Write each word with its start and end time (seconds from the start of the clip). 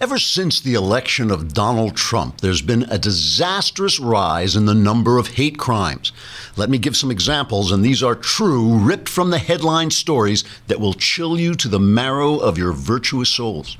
Ever 0.00 0.20
since 0.20 0.60
the 0.60 0.74
election 0.74 1.28
of 1.28 1.52
Donald 1.52 1.96
Trump, 1.96 2.40
there's 2.40 2.62
been 2.62 2.84
a 2.84 2.98
disastrous 2.98 3.98
rise 3.98 4.54
in 4.54 4.64
the 4.64 4.74
number 4.74 5.18
of 5.18 5.34
hate 5.34 5.58
crimes. 5.58 6.12
Let 6.56 6.70
me 6.70 6.78
give 6.78 6.96
some 6.96 7.10
examples, 7.10 7.72
and 7.72 7.84
these 7.84 8.00
are 8.00 8.14
true, 8.14 8.78
ripped 8.78 9.08
from 9.08 9.30
the 9.30 9.40
headline 9.40 9.90
stories 9.90 10.44
that 10.68 10.78
will 10.78 10.94
chill 10.94 11.36
you 11.36 11.56
to 11.56 11.66
the 11.66 11.80
marrow 11.80 12.36
of 12.36 12.56
your 12.56 12.72
virtuous 12.72 13.30
souls. 13.30 13.76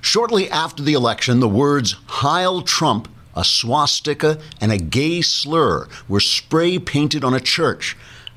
Shortly 0.00 0.48
after 0.48 0.84
the 0.84 0.92
election, 0.92 1.40
the 1.40 1.48
words 1.48 1.96
Heil 2.06 2.62
Trump, 2.62 3.08
a 3.34 3.42
swastika, 3.42 4.38
and 4.60 4.70
a 4.70 4.78
gay 4.78 5.20
slur 5.20 5.88
were 6.06 6.20
spray 6.20 6.78
painted 6.78 7.24
on 7.24 7.34
a 7.34 7.40
church 7.40 7.96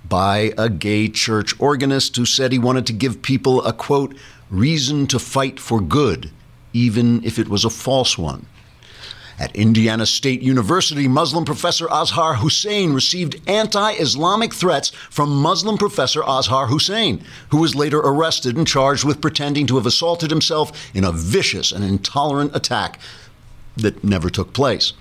by 0.09 0.51
a 0.57 0.67
gay 0.67 1.09
church 1.09 1.53
organist 1.59 2.15
who 2.15 2.25
said 2.25 2.51
he 2.51 2.57
wanted 2.57 2.87
to 2.87 2.93
give 2.93 3.21
people 3.21 3.63
a 3.63 3.71
quote, 3.71 4.17
reason 4.49 5.05
to 5.05 5.19
fight 5.19 5.59
for 5.59 5.79
good 5.79 6.31
even 6.77 7.23
if 7.23 7.39
it 7.39 7.49
was 7.49 7.65
a 7.65 7.69
false 7.69 8.17
one. 8.17 8.45
At 9.39 9.55
Indiana 9.55 10.05
State 10.05 10.41
University, 10.41 11.07
Muslim 11.07 11.45
professor 11.45 11.87
Azhar 11.91 12.35
Hussein 12.35 12.93
received 12.93 13.39
anti 13.47 13.91
Islamic 13.93 14.53
threats 14.53 14.89
from 14.89 15.41
Muslim 15.41 15.77
professor 15.77 16.23
Azhar 16.23 16.67
Hussein, 16.67 17.23
who 17.49 17.57
was 17.57 17.75
later 17.75 17.99
arrested 17.99 18.57
and 18.57 18.67
charged 18.67 19.03
with 19.03 19.21
pretending 19.21 19.67
to 19.67 19.75
have 19.75 19.85
assaulted 19.85 20.31
himself 20.31 20.71
in 20.95 21.03
a 21.03 21.11
vicious 21.11 21.71
and 21.71 21.83
intolerant 21.83 22.55
attack 22.55 22.99
that 23.75 24.03
never 24.03 24.29
took 24.29 24.53
place. 24.53 24.93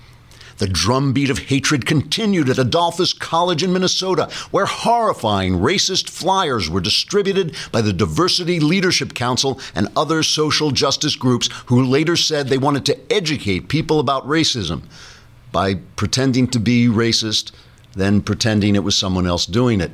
The 0.57 0.67
drumbeat 0.67 1.29
of 1.29 1.37
hatred 1.37 1.85
continued 1.85 2.49
at 2.49 2.57
Adolphus 2.57 3.13
College 3.13 3.61
in 3.61 3.71
Minnesota, 3.71 4.27
where 4.49 4.65
horrifying 4.65 5.59
racist 5.59 6.09
flyers 6.09 6.69
were 6.69 6.81
distributed 6.81 7.55
by 7.71 7.81
the 7.81 7.93
Diversity 7.93 8.59
Leadership 8.59 9.13
Council 9.13 9.59
and 9.75 9.87
other 9.95 10.23
social 10.23 10.71
justice 10.71 11.15
groups 11.15 11.49
who 11.67 11.83
later 11.83 12.15
said 12.15 12.47
they 12.47 12.57
wanted 12.57 12.85
to 12.87 13.13
educate 13.13 13.69
people 13.69 13.99
about 13.99 14.27
racism. 14.27 14.81
By 15.51 15.75
pretending 15.95 16.47
to 16.47 16.59
be 16.59 16.87
racist, 16.87 17.51
then 17.93 18.21
pretending 18.21 18.75
it 18.75 18.83
was 18.83 18.97
someone 18.97 19.27
else 19.27 19.45
doing 19.45 19.79
it 19.79 19.91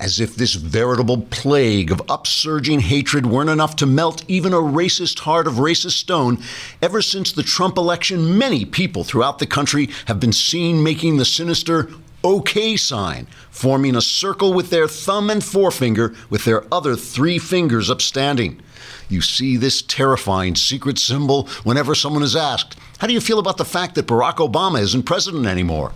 as 0.00 0.18
if 0.18 0.34
this 0.34 0.54
veritable 0.54 1.18
plague 1.30 1.92
of 1.92 1.98
upsurging 2.06 2.80
hatred 2.80 3.26
weren't 3.26 3.50
enough 3.50 3.76
to 3.76 3.86
melt 3.86 4.24
even 4.26 4.54
a 4.54 4.56
racist 4.56 5.20
heart 5.20 5.46
of 5.46 5.54
racist 5.54 5.92
stone, 5.92 6.42
ever 6.80 7.02
since 7.02 7.30
the 7.30 7.42
Trump 7.42 7.76
election, 7.76 8.38
many 8.38 8.64
people 8.64 9.04
throughout 9.04 9.38
the 9.38 9.46
country 9.46 9.90
have 10.06 10.18
been 10.18 10.32
seen 10.32 10.82
making 10.82 11.18
the 11.18 11.24
sinister 11.24 11.90
OK 12.24 12.76
sign, 12.76 13.26
forming 13.50 13.94
a 13.94 14.00
circle 14.00 14.52
with 14.52 14.70
their 14.70 14.88
thumb 14.88 15.30
and 15.30 15.44
forefinger, 15.44 16.14
with 16.30 16.44
their 16.44 16.64
other 16.72 16.96
three 16.96 17.38
fingers 17.38 17.90
upstanding. 17.90 18.60
You 19.08 19.20
see 19.20 19.56
this 19.56 19.82
terrifying 19.82 20.56
secret 20.56 20.98
symbol 20.98 21.46
whenever 21.62 21.94
someone 21.94 22.22
is 22.22 22.36
asked, 22.36 22.76
How 22.98 23.06
do 23.06 23.12
you 23.12 23.20
feel 23.20 23.38
about 23.38 23.58
the 23.58 23.64
fact 23.64 23.94
that 23.94 24.06
Barack 24.06 24.36
Obama 24.36 24.80
isn't 24.80 25.04
president 25.04 25.46
anymore? 25.46 25.92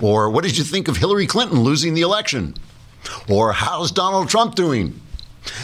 Or 0.00 0.30
what 0.30 0.44
did 0.44 0.56
you 0.56 0.64
think 0.64 0.86
of 0.86 0.98
Hillary 0.98 1.26
Clinton 1.26 1.60
losing 1.60 1.94
the 1.94 2.02
election? 2.02 2.54
Or 3.28 3.52
how's 3.52 3.92
Donald 3.92 4.28
Trump 4.28 4.54
doing? 4.54 5.00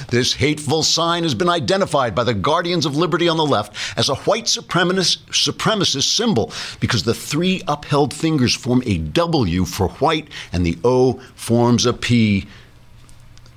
This 0.08 0.34
hateful 0.34 0.83
sign 0.83 1.22
has 1.22 1.34
been 1.34 1.48
identified 1.48 2.14
by 2.14 2.24
the 2.24 2.34
Guardians 2.34 2.84
of 2.84 2.97
Liberty 2.97 3.28
on 3.28 3.36
the 3.36 3.47
left 3.47 3.74
as 3.97 4.08
a 4.08 4.14
white 4.14 4.44
supremacist, 4.44 5.24
supremacist 5.28 6.14
symbol 6.14 6.52
because 6.80 7.05
the 7.05 7.14
three 7.14 7.62
upheld 7.66 8.12
fingers 8.12 8.55
form 8.55 8.82
a 8.84 8.98
W 8.98 9.64
for 9.64 9.88
white 9.88 10.28
and 10.52 10.66
the 10.66 10.78
O 10.84 11.14
forms 11.34 11.86
a 11.86 11.92
P 11.92 12.47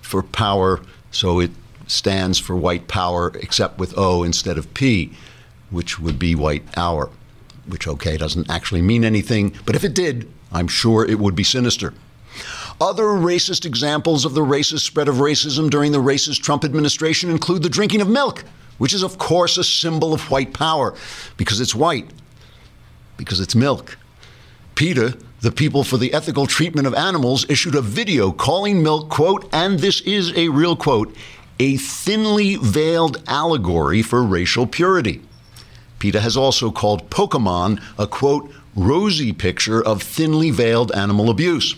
for 0.02 0.23
power, 0.23 0.80
so 1.12 1.40
it 1.40 1.52
stands 1.88 2.40
for 2.40 2.56
white 2.56 2.88
power 2.88 3.31
except 3.42 3.78
with 3.78 3.97
O 3.97 4.23
instead 4.23 4.58
of 4.58 4.73
P, 4.73 5.12
which 5.70 6.00
would 6.00 6.20
be 6.20 6.36
white 6.36 6.64
hour, 6.78 7.09
which, 7.66 7.88
okay, 7.88 8.16
doesn't 8.16 8.50
actually 8.50 8.81
mean 8.81 9.03
anything, 9.03 9.53
but 9.66 9.75
if 9.75 9.84
it 9.84 9.94
did, 9.94 10.31
I'm 10.52 10.68
sure 10.68 11.06
it 11.06 11.20
would 11.20 11.36
be 11.36 11.44
sinister. 11.44 11.94
Other 12.82 13.03
racist 13.03 13.66
examples 13.66 14.25
of 14.25 14.34
the 14.34 14.42
racist 14.42 14.81
spread 14.81 15.08
of 15.08 15.16
racism 15.16 15.70
during 15.70 15.92
the 15.92 16.00
racist 16.00 16.42
Trump 16.42 16.64
administration 16.64 17.30
include 17.30 17.64
the 17.64 17.70
drinking 17.70 18.02
of 18.02 18.09
milk, 18.09 18.44
which 18.78 18.94
is, 18.94 19.03
of 19.03 19.18
course, 19.18 19.58
a 19.58 19.64
symbol 19.64 20.14
of 20.14 20.30
white 20.31 20.53
power 20.53 20.96
because 21.38 21.62
it's 21.62 21.75
white, 21.75 22.09
because 23.18 23.40
it's 23.40 23.56
milk. 23.56 23.97
PETA, 24.75 25.18
the 25.42 25.52
People 25.52 25.84
for 25.84 25.97
the 25.97 26.14
Ethical 26.14 26.47
Treatment 26.47 26.88
of 26.88 26.96
Animals, 26.96 27.46
issued 27.50 27.75
a 27.75 27.81
video 27.81 28.31
calling 28.31 28.81
milk, 28.81 29.09
quote, 29.09 29.47
and 29.53 29.80
this 29.80 30.02
is 30.02 30.36
a 30.36 30.50
real 30.50 30.76
quote, 30.76 31.16
a 31.59 31.78
thinly 31.78 32.56
veiled 32.56 33.22
allegory 33.28 34.02
for 34.02 34.24
racial 34.24 34.66
purity. 34.66 35.22
PETA 36.00 36.20
has 36.20 36.36
also 36.36 36.72
called 36.72 37.09
Pokemon 37.09 37.81
a, 37.97 38.08
quote, 38.08 38.52
rosy 38.76 39.31
picture 39.31 39.81
of 39.81 40.02
thinly 40.02 40.50
veiled 40.50 40.92
animal 40.94 41.30
abuse. 41.30 41.76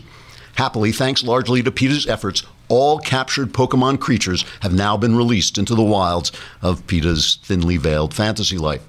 Happily, 0.55 0.91
thanks 0.91 1.23
largely 1.23 1.61
to 1.63 1.71
PETA's 1.71 2.07
efforts, 2.07 2.43
all 2.67 2.99
captured 2.99 3.53
Pokemon 3.53 3.99
creatures 3.99 4.43
have 4.61 4.73
now 4.73 4.97
been 4.97 5.15
released 5.15 5.57
into 5.57 5.75
the 5.75 5.83
wilds 5.83 6.31
of 6.61 6.85
PETA's 6.87 7.37
thinly 7.43 7.77
veiled 7.77 8.13
fantasy 8.13 8.57
life. 8.57 8.81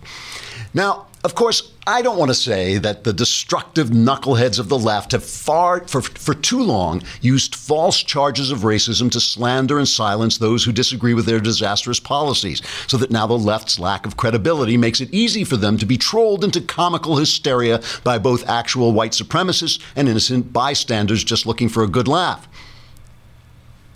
Now, 0.72 1.06
of 1.24 1.34
course, 1.34 1.72
I 1.88 2.02
don't 2.02 2.18
want 2.18 2.30
to 2.30 2.34
say 2.34 2.78
that 2.78 3.04
the 3.04 3.12
destructive 3.12 3.90
knuckleheads 3.90 4.58
of 4.58 4.68
the 4.68 4.78
left 4.78 5.12
have 5.12 5.24
far, 5.24 5.86
for, 5.86 6.02
for 6.02 6.34
too 6.34 6.60
long 6.60 7.00
used 7.20 7.54
false 7.54 8.02
charges 8.02 8.50
of 8.50 8.60
racism 8.60 9.08
to 9.12 9.20
slander 9.20 9.78
and 9.78 9.86
silence 9.86 10.38
those 10.38 10.64
who 10.64 10.72
disagree 10.72 11.14
with 11.14 11.26
their 11.26 11.38
disastrous 11.38 12.00
policies, 12.00 12.60
so 12.88 12.96
that 12.96 13.12
now 13.12 13.28
the 13.28 13.38
left's 13.38 13.78
lack 13.78 14.04
of 14.04 14.16
credibility 14.16 14.76
makes 14.76 15.00
it 15.00 15.14
easy 15.14 15.44
for 15.44 15.56
them 15.56 15.78
to 15.78 15.86
be 15.86 15.96
trolled 15.96 16.42
into 16.42 16.60
comical 16.60 17.18
hysteria 17.18 17.80
by 18.02 18.18
both 18.18 18.48
actual 18.48 18.90
white 18.92 19.12
supremacists 19.12 19.80
and 19.94 20.08
innocent 20.08 20.52
bystanders 20.52 21.22
just 21.22 21.46
looking 21.46 21.68
for 21.68 21.84
a 21.84 21.88
good 21.88 22.08
laugh. 22.08 22.48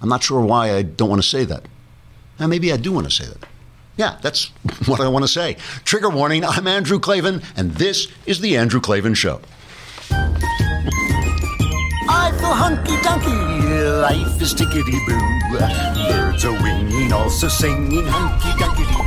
I'm 0.00 0.08
not 0.08 0.22
sure 0.22 0.40
why 0.40 0.76
I 0.76 0.82
don't 0.82 1.10
want 1.10 1.22
to 1.22 1.28
say 1.28 1.44
that. 1.44 1.64
Now, 2.38 2.46
maybe 2.46 2.72
I 2.72 2.76
do 2.76 2.92
want 2.92 3.10
to 3.10 3.12
say 3.12 3.26
that. 3.26 3.48
Yeah, 4.00 4.16
that's 4.22 4.46
what 4.86 4.98
I 5.00 5.08
want 5.08 5.24
to 5.24 5.28
say. 5.28 5.58
Trigger 5.84 6.08
warning 6.08 6.42
I'm 6.42 6.66
Andrew 6.66 6.98
Klavan, 6.98 7.42
and 7.54 7.72
this 7.72 8.08
is 8.24 8.40
The 8.40 8.56
Andrew 8.56 8.80
Klavan 8.80 9.12
Show. 9.12 9.42
I 12.08 12.32
feel 12.40 12.54
hunky 12.54 12.96
dunky, 13.04 14.00
life 14.00 14.40
is 14.40 14.54
tickety 14.54 14.98
boo. 15.06 15.20
Birds 16.08 16.46
are 16.46 16.62
winging, 16.62 17.12
also 17.12 17.48
singing 17.48 18.06
hunky 18.06 18.48
dunky 18.56 18.86
doo. 18.88 19.04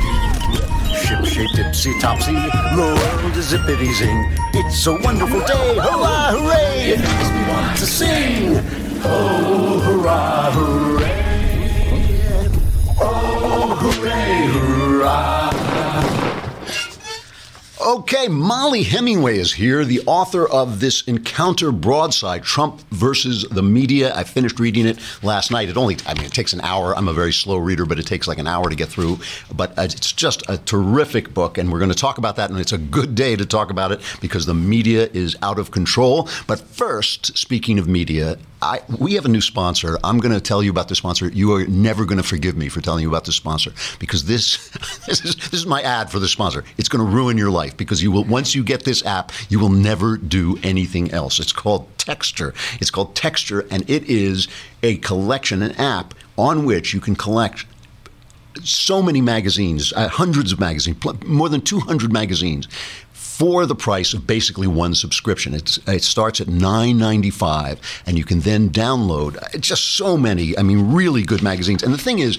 Ship 0.94 1.24
shape 1.24 1.50
tipsy 1.56 1.92
topsy, 1.98 2.34
the 2.34 2.96
world 2.96 3.36
is 3.36 3.52
zippity 3.52 3.92
zing. 3.94 4.32
It's 4.54 4.86
a 4.86 4.92
wonderful 4.94 5.40
day, 5.40 5.74
hurrah, 5.74 6.30
hooray! 6.36 6.90
It 6.92 7.00
makes 7.00 7.30
me 7.32 7.48
want 7.48 7.76
to 7.78 7.86
sing. 7.86 8.62
Oh, 9.02 9.80
hurrah, 9.80 10.52
hooray! 10.52 11.24
Oh, 13.00 13.33
Okay, 17.94 18.26
Mollie 18.26 18.82
Hemingway 18.82 19.38
is 19.38 19.52
here, 19.52 19.84
the 19.84 20.00
author 20.00 20.48
of 20.48 20.80
this 20.80 21.02
Encounter 21.02 21.70
Broadside 21.70 22.42
Trump 22.42 22.80
versus 22.90 23.44
the 23.52 23.62
Media. 23.62 24.12
I 24.16 24.24
finished 24.24 24.58
reading 24.58 24.84
it 24.84 24.98
last 25.22 25.52
night. 25.52 25.68
It 25.68 25.76
only, 25.76 25.98
I 26.04 26.14
mean, 26.14 26.24
it 26.24 26.32
takes 26.32 26.52
an 26.52 26.60
hour. 26.62 26.96
I'm 26.96 27.06
a 27.06 27.12
very 27.12 27.32
slow 27.32 27.56
reader, 27.56 27.86
but 27.86 28.00
it 28.00 28.04
takes 28.04 28.26
like 28.26 28.38
an 28.38 28.48
hour 28.48 28.68
to 28.68 28.74
get 28.74 28.88
through. 28.88 29.20
But 29.54 29.78
uh, 29.78 29.82
it's 29.82 30.12
just 30.12 30.42
a 30.48 30.58
terrific 30.58 31.32
book, 31.32 31.56
and 31.56 31.70
we're 31.70 31.78
going 31.78 31.92
to 31.92 31.96
talk 31.96 32.18
about 32.18 32.34
that. 32.34 32.50
And 32.50 32.58
it's 32.58 32.72
a 32.72 32.78
good 32.78 33.14
day 33.14 33.36
to 33.36 33.46
talk 33.46 33.70
about 33.70 33.92
it 33.92 34.00
because 34.20 34.44
the 34.44 34.54
media 34.54 35.08
is 35.12 35.36
out 35.40 35.60
of 35.60 35.70
control. 35.70 36.28
But 36.48 36.58
first, 36.58 37.38
speaking 37.38 37.78
of 37.78 37.86
media, 37.86 38.38
I, 38.64 38.80
we 38.98 39.12
have 39.14 39.26
a 39.26 39.28
new 39.28 39.42
sponsor. 39.42 39.98
I'm 40.02 40.18
going 40.18 40.32
to 40.32 40.40
tell 40.40 40.62
you 40.62 40.70
about 40.70 40.88
the 40.88 40.94
sponsor. 40.94 41.28
You 41.28 41.52
are 41.52 41.66
never 41.66 42.06
going 42.06 42.16
to 42.16 42.26
forgive 42.26 42.56
me 42.56 42.70
for 42.70 42.80
telling 42.80 43.02
you 43.02 43.08
about 43.08 43.26
the 43.26 43.32
sponsor 43.32 43.72
because 43.98 44.24
this, 44.24 44.68
this 45.06 45.22
is 45.22 45.36
this 45.36 45.52
is 45.52 45.66
my 45.66 45.82
ad 45.82 46.10
for 46.10 46.18
the 46.18 46.28
sponsor. 46.28 46.64
It's 46.78 46.88
going 46.88 47.04
to 47.04 47.10
ruin 47.10 47.36
your 47.36 47.50
life 47.50 47.76
because 47.76 48.02
you 48.02 48.10
will 48.10 48.24
once 48.24 48.54
you 48.54 48.64
get 48.64 48.84
this 48.84 49.04
app, 49.04 49.32
you 49.50 49.58
will 49.58 49.68
never 49.68 50.16
do 50.16 50.58
anything 50.62 51.10
else. 51.10 51.38
It's 51.38 51.52
called 51.52 51.86
Texture. 51.98 52.54
It's 52.80 52.90
called 52.90 53.14
Texture, 53.14 53.66
and 53.70 53.88
it 53.88 54.04
is 54.04 54.48
a 54.82 54.96
collection, 54.96 55.62
an 55.62 55.72
app 55.72 56.14
on 56.38 56.64
which 56.64 56.94
you 56.94 57.00
can 57.00 57.16
collect 57.16 57.66
so 58.62 59.02
many 59.02 59.20
magazines, 59.20 59.92
uh, 59.94 60.08
hundreds 60.08 60.52
of 60.52 60.60
magazines, 60.60 60.96
more 61.26 61.48
than 61.48 61.60
200 61.60 62.12
magazines 62.12 62.68
for 63.38 63.66
the 63.66 63.74
price 63.74 64.14
of 64.14 64.28
basically 64.28 64.68
one 64.68 64.94
subscription. 64.94 65.54
It's, 65.54 65.78
it 65.88 66.04
starts 66.04 66.40
at 66.40 66.46
$9.95 66.46 67.78
and 68.06 68.16
you 68.16 68.24
can 68.24 68.40
then 68.40 68.70
download 68.70 69.36
uh, 69.42 69.58
just 69.58 69.96
so 69.96 70.16
many, 70.16 70.56
I 70.56 70.62
mean, 70.62 70.92
really 70.92 71.24
good 71.24 71.42
magazines. 71.42 71.82
And 71.82 71.92
the 71.92 71.98
thing 71.98 72.20
is, 72.20 72.38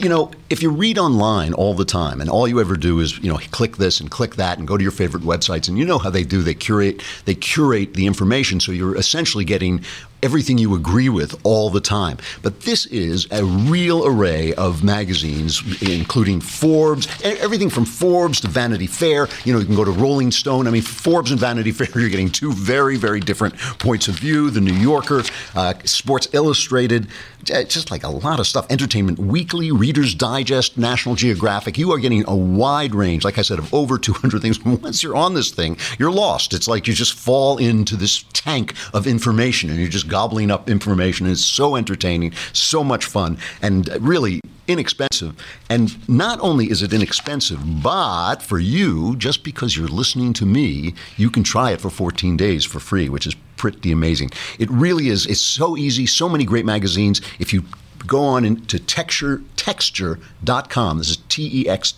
you 0.00 0.08
know, 0.08 0.30
if 0.50 0.62
you 0.62 0.70
read 0.70 0.98
online 0.98 1.54
all 1.54 1.74
the 1.74 1.84
time 1.84 2.20
and 2.20 2.28
all 2.28 2.46
you 2.46 2.60
ever 2.60 2.76
do 2.76 3.00
is, 3.00 3.18
you 3.18 3.32
know, 3.32 3.38
click 3.50 3.76
this 3.76 4.00
and 4.00 4.10
click 4.10 4.36
that 4.36 4.58
and 4.58 4.66
go 4.66 4.76
to 4.76 4.82
your 4.82 4.92
favorite 4.92 5.22
websites 5.22 5.68
and 5.68 5.78
you 5.78 5.84
know 5.84 5.98
how 5.98 6.10
they 6.10 6.24
do, 6.24 6.42
they 6.42 6.54
curate 6.54 7.02
they 7.24 7.34
curate 7.34 7.94
the 7.94 8.06
information 8.06 8.60
so 8.60 8.72
you're 8.72 8.96
essentially 8.96 9.44
getting 9.44 9.84
everything 10.22 10.56
you 10.56 10.74
agree 10.74 11.08
with 11.08 11.38
all 11.44 11.68
the 11.68 11.80
time. 11.80 12.16
But 12.42 12.60
this 12.60 12.86
is 12.86 13.26
a 13.30 13.44
real 13.44 14.06
array 14.06 14.54
of 14.54 14.84
magazines, 14.84 15.60
including 15.82 16.40
Forbes, 16.40 17.08
everything 17.24 17.68
from 17.68 17.84
Forbes 17.84 18.40
to 18.42 18.48
Vanity 18.48 18.86
Fair. 18.86 19.28
You 19.44 19.52
know, 19.52 19.58
you 19.58 19.66
can 19.66 19.74
go 19.74 19.84
to 19.84 19.90
Rolling 19.90 20.30
Stone. 20.30 20.68
I 20.68 20.70
mean, 20.70 20.82
Forbes 20.82 21.32
and 21.32 21.40
Vanity 21.40 21.72
Fair, 21.72 21.88
you're 22.00 22.08
getting 22.08 22.30
two 22.30 22.52
very, 22.52 22.96
very 22.96 23.20
different 23.20 23.58
points 23.58 24.08
of 24.08 24.14
view. 24.14 24.50
The 24.50 24.60
New 24.60 24.74
Yorker, 24.74 25.22
uh, 25.54 25.74
Sports 25.84 26.28
Illustrated, 26.32 27.08
just 27.44 27.90
like 27.90 28.04
a 28.04 28.08
lot 28.08 28.38
of 28.38 28.46
stuff. 28.46 28.66
Entertainment 28.70 29.18
Weekly, 29.18 29.72
Reader's 29.82 30.14
Digest, 30.14 30.78
National 30.78 31.16
Geographic. 31.16 31.76
You 31.76 31.90
are 31.90 31.98
getting 31.98 32.24
a 32.28 32.36
wide 32.36 32.94
range, 32.94 33.24
like 33.24 33.36
I 33.36 33.42
said, 33.42 33.58
of 33.58 33.74
over 33.74 33.98
200 33.98 34.40
things. 34.40 34.64
Once 34.64 35.02
you're 35.02 35.16
on 35.16 35.34
this 35.34 35.50
thing, 35.50 35.76
you're 35.98 36.12
lost. 36.12 36.54
It's 36.54 36.68
like 36.68 36.86
you 36.86 36.94
just 36.94 37.14
fall 37.14 37.58
into 37.58 37.96
this 37.96 38.24
tank 38.32 38.74
of 38.94 39.08
information 39.08 39.70
and 39.70 39.80
you're 39.80 39.88
just 39.88 40.06
gobbling 40.06 40.52
up 40.52 40.70
information. 40.70 41.26
It's 41.26 41.44
so 41.44 41.74
entertaining, 41.74 42.32
so 42.52 42.84
much 42.84 43.06
fun, 43.06 43.38
and 43.60 43.88
really 44.00 44.40
inexpensive. 44.68 45.34
And 45.68 46.08
not 46.08 46.38
only 46.38 46.70
is 46.70 46.82
it 46.82 46.92
inexpensive, 46.92 47.82
but 47.82 48.36
for 48.36 48.60
you, 48.60 49.16
just 49.16 49.42
because 49.42 49.76
you're 49.76 49.88
listening 49.88 50.32
to 50.34 50.46
me, 50.46 50.94
you 51.16 51.28
can 51.28 51.42
try 51.42 51.72
it 51.72 51.80
for 51.80 51.90
14 51.90 52.36
days 52.36 52.64
for 52.64 52.78
free, 52.78 53.08
which 53.08 53.26
is 53.26 53.34
pretty 53.56 53.90
amazing. 53.90 54.30
It 54.60 54.70
really 54.70 55.08
is. 55.08 55.26
It's 55.26 55.40
so 55.40 55.76
easy. 55.76 56.06
So 56.06 56.28
many 56.28 56.44
great 56.44 56.64
magazines. 56.64 57.20
If 57.40 57.52
you 57.52 57.64
go 58.06 58.24
on 58.24 58.44
into 58.44 58.78
texture 58.78 59.42
texture.com 59.56 60.98
this 60.98 61.10
is 61.10 61.18
t-e-x-t-u-r-e.com 61.28 61.90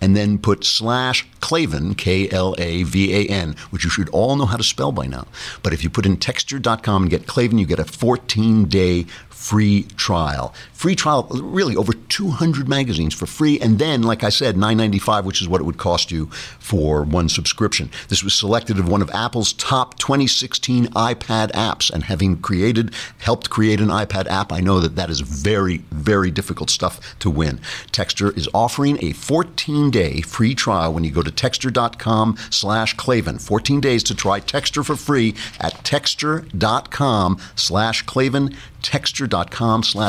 and 0.00 0.16
then 0.16 0.38
put 0.38 0.64
slash 0.64 1.26
klavan 1.40 1.94
k-l-a-v-a-n 1.94 3.54
which 3.70 3.84
you 3.84 3.90
should 3.90 4.08
all 4.08 4.34
know 4.36 4.46
how 4.46 4.56
to 4.56 4.64
spell 4.64 4.90
by 4.92 5.06
now. 5.06 5.26
But 5.62 5.72
if 5.72 5.84
you 5.84 5.90
put 5.90 6.06
in 6.06 6.16
texture.com 6.16 7.02
and 7.02 7.10
get 7.10 7.26
klavan 7.26 7.58
you 7.58 7.66
get 7.66 7.78
a 7.78 7.84
14-day 7.84 9.06
free 9.38 9.84
trial. 9.96 10.52
Free 10.72 10.96
trial, 10.96 11.28
really 11.30 11.76
over 11.76 11.92
200 11.92 12.68
magazines 12.68 13.14
for 13.14 13.26
free, 13.26 13.60
and 13.60 13.78
then, 13.78 14.02
like 14.02 14.24
I 14.24 14.30
said, 14.30 14.56
9.95, 14.56 15.22
which 15.24 15.40
is 15.40 15.48
what 15.48 15.60
it 15.60 15.64
would 15.64 15.78
cost 15.78 16.10
you 16.10 16.26
for 16.58 17.04
one 17.04 17.28
subscription. 17.28 17.88
This 18.08 18.24
was 18.24 18.34
selected 18.34 18.78
as 18.78 18.84
one 18.84 19.00
of 19.00 19.10
Apple's 19.10 19.52
top 19.52 19.96
2016 19.98 20.88
iPad 20.88 21.52
apps, 21.52 21.88
and 21.88 22.02
having 22.04 22.38
created, 22.38 22.92
helped 23.18 23.48
create 23.48 23.80
an 23.80 23.88
iPad 23.88 24.26
app, 24.26 24.52
I 24.52 24.60
know 24.60 24.80
that 24.80 24.96
that 24.96 25.08
is 25.08 25.20
very, 25.20 25.78
very 25.92 26.32
difficult 26.32 26.68
stuff 26.68 27.16
to 27.20 27.30
win. 27.30 27.60
Texture 27.92 28.32
is 28.32 28.48
offering 28.52 28.96
a 28.96 29.12
14-day 29.12 30.22
free 30.22 30.54
trial 30.54 30.92
when 30.92 31.04
you 31.04 31.12
go 31.12 31.22
to 31.22 31.30
texture.com/klavan. 31.30 33.38
14 33.38 33.80
days 33.80 34.02
to 34.02 34.16
try 34.16 34.40
Texture 34.40 34.82
for 34.82 34.96
free 34.96 35.36
at 35.60 35.84
texture.com 35.84 37.38
slash 37.54 38.02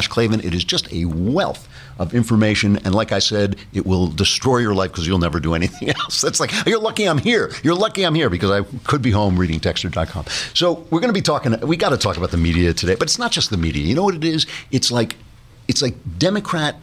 Klavan. 0.07 0.39
It 0.41 0.53
is 0.53 0.63
just 0.63 0.91
a 0.93 1.05
wealth 1.05 1.67
of 1.99 2.15
information. 2.15 2.77
And 2.77 2.95
like 2.95 3.11
I 3.11 3.19
said, 3.19 3.57
it 3.73 3.85
will 3.85 4.07
destroy 4.07 4.59
your 4.59 4.73
life 4.73 4.91
because 4.91 5.05
you'll 5.05 5.19
never 5.19 5.39
do 5.39 5.53
anything 5.53 5.89
else. 6.01 6.21
That's 6.21 6.39
like, 6.39 6.51
you're 6.65 6.79
lucky 6.79 7.05
I'm 7.05 7.17
here. 7.17 7.51
You're 7.63 7.75
lucky 7.75 8.03
I'm 8.03 8.15
here 8.15 8.29
because 8.29 8.51
I 8.51 8.63
could 8.85 9.01
be 9.01 9.11
home 9.11 9.37
reading 9.37 9.59
texture.com. 9.59 10.25
So 10.53 10.85
we're 10.89 11.01
going 11.01 11.09
to 11.09 11.13
be 11.13 11.21
talking, 11.21 11.59
we 11.61 11.77
got 11.77 11.89
to 11.89 11.97
talk 11.97 12.17
about 12.17 12.31
the 12.31 12.37
media 12.37 12.73
today, 12.73 12.95
but 12.95 13.03
it's 13.03 13.19
not 13.19 13.31
just 13.31 13.49
the 13.49 13.57
media. 13.57 13.85
You 13.85 13.95
know 13.95 14.03
what 14.03 14.15
it 14.15 14.23
is? 14.23 14.47
It's 14.71 14.91
like, 14.91 15.15
it's 15.67 15.81
like 15.81 15.95
Democrat 16.17 16.77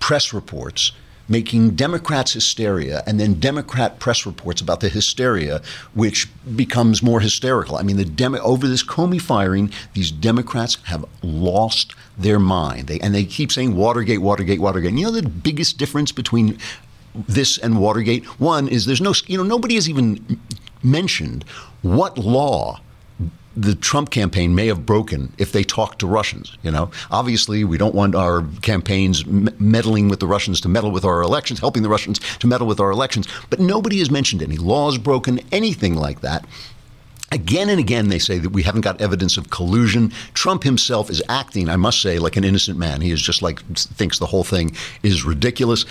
press 0.00 0.32
reports 0.32 0.92
making 1.28 1.70
Democrats 1.70 2.32
hysteria 2.32 3.02
and 3.06 3.18
then 3.18 3.34
Democrat 3.34 3.98
press 3.98 4.26
reports 4.26 4.60
about 4.60 4.80
the 4.80 4.88
hysteria, 4.88 5.60
which 5.94 6.28
becomes 6.54 7.02
more 7.02 7.20
hysterical. 7.20 7.76
I 7.76 7.82
mean, 7.82 7.96
the 7.96 8.04
Demo- 8.04 8.40
over 8.40 8.66
this 8.68 8.84
Comey 8.84 9.20
firing, 9.20 9.72
these 9.94 10.10
Democrats 10.10 10.78
have 10.84 11.04
lost 11.22 11.94
their 12.16 12.38
mind. 12.38 12.86
They, 12.86 13.00
and 13.00 13.14
they 13.14 13.24
keep 13.24 13.52
saying 13.52 13.76
Watergate, 13.76 14.20
Watergate, 14.20 14.60
Watergate. 14.60 14.90
And 14.90 15.00
you 15.00 15.06
know 15.06 15.12
the 15.12 15.28
biggest 15.28 15.78
difference 15.78 16.12
between 16.12 16.58
this 17.14 17.58
and 17.58 17.78
Watergate? 17.78 18.24
One 18.40 18.68
is 18.68 18.86
there's 18.86 19.00
no, 19.00 19.14
you 19.26 19.36
know, 19.36 19.42
nobody 19.42 19.74
has 19.74 19.88
even 19.88 20.40
mentioned 20.82 21.44
what 21.82 22.18
law 22.18 22.80
the 23.56 23.74
Trump 23.74 24.10
campaign 24.10 24.54
may 24.54 24.66
have 24.66 24.84
broken 24.84 25.32
if 25.38 25.52
they 25.52 25.64
talked 25.64 25.98
to 26.00 26.06
Russians. 26.06 26.56
You 26.62 26.70
know, 26.70 26.90
obviously, 27.10 27.64
we 27.64 27.78
don't 27.78 27.94
want 27.94 28.14
our 28.14 28.44
campaigns 28.60 29.24
meddling 29.26 30.08
with 30.08 30.20
the 30.20 30.26
Russians 30.26 30.60
to 30.60 30.68
meddle 30.68 30.90
with 30.90 31.04
our 31.04 31.22
elections, 31.22 31.58
helping 31.58 31.82
the 31.82 31.88
Russians 31.88 32.18
to 32.38 32.46
meddle 32.46 32.66
with 32.66 32.80
our 32.80 32.90
elections. 32.90 33.26
But 33.48 33.60
nobody 33.60 33.98
has 34.00 34.10
mentioned 34.10 34.42
any 34.42 34.56
laws 34.56 34.98
broken, 34.98 35.40
anything 35.52 35.94
like 35.94 36.20
that. 36.20 36.44
Again 37.32 37.68
and 37.68 37.80
again, 37.80 38.08
they 38.08 38.20
say 38.20 38.38
that 38.38 38.50
we 38.50 38.62
haven't 38.62 38.82
got 38.82 39.00
evidence 39.00 39.36
of 39.36 39.50
collusion. 39.50 40.12
Trump 40.34 40.62
himself 40.62 41.10
is 41.10 41.22
acting, 41.28 41.68
I 41.68 41.76
must 41.76 42.00
say, 42.00 42.18
like 42.18 42.36
an 42.36 42.44
innocent 42.44 42.78
man. 42.78 43.00
He 43.00 43.10
is 43.10 43.20
just 43.20 43.42
like 43.42 43.60
thinks 43.74 44.18
the 44.18 44.26
whole 44.26 44.44
thing 44.44 44.76
is 45.02 45.24
ridiculous. 45.24 45.86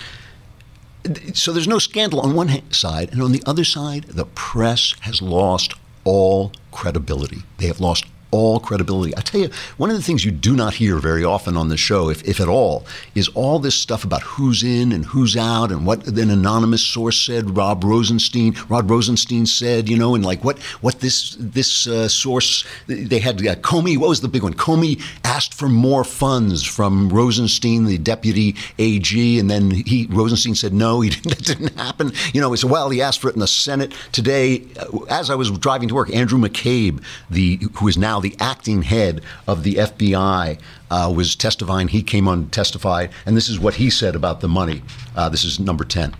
So 1.33 1.51
there's 1.51 1.67
no 1.67 1.77
scandal 1.77 2.21
on 2.21 2.35
one 2.35 2.71
side, 2.71 3.11
and 3.11 3.21
on 3.21 3.31
the 3.31 3.43
other 3.45 3.63
side, 3.63 4.05
the 4.05 4.25
press 4.25 4.95
has 5.01 5.21
lost 5.21 5.73
all 6.05 6.53
credibility. 6.71 7.43
They 7.57 7.67
have 7.67 7.81
lost 7.81 8.05
all 8.35 8.59
credibility. 8.59 9.15
I 9.15 9.21
tell 9.21 9.39
you, 9.39 9.49
one 9.77 9.89
of 9.89 9.95
the 9.95 10.03
things 10.03 10.25
you 10.25 10.31
do 10.31 10.55
not 10.55 10.73
hear 10.73 10.97
very 10.97 11.23
often 11.23 11.55
on 11.55 11.69
the 11.69 11.77
show, 11.77 12.09
if, 12.09 12.21
if 12.27 12.41
at 12.41 12.49
all, 12.49 12.85
is 13.15 13.29
all 13.29 13.59
this 13.59 13.75
stuff 13.75 14.03
about 14.03 14.23
who's 14.23 14.61
in 14.61 14.91
and 14.91 15.05
who's 15.05 15.37
out 15.37 15.71
and 15.71 15.85
what 15.85 16.05
an 16.05 16.29
anonymous 16.29 16.85
source 16.85 17.17
said. 17.17 17.55
Rob 17.55 17.83
Rosenstein, 17.83 18.53
Rod 18.67 18.89
Rosenstein 18.89 19.45
said, 19.45 19.87
you 19.87 19.97
know, 19.97 20.15
and 20.15 20.25
like 20.25 20.43
what 20.43 20.59
what 20.81 20.99
this 20.99 21.37
this 21.39 21.87
uh, 21.87 22.09
source 22.09 22.65
they 22.87 23.19
had 23.19 23.35
uh, 23.47 23.55
Comey. 23.55 23.97
What 23.97 24.09
was 24.09 24.19
the 24.19 24.27
big 24.27 24.43
one? 24.43 24.53
Comey 24.53 25.01
asked 25.23 25.53
for 25.53 25.69
more 25.69 26.03
funds 26.03 26.63
from 26.65 27.07
Rosenstein, 27.07 27.85
the 27.85 27.97
deputy 27.97 28.55
AG, 28.77 29.39
and 29.39 29.49
then 29.49 29.71
he 29.71 30.07
Rosenstein 30.09 30.55
said 30.55 30.73
no, 30.73 30.99
he 30.99 31.09
didn't, 31.15 31.29
that 31.29 31.45
didn't 31.45 31.77
happen. 31.77 32.11
You 32.33 32.41
know, 32.41 32.53
so 32.55 32.67
well 32.67 32.89
he 32.89 33.01
asked 33.01 33.21
for 33.21 33.29
it 33.29 33.35
in 33.35 33.39
the 33.39 33.47
Senate 33.47 33.93
today. 34.11 34.65
Uh, 34.77 35.03
as 35.05 35.29
I 35.29 35.35
was 35.35 35.49
driving 35.51 35.87
to 35.87 35.95
work, 35.95 36.13
Andrew 36.13 36.37
McCabe, 36.37 37.01
the 37.29 37.59
who 37.75 37.87
is 37.87 37.97
now 37.97 38.19
the 38.25 38.35
acting 38.39 38.81
head 38.81 39.21
of 39.45 39.61
the 39.61 39.75
FBI, 39.75 40.59
uh, 40.89 41.13
was 41.15 41.35
testifying. 41.35 41.89
He 41.89 42.01
came 42.01 42.27
on 42.27 42.45
to 42.45 42.49
testify, 42.49 43.07
and 43.23 43.37
this 43.37 43.47
is 43.47 43.59
what 43.59 43.75
he 43.75 43.91
said 43.91 44.15
about 44.15 44.41
the 44.41 44.47
money. 44.47 44.81
Uh, 45.15 45.29
this 45.29 45.43
is 45.43 45.59
number 45.59 45.83
10. 45.83 46.15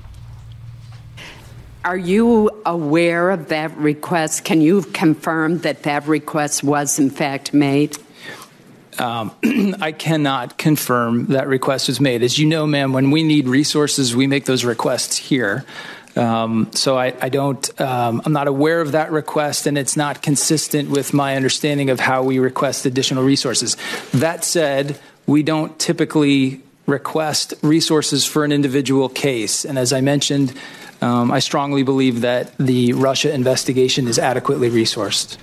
Are 1.84 1.98
you 1.98 2.52
aware 2.64 3.32
of 3.32 3.50
that 3.50 3.76
request? 3.76 4.44
Can 4.44 4.62
you 4.62 4.84
confirm 4.84 5.60
that 5.60 5.84
that 5.84 6.08
request 6.08 6.64
was 6.64 7.00
in 7.00 7.10
fact 7.10 7.56
made? 7.56 7.98
Um, 9.00 9.32
I 9.82 9.92
cannot 9.92 10.60
confirm 10.60 11.28
that 11.28 11.48
request 11.48 11.88
was 11.88 12.00
made. 12.00 12.22
As 12.22 12.38
you 12.38 12.46
know, 12.46 12.68
ma'am, 12.68 12.94
when 12.94 13.10
we 13.10 13.24
need 13.24 13.48
resources, 13.48 14.16
we 14.16 14.28
make 14.28 14.46
those 14.46 14.64
requests 14.64 15.18
here. 15.18 15.66
Um, 16.16 16.72
so 16.72 16.98
I, 16.98 17.14
I 17.22 17.30
don't, 17.30 17.82
um, 17.82 18.22
I'm 18.26 18.34
not 18.34 18.48
aware 18.48 18.82
of 18.82 18.94
that 18.94 19.12
request, 19.12 19.68
and 19.68 19.78
it's 19.78 19.98
not 19.98 20.22
consistent 20.22 20.90
with 20.90 21.14
my 21.14 21.36
understanding 21.36 21.90
of 21.90 22.00
how 22.00 22.24
we 22.24 22.40
request 22.40 22.86
additional 22.86 23.24
resources. 23.24 23.76
That 24.14 24.46
said, 24.46 24.98
we 25.28 25.44
don't 25.44 25.78
typically 25.78 26.62
request 26.86 27.54
resources 27.62 28.26
for 28.26 28.46
an 28.46 28.52
individual 28.52 29.10
case. 29.10 29.66
And 29.66 29.78
as 29.78 29.92
I 29.92 30.02
mentioned, 30.02 30.54
um, 31.02 31.32
I 31.32 31.40
strongly 31.40 31.84
believe 31.84 32.22
that 32.22 32.58
the 32.58 32.94
Russia 32.94 33.34
investigation 33.34 34.08
is 34.08 34.20
adequately 34.20 34.70
resourced. 34.70 35.38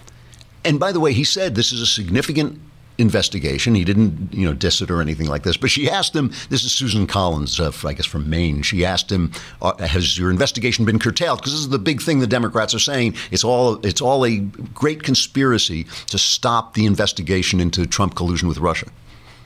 And 0.64 0.78
by 0.78 0.92
the 0.92 1.00
way, 1.00 1.12
he 1.12 1.24
said 1.24 1.54
this 1.54 1.72
is 1.72 1.80
a 1.80 1.86
significant 1.86 2.60
investigation. 3.02 3.74
He 3.74 3.84
didn't, 3.84 4.32
you 4.32 4.46
know, 4.46 4.54
diss 4.54 4.80
it 4.80 4.90
or 4.90 5.02
anything 5.02 5.28
like 5.28 5.42
this. 5.42 5.58
But 5.58 5.70
she 5.70 5.90
asked 5.90 6.16
him. 6.16 6.32
This 6.48 6.64
is 6.64 6.72
Susan 6.72 7.06
Collins, 7.06 7.60
uh, 7.60 7.70
I 7.84 7.92
guess 7.92 8.06
from 8.06 8.30
Maine. 8.30 8.62
She 8.62 8.86
asked 8.86 9.12
him, 9.12 9.32
uh, 9.60 9.76
"Has 9.86 10.16
your 10.16 10.30
investigation 10.30 10.86
been 10.86 10.98
curtailed?" 10.98 11.40
Because 11.40 11.52
this 11.52 11.60
is 11.60 11.68
the 11.68 11.78
big 11.78 12.00
thing 12.00 12.20
the 12.20 12.26
Democrats 12.26 12.74
are 12.74 12.78
saying. 12.78 13.14
It's 13.30 13.44
all 13.44 13.84
it's 13.84 14.00
all 14.00 14.24
a 14.24 14.38
great 14.72 15.02
conspiracy 15.02 15.86
to 16.06 16.18
stop 16.18 16.72
the 16.72 16.86
investigation 16.86 17.60
into 17.60 17.86
Trump 17.86 18.14
collusion 18.14 18.48
with 18.48 18.58
Russia. 18.58 18.86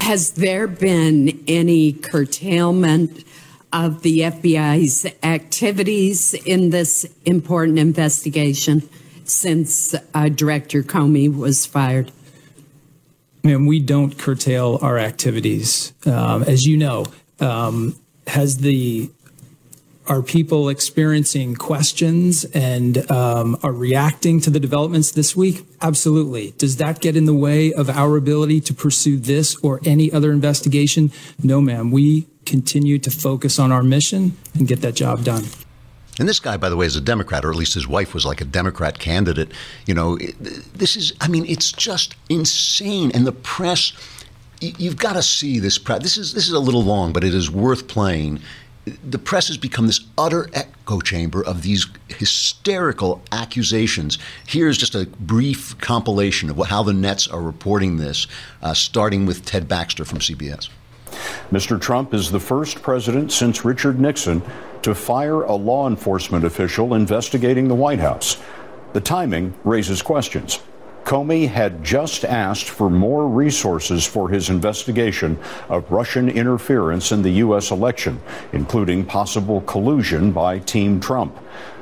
Has 0.02 0.32
there 0.32 0.68
been 0.68 1.42
any 1.48 1.92
curtailment? 1.92 3.24
Of 3.72 4.02
the 4.02 4.20
FBI's 4.20 5.04
activities 5.22 6.32
in 6.32 6.70
this 6.70 7.04
important 7.26 7.78
investigation 7.78 8.88
since 9.24 9.94
uh, 10.14 10.28
Director 10.30 10.82
Comey 10.82 11.28
was 11.34 11.66
fired? 11.66 12.10
And 13.48 13.66
we 13.66 13.80
don't 13.80 14.18
curtail 14.18 14.78
our 14.82 14.98
activities. 14.98 15.92
Um, 16.04 16.42
as 16.42 16.64
you 16.64 16.76
know, 16.76 17.06
um, 17.40 17.98
has 18.26 18.58
the 18.58 19.10
are 20.08 20.22
people 20.22 20.68
experiencing 20.68 21.56
questions 21.56 22.44
and 22.54 23.10
um, 23.10 23.58
are 23.64 23.72
reacting 23.72 24.40
to 24.42 24.50
the 24.50 24.60
developments 24.60 25.10
this 25.10 25.34
week? 25.34 25.66
Absolutely. 25.82 26.52
Does 26.52 26.76
that 26.76 27.00
get 27.00 27.16
in 27.16 27.24
the 27.24 27.34
way 27.34 27.72
of 27.72 27.90
our 27.90 28.16
ability 28.16 28.60
to 28.62 28.74
pursue 28.74 29.16
this 29.16 29.56
or 29.64 29.80
any 29.84 30.12
other 30.12 30.30
investigation? 30.30 31.10
No, 31.42 31.60
ma'am. 31.60 31.90
We 31.90 32.28
continue 32.44 33.00
to 33.00 33.10
focus 33.10 33.58
on 33.58 33.72
our 33.72 33.82
mission 33.82 34.36
and 34.54 34.68
get 34.68 34.80
that 34.82 34.94
job 34.94 35.24
done. 35.24 35.42
And 36.18 36.28
this 36.28 36.40
guy, 36.40 36.56
by 36.56 36.68
the 36.68 36.76
way, 36.76 36.86
is 36.86 36.96
a 36.96 37.00
Democrat, 37.00 37.44
or 37.44 37.50
at 37.50 37.56
least 37.56 37.74
his 37.74 37.86
wife 37.86 38.14
was 38.14 38.24
like 38.24 38.40
a 38.40 38.44
Democrat 38.44 38.98
candidate. 38.98 39.52
You 39.86 39.94
know, 39.94 40.16
this 40.16 40.96
is, 40.96 41.12
I 41.20 41.28
mean, 41.28 41.44
it's 41.46 41.72
just 41.72 42.14
insane. 42.28 43.10
And 43.12 43.26
the 43.26 43.32
press, 43.32 43.92
you've 44.60 44.96
got 44.96 45.12
to 45.12 45.22
see 45.22 45.58
this 45.58 45.78
press. 45.78 46.02
This 46.02 46.16
is, 46.16 46.32
this 46.32 46.46
is 46.46 46.52
a 46.52 46.60
little 46.60 46.82
long, 46.82 47.12
but 47.12 47.22
it 47.22 47.34
is 47.34 47.50
worth 47.50 47.86
playing. 47.86 48.40
The 48.86 49.18
press 49.18 49.48
has 49.48 49.58
become 49.58 49.88
this 49.88 50.00
utter 50.16 50.48
echo 50.54 51.00
chamber 51.00 51.44
of 51.44 51.62
these 51.62 51.86
hysterical 52.08 53.20
accusations. 53.30 54.16
Here's 54.46 54.78
just 54.78 54.94
a 54.94 55.06
brief 55.06 55.76
compilation 55.78 56.48
of 56.48 56.56
how 56.66 56.82
the 56.82 56.94
Nets 56.94 57.28
are 57.28 57.42
reporting 57.42 57.98
this, 57.98 58.26
uh, 58.62 58.72
starting 58.72 59.26
with 59.26 59.44
Ted 59.44 59.68
Baxter 59.68 60.04
from 60.04 60.20
CBS. 60.20 60.70
Mr. 61.50 61.80
Trump 61.80 62.14
is 62.14 62.30
the 62.30 62.40
first 62.40 62.80
president 62.82 63.32
since 63.32 63.64
Richard 63.64 63.98
Nixon 64.00 64.42
to 64.82 64.94
fire 64.94 65.42
a 65.42 65.54
law 65.54 65.88
enforcement 65.88 66.44
official 66.44 66.94
investigating 66.94 67.68
the 67.68 67.74
White 67.74 68.00
House. 68.00 68.36
The 68.92 69.00
timing 69.00 69.54
raises 69.64 70.02
questions. 70.02 70.60
Comey 71.04 71.48
had 71.48 71.84
just 71.84 72.24
asked 72.24 72.68
for 72.68 72.90
more 72.90 73.28
resources 73.28 74.04
for 74.04 74.28
his 74.28 74.50
investigation 74.50 75.38
of 75.68 75.88
Russian 75.88 76.28
interference 76.28 77.12
in 77.12 77.22
the 77.22 77.30
U.S. 77.30 77.70
election, 77.70 78.20
including 78.52 79.04
possible 79.04 79.60
collusion 79.60 80.32
by 80.32 80.58
Team 80.58 80.98
Trump. 80.98 81.38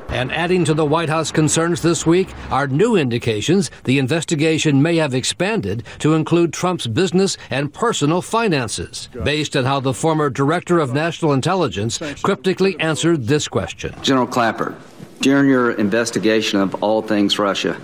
And 0.08 0.32
adding 0.32 0.64
to 0.66 0.74
the 0.74 0.84
White 0.84 1.08
House 1.08 1.32
concerns 1.32 1.82
this 1.82 2.06
week 2.06 2.28
are 2.50 2.66
new 2.66 2.96
indications 2.96 3.70
the 3.84 3.98
investigation 3.98 4.80
may 4.80 4.96
have 4.96 5.14
expanded 5.14 5.82
to 5.98 6.14
include 6.14 6.52
Trump's 6.52 6.86
business 6.86 7.36
and 7.50 7.72
personal 7.72 8.22
finances, 8.22 9.08
based 9.24 9.56
on 9.56 9.64
how 9.64 9.80
the 9.80 9.94
former 9.94 10.30
Director 10.30 10.78
of 10.78 10.94
National 10.94 11.32
Intelligence 11.32 11.98
cryptically 12.22 12.78
answered 12.80 13.24
this 13.24 13.48
question. 13.48 13.94
General 14.02 14.26
Clapper, 14.26 14.76
during 15.20 15.48
your 15.48 15.72
investigation 15.72 16.60
of 16.60 16.82
all 16.82 17.02
things 17.02 17.38
Russia, 17.38 17.76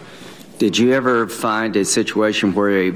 did 0.58 0.76
you 0.76 0.92
ever 0.92 1.26
find 1.26 1.74
a 1.76 1.84
situation 1.84 2.54
where 2.54 2.90
a 2.90 2.94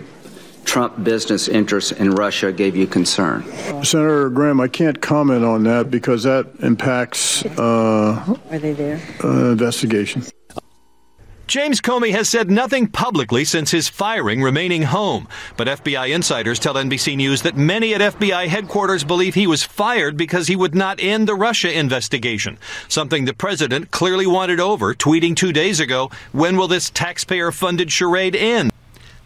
Trump 0.65 1.05
business 1.05 1.49
interests 1.49 1.93
in 1.93 2.11
Russia 2.13 2.53
gave 2.53 2.77
you 2.77 2.87
concern? 2.87 3.45
Senator 3.85 4.31
Graham, 4.31 4.61
I 4.61 4.69
can't 4.69 5.01
comment 5.01 5.45
on 5.45 5.63
that 5.65 5.91
because 5.91 6.23
that 6.25 6.47
impacts 6.61 7.45
uh, 7.59 8.37
Are 8.51 8.59
they 8.59 8.73
there? 8.73 9.01
Uh, 9.23 9.53
investigation. 9.53 10.25
James 11.47 11.83
Comey 11.83 12.11
has 12.13 12.29
said 12.29 12.51
nothing 12.51 12.87
publicly 12.89 13.45
since 13.45 13.71
his 13.71 13.89
firing, 13.89 14.43
remaining 14.43 14.83
home. 14.83 15.29
But 15.59 15.69
FBI 15.69 16.15
insiders 16.15 16.59
tell 16.59 16.75
NBC 16.75 17.17
News 17.17 17.43
that 17.43 17.57
many 17.57 17.95
at 17.95 18.01
FBI 18.01 18.49
headquarters 18.49 19.05
believe 19.05 19.35
he 19.35 19.47
was 19.47 19.63
fired 19.63 20.17
because 20.17 20.47
he 20.47 20.57
would 20.57 20.75
not 20.75 21.01
end 21.01 21.29
the 21.29 21.35
Russia 21.35 21.71
investigation, 21.79 22.59
something 22.89 23.27
the 23.27 23.35
president 23.35 23.91
clearly 23.91 24.27
wanted 24.27 24.59
over, 24.59 24.95
tweeting 24.95 25.37
two 25.37 25.53
days 25.53 25.81
ago, 25.81 26.11
When 26.33 26.57
will 26.57 26.69
this 26.69 26.89
taxpayer 26.89 27.53
funded 27.53 27.93
charade 27.93 28.35
end? 28.35 28.73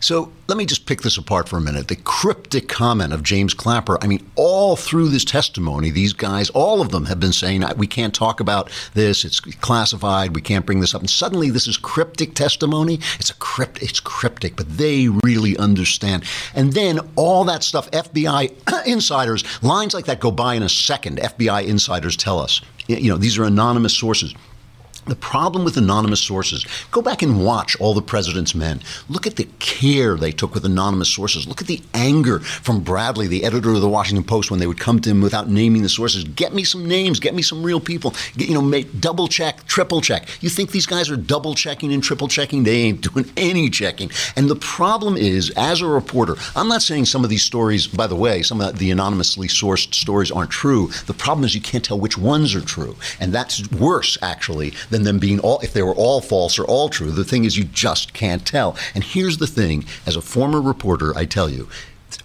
So 0.00 0.30
let 0.46 0.56
me 0.56 0.64
just 0.64 0.86
pick 0.86 1.02
this 1.02 1.18
apart 1.18 1.48
for 1.48 1.56
a 1.56 1.60
minute. 1.60 1.88
The 1.88 1.96
cryptic 1.96 2.68
comment 2.68 3.12
of 3.12 3.24
James 3.24 3.52
Clapper. 3.52 3.98
I 4.00 4.06
mean, 4.06 4.24
all 4.36 4.76
through 4.76 5.08
this 5.08 5.24
testimony, 5.24 5.90
these 5.90 6.12
guys, 6.12 6.50
all 6.50 6.80
of 6.80 6.90
them 6.90 7.06
have 7.06 7.18
been 7.18 7.32
saying, 7.32 7.64
we 7.76 7.88
can't 7.88 8.14
talk 8.14 8.38
about 8.38 8.70
this. 8.94 9.24
It's 9.24 9.40
classified. 9.40 10.36
We 10.36 10.40
can't 10.40 10.64
bring 10.64 10.80
this 10.80 10.94
up. 10.94 11.00
And 11.00 11.10
suddenly 11.10 11.50
this 11.50 11.66
is 11.66 11.76
cryptic 11.76 12.34
testimony. 12.34 13.00
It's 13.18 13.30
a 13.30 13.34
crypt, 13.34 13.82
it's 13.82 13.98
cryptic, 13.98 14.54
but 14.54 14.78
they 14.78 15.08
really 15.08 15.56
understand. 15.56 16.24
And 16.54 16.72
then 16.74 17.00
all 17.16 17.42
that 17.44 17.64
stuff, 17.64 17.90
FBI 17.90 18.86
insiders, 18.86 19.42
lines 19.62 19.94
like 19.94 20.04
that 20.04 20.20
go 20.20 20.30
by 20.30 20.54
in 20.54 20.62
a 20.62 20.68
second. 20.68 21.18
FBI 21.18 21.66
insiders 21.66 22.16
tell 22.16 22.38
us. 22.38 22.60
You 22.86 23.10
know, 23.10 23.18
these 23.18 23.36
are 23.36 23.44
anonymous 23.44 23.94
sources. 23.94 24.34
The 25.08 25.16
problem 25.16 25.64
with 25.64 25.78
anonymous 25.78 26.20
sources, 26.20 26.66
go 26.90 27.00
back 27.00 27.22
and 27.22 27.42
watch 27.42 27.80
all 27.80 27.94
the 27.94 28.02
president's 28.02 28.54
men. 28.54 28.80
Look 29.08 29.26
at 29.26 29.36
the 29.36 29.48
care 29.58 30.16
they 30.16 30.32
took 30.32 30.54
with 30.54 30.66
anonymous 30.66 31.08
sources. 31.08 31.48
Look 31.48 31.62
at 31.62 31.66
the 31.66 31.80
anger 31.94 32.40
from 32.40 32.84
Bradlee, 32.84 33.28
the 33.28 33.44
editor 33.44 33.72
of 33.72 33.80
the 33.80 33.88
Washington 33.88 34.24
Post, 34.24 34.50
when 34.50 34.60
they 34.60 34.66
would 34.66 34.78
come 34.78 35.00
to 35.00 35.10
him 35.10 35.22
without 35.22 35.48
naming 35.48 35.82
the 35.82 35.88
sources. 35.88 36.24
Get 36.24 36.54
me 36.54 36.62
some 36.62 36.86
names, 36.86 37.20
get 37.20 37.34
me 37.34 37.40
some 37.40 37.62
real 37.62 37.80
people. 37.80 38.14
Get, 38.36 38.48
you 38.48 38.54
know, 38.54 38.60
make, 38.60 39.00
double 39.00 39.28
check, 39.28 39.64
triple 39.66 40.02
check. 40.02 40.28
You 40.42 40.50
think 40.50 40.72
these 40.72 40.86
guys 40.86 41.10
are 41.10 41.16
double 41.16 41.54
checking 41.54 41.92
and 41.92 42.02
triple 42.02 42.28
checking? 42.28 42.64
They 42.64 42.82
ain't 42.82 43.00
doing 43.00 43.30
any 43.36 43.70
checking. 43.70 44.10
And 44.36 44.50
the 44.50 44.56
problem 44.56 45.16
is, 45.16 45.50
as 45.56 45.80
a 45.80 45.86
reporter, 45.86 46.36
I'm 46.54 46.68
not 46.68 46.82
saying 46.82 47.06
some 47.06 47.24
of 47.24 47.30
these 47.30 47.42
stories, 47.42 47.86
by 47.86 48.06
the 48.06 48.16
way, 48.16 48.42
some 48.42 48.60
of 48.60 48.78
the 48.78 48.90
anonymously 48.90 49.48
sourced 49.48 49.94
stories 49.94 50.30
aren't 50.30 50.50
true. 50.50 50.88
The 51.06 51.14
problem 51.14 51.44
is 51.44 51.54
you 51.54 51.62
can't 51.62 51.84
tell 51.84 51.98
which 51.98 52.18
ones 52.18 52.54
are 52.54 52.60
true. 52.60 52.96
And 53.18 53.32
that's 53.32 53.70
worse, 53.72 54.18
actually, 54.20 54.74
than 54.90 54.97
than 54.98 55.04
them 55.04 55.18
being 55.18 55.38
all, 55.40 55.60
if 55.60 55.72
they 55.72 55.82
were 55.82 55.94
all 55.94 56.20
false 56.20 56.58
or 56.58 56.64
all 56.64 56.88
true. 56.88 57.12
The 57.12 57.24
thing 57.24 57.44
is, 57.44 57.56
you 57.56 57.64
just 57.64 58.12
can't 58.12 58.44
tell. 58.44 58.76
And 58.94 59.04
here's 59.04 59.38
the 59.38 59.46
thing 59.46 59.84
as 60.06 60.16
a 60.16 60.20
former 60.20 60.60
reporter, 60.60 61.16
I 61.16 61.24
tell 61.24 61.48
you, 61.48 61.68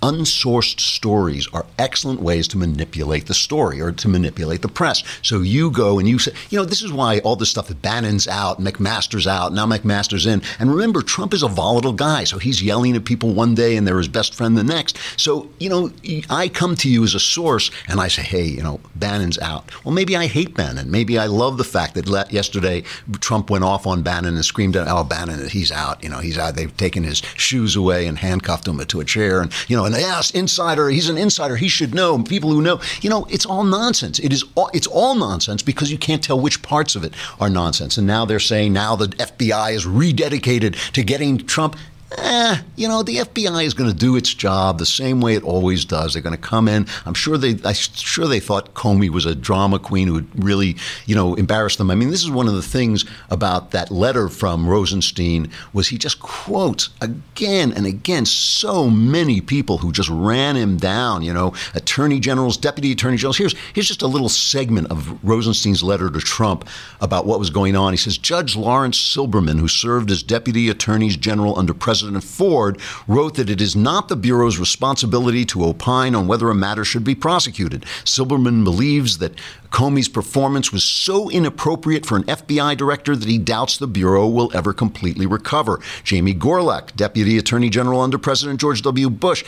unsourced 0.01 0.79
stories 0.79 1.47
are 1.53 1.65
excellent 1.77 2.21
ways 2.21 2.47
to 2.49 2.57
manipulate 2.57 3.27
the 3.27 3.33
story 3.33 3.81
or 3.81 3.91
to 3.91 4.07
manipulate 4.07 4.61
the 4.61 4.67
press. 4.67 5.03
So 5.21 5.41
you 5.41 5.71
go 5.71 5.99
and 5.99 6.07
you 6.07 6.19
say, 6.19 6.33
you 6.49 6.59
know, 6.59 6.65
this 6.65 6.81
is 6.81 6.91
why 6.91 7.19
all 7.19 7.35
this 7.35 7.49
stuff 7.49 7.67
that 7.67 7.81
Bannon's 7.81 8.27
out, 8.27 8.59
McMaster's 8.59 9.27
out, 9.27 9.53
now 9.53 9.65
McMaster's 9.65 10.25
in. 10.25 10.41
And 10.59 10.71
remember, 10.71 11.01
Trump 11.01 11.33
is 11.33 11.43
a 11.43 11.47
volatile 11.47 11.93
guy, 11.93 12.23
so 12.23 12.37
he's 12.37 12.61
yelling 12.61 12.95
at 12.95 13.05
people 13.05 13.33
one 13.33 13.55
day 13.55 13.75
and 13.75 13.87
they're 13.87 13.97
his 13.97 14.07
best 14.07 14.33
friend 14.33 14.57
the 14.57 14.63
next. 14.63 14.97
So, 15.17 15.49
you 15.59 15.69
know, 15.69 15.91
I 16.29 16.47
come 16.47 16.75
to 16.77 16.89
you 16.89 17.03
as 17.03 17.15
a 17.15 17.19
source 17.19 17.71
and 17.87 17.99
I 17.99 18.07
say, 18.07 18.21
hey, 18.21 18.43
you 18.43 18.63
know, 18.63 18.79
Bannon's 18.95 19.39
out. 19.39 19.71
Well, 19.83 19.93
maybe 19.93 20.15
I 20.15 20.27
hate 20.27 20.55
Bannon. 20.55 20.91
Maybe 20.91 21.17
I 21.17 21.27
love 21.27 21.57
the 21.57 21.63
fact 21.63 21.95
that 21.95 22.31
yesterday 22.31 22.83
Trump 23.19 23.49
went 23.49 23.63
off 23.63 23.87
on 23.87 24.03
Bannon 24.03 24.35
and 24.35 24.45
screamed 24.45 24.75
at, 24.75 24.87
oh, 24.87 25.03
Bannon, 25.03 25.47
he's 25.49 25.71
out. 25.71 26.03
You 26.03 26.09
know, 26.09 26.19
he's 26.19 26.37
out. 26.37 26.55
They've 26.55 26.75
taken 26.77 27.03
his 27.03 27.21
shoes 27.35 27.75
away 27.75 28.07
and 28.07 28.17
handcuffed 28.17 28.67
him 28.67 28.83
to 28.83 28.99
a 28.99 29.05
chair. 29.05 29.41
And, 29.41 29.51
you 29.67 29.75
know, 29.75 29.82
and 29.85 29.95
yes, 29.95 30.31
insider, 30.31 30.89
he's 30.89 31.09
an 31.09 31.17
insider, 31.17 31.55
he 31.55 31.67
should 31.67 31.93
know. 31.93 32.21
People 32.23 32.51
who 32.51 32.61
know, 32.61 32.81
you 33.01 33.09
know, 33.09 33.25
it's 33.29 33.45
all 33.45 33.63
nonsense. 33.63 34.19
It 34.19 34.33
is 34.33 34.43
all, 34.55 34.69
it's 34.73 34.87
all 34.87 35.15
nonsense 35.15 35.61
because 35.61 35.91
you 35.91 35.97
can't 35.97 36.23
tell 36.23 36.39
which 36.39 36.61
parts 36.61 36.95
of 36.95 37.03
it 37.03 37.13
are 37.39 37.49
nonsense. 37.49 37.97
And 37.97 38.07
now 38.07 38.25
they're 38.25 38.39
saying 38.39 38.73
now 38.73 38.95
the 38.95 39.07
FBI 39.07 39.73
is 39.73 39.85
rededicated 39.85 40.91
to 40.93 41.03
getting 41.03 41.37
Trump 41.37 41.75
eh, 42.17 42.57
you 42.75 42.87
know, 42.87 43.03
the 43.03 43.17
FBI 43.17 43.65
is 43.65 43.73
going 43.73 43.89
to 43.89 43.95
do 43.95 44.15
its 44.15 44.33
job 44.33 44.79
the 44.79 44.85
same 44.85 45.21
way 45.21 45.35
it 45.35 45.43
always 45.43 45.85
does. 45.85 46.13
They're 46.13 46.21
going 46.21 46.35
to 46.35 46.41
come 46.41 46.67
in. 46.67 46.87
I'm 47.05 47.13
sure 47.13 47.37
they, 47.37 47.57
I'm 47.63 47.73
sure 47.73 48.27
they 48.27 48.39
thought 48.39 48.73
Comey 48.73 49.09
was 49.09 49.25
a 49.25 49.35
drama 49.35 49.79
queen 49.79 50.07
who 50.07 50.13
would 50.15 50.43
really, 50.43 50.75
you 51.05 51.15
know, 51.15 51.35
embarrass 51.35 51.75
them. 51.75 51.91
I 51.91 51.95
mean, 51.95 52.09
this 52.09 52.23
is 52.23 52.31
one 52.31 52.47
of 52.47 52.53
the 52.55 52.61
things 52.61 53.05
about 53.29 53.71
that 53.71 53.91
letter 53.91 54.29
from 54.29 54.67
Rosenstein 54.67 55.49
was 55.73 55.87
he 55.87 55.97
just 55.97 56.19
quotes 56.19 56.89
again 57.01 57.73
and 57.73 57.85
again 57.85 58.25
so 58.25 58.89
many 58.89 59.41
people 59.41 59.77
who 59.77 59.91
just 59.91 60.09
ran 60.09 60.55
him 60.55 60.77
down. 60.77 61.23
You 61.23 61.33
know, 61.33 61.53
attorney 61.75 62.19
generals, 62.19 62.57
deputy 62.57 62.91
attorney 62.91 63.17
generals. 63.17 63.37
Here's 63.37 63.55
here's 63.73 63.87
just 63.87 64.01
a 64.01 64.07
little 64.07 64.29
segment 64.29 64.91
of 64.91 65.23
Rosenstein's 65.23 65.83
letter 65.83 66.09
to 66.09 66.19
Trump 66.19 66.67
about 67.01 67.25
what 67.25 67.39
was 67.39 67.49
going 67.49 67.75
on. 67.75 67.93
He 67.93 67.97
says 67.97 68.17
Judge 68.17 68.55
Laurence 68.55 68.97
Silberman, 68.97 69.59
who 69.59 69.67
served 69.67 70.11
as 70.11 70.23
deputy 70.23 70.69
attorneys 70.69 71.17
general 71.17 71.57
under 71.57 71.73
President 71.73 72.02
President 72.03 72.23
Ford 72.25 72.81
wrote 73.07 73.35
that 73.35 73.49
it 73.49 73.61
is 73.61 73.77
not 73.77 74.09
the 74.09 74.17
Bureau's 74.17 74.59
responsibility 74.59 75.45
to 75.45 75.63
opine 75.63 76.15
on 76.15 76.27
whether 76.27 76.49
a 76.49 76.55
matter 76.55 76.83
should 76.83 77.05
be 77.05 77.15
prosecuted. 77.15 77.83
Silberman 78.03 78.65
believes 78.65 79.19
that 79.19 79.39
Comey's 79.73 80.07
performance 80.07 80.71
was 80.71 80.83
so 80.83 81.31
inappropriate 81.31 82.05
for 82.05 82.15
an 82.15 82.25
FBI 82.25 82.77
director 82.77 83.15
that 83.15 83.27
he 83.27 83.39
doubts 83.39 83.77
the 83.77 83.87
Bureau 83.87 84.27
will 84.27 84.51
ever 84.53 84.71
completely 84.71 85.25
recover. 85.25 85.79
Jamie 86.03 86.35
Gorelick, 86.35 86.95
Deputy 86.95 87.39
Attorney 87.39 87.69
General 87.69 88.01
under 88.01 88.19
President 88.19 88.59
George 88.59 88.83
W. 88.83 89.09
Bush, 89.09 89.43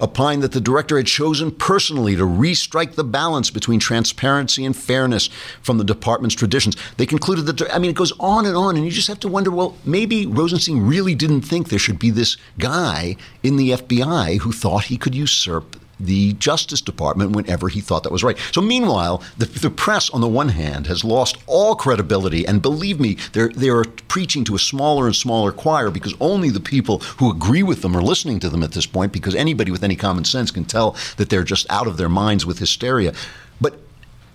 opined 0.00 0.42
that 0.42 0.50
the 0.50 0.60
director 0.60 0.96
had 0.96 1.06
chosen 1.06 1.52
personally 1.52 2.16
to 2.16 2.24
restrike 2.24 2.96
the 2.96 3.04
balance 3.04 3.50
between 3.50 3.78
transparency 3.78 4.64
and 4.64 4.76
fairness 4.76 5.28
from 5.62 5.78
the 5.78 5.84
department's 5.84 6.34
traditions. 6.34 6.76
They 6.96 7.06
concluded 7.06 7.46
that, 7.46 7.72
I 7.72 7.78
mean, 7.78 7.90
it 7.90 7.96
goes 7.96 8.12
on 8.18 8.46
and 8.46 8.56
on, 8.56 8.76
and 8.76 8.84
you 8.84 8.90
just 8.90 9.08
have 9.08 9.20
to 9.20 9.28
wonder 9.28 9.52
well, 9.52 9.76
maybe 9.84 10.26
Rosenstein 10.26 10.86
really 10.86 11.14
didn't 11.14 11.42
think 11.42 11.68
there 11.68 11.78
should 11.78 11.97
be 11.98 12.10
this 12.10 12.36
guy 12.58 13.16
in 13.42 13.56
the 13.56 13.70
FBI 13.70 14.38
who 14.38 14.52
thought 14.52 14.84
he 14.84 14.96
could 14.96 15.14
usurp 15.14 15.76
the 16.00 16.32
Justice 16.34 16.80
Department 16.80 17.32
whenever 17.32 17.68
he 17.68 17.80
thought 17.80 18.02
that 18.04 18.12
was 18.12 18.22
right. 18.22 18.38
So, 18.52 18.60
meanwhile, 18.60 19.22
the, 19.36 19.46
the 19.46 19.70
press, 19.70 20.10
on 20.10 20.20
the 20.20 20.28
one 20.28 20.50
hand, 20.50 20.86
has 20.86 21.04
lost 21.04 21.38
all 21.46 21.74
credibility, 21.74 22.46
and 22.46 22.62
believe 22.62 23.00
me, 23.00 23.16
they're 23.32 23.48
they 23.48 23.68
are 23.68 23.84
preaching 23.84 24.44
to 24.44 24.54
a 24.54 24.58
smaller 24.58 25.06
and 25.06 25.16
smaller 25.16 25.52
choir 25.52 25.90
because 25.90 26.14
only 26.20 26.50
the 26.50 26.60
people 26.60 26.98
who 26.98 27.30
agree 27.30 27.62
with 27.62 27.82
them 27.82 27.96
are 27.96 28.02
listening 28.02 28.38
to 28.40 28.48
them 28.48 28.62
at 28.62 28.72
this 28.72 28.86
point. 28.86 29.12
Because 29.12 29.34
anybody 29.34 29.70
with 29.70 29.82
any 29.82 29.96
common 29.96 30.24
sense 30.24 30.50
can 30.50 30.64
tell 30.64 30.96
that 31.16 31.30
they're 31.30 31.44
just 31.44 31.66
out 31.70 31.86
of 31.86 31.96
their 31.96 32.08
minds 32.08 32.46
with 32.46 32.58
hysteria. 32.58 33.12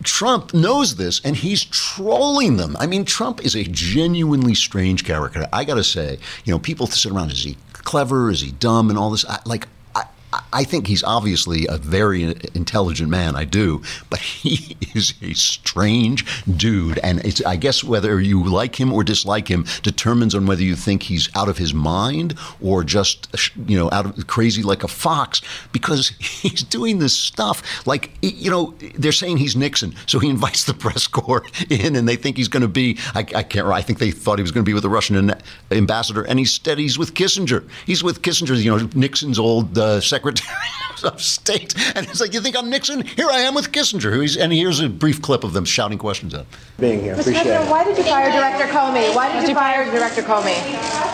Trump 0.04 0.54
knows 0.54 0.96
this 0.96 1.22
and 1.24 1.36
he's 1.36 1.64
trolling 1.64 2.58
them. 2.58 2.76
I 2.80 2.88
mean, 2.88 3.06
Trump 3.06 3.44
is 3.44 3.56
a 3.56 3.64
genuinely 3.64 4.56
strange 4.56 5.06
character. 5.06 5.48
I 5.52 5.64
got 5.64 5.76
to 5.76 5.84
say, 5.84 6.20
you 6.46 6.54
know, 6.54 6.60
people 6.60 6.88
sit 6.88 7.12
around, 7.12 7.32
is 7.32 7.44
he 7.44 7.58
clever? 7.74 8.30
Is 8.30 8.42
he 8.42 8.52
dumb? 8.52 8.90
And 8.90 8.98
all 8.98 9.10
this. 9.10 9.26
I, 9.26 9.40
like, 9.46 9.68
I 10.52 10.64
think 10.64 10.88
he's 10.88 11.04
obviously 11.04 11.68
a 11.68 11.78
very 11.78 12.24
intelligent 12.54 13.10
man. 13.10 13.36
I 13.36 13.46
do, 13.46 13.82
but 14.10 14.20
he 14.20 14.78
is 14.96 15.14
a 15.22 15.34
strange 15.34 16.26
dude, 16.58 17.00
and 17.00 17.24
it's 17.26 17.44
I 17.46 17.56
guess 17.56 17.84
whether 17.84 18.20
you 18.20 18.44
like 18.44 18.80
him 18.80 18.94
or 18.94 19.04
dislike 19.04 19.50
him 19.50 19.66
determines 19.82 20.36
on 20.36 20.46
whether 20.46 20.64
you 20.64 20.76
think 20.76 21.04
he's 21.04 21.30
out 21.36 21.50
of 21.50 21.58
his 21.58 21.74
mind 21.74 22.38
or 22.62 22.84
just 22.84 23.30
you 23.68 23.78
know 23.78 23.90
out 23.92 24.06
of 24.06 24.28
crazy 24.28 24.64
like 24.64 24.84
a 24.84 24.88
fox 24.88 25.42
because 25.72 26.10
he's 26.20 26.64
doing 26.64 27.00
this 27.00 27.16
stuff 27.16 27.86
like 27.86 28.12
you 28.22 28.50
know 28.50 28.74
they're 28.96 29.12
saying 29.12 29.38
he's 29.38 29.56
Nixon, 29.56 29.96
so 30.08 30.20
he 30.20 30.30
invites 30.30 30.64
the 30.66 30.74
press 30.74 31.08
corps 31.08 31.46
in, 31.70 31.96
and 31.96 32.08
they 32.08 32.16
think 32.16 32.38
he's 32.38 32.48
going 32.48 32.62
to 32.62 32.68
be 32.68 32.98
I, 33.14 33.20
I 33.36 33.44
can't 33.44 33.68
I 33.68 33.82
think 33.82 34.00
they 34.00 34.12
thought 34.12 34.40
he 34.40 34.44
was 34.44 34.52
going 34.52 34.64
to 34.64 34.70
be 34.70 34.74
with 34.74 34.84
the 34.84 34.90
Russian 34.90 35.34
ambassador, 35.72 36.24
and 36.24 36.40
instead 36.40 36.78
he's 36.78 36.98
with 36.98 37.14
Kissinger. 37.14 37.68
He's 37.86 38.04
with 38.04 38.22
Kissinger, 38.22 38.62
you 38.62 38.76
know 38.76 38.90
Nixon's 38.96 39.40
old 39.40 39.78
uh, 39.78 40.02
secretary 40.02 40.23
of 40.24 41.22
state, 41.22 41.76
and 41.96 42.08
it's 42.08 42.22
like 42.22 42.34
you 42.34 42.42
think 42.42 42.58
I'm 42.58 42.70
Nixon? 42.70 43.02
Here 43.02 43.28
I 43.30 43.40
am 43.40 43.56
with 43.56 43.72
Kissinger, 43.72 44.14
who's 44.14 44.38
and 44.38 44.54
here's 44.54 44.80
a 44.80 44.88
brief 44.90 45.22
clip 45.22 45.44
of 45.44 45.54
them 45.54 45.66
shouting 45.66 45.98
questions 45.98 46.34
at 46.34 46.46
being 46.80 47.02
here. 47.02 47.14
Appreciate 47.14 47.48
it. 47.48 47.70
Why 47.70 47.84
did 47.84 47.98
you 47.98 48.04
fire 48.04 48.32
Director 48.32 48.66
Comey? 48.66 49.14
Why 49.16 49.32
did 49.40 49.50
you 49.50 49.56
fire 49.56 49.86
Director 49.92 50.22
Comey? 50.22 50.56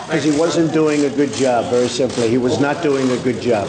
Because 0.06 0.24
he 0.24 0.38
wasn't 0.38 0.72
doing 0.72 1.04
a 1.04 1.10
good 1.10 1.32
job. 1.32 1.70
Very 1.70 1.88
simply, 1.88 2.28
he 2.28 2.38
was 2.38 2.60
not 2.60 2.82
doing 2.82 3.10
a 3.10 3.16
good 3.22 3.40
job. 3.40 3.68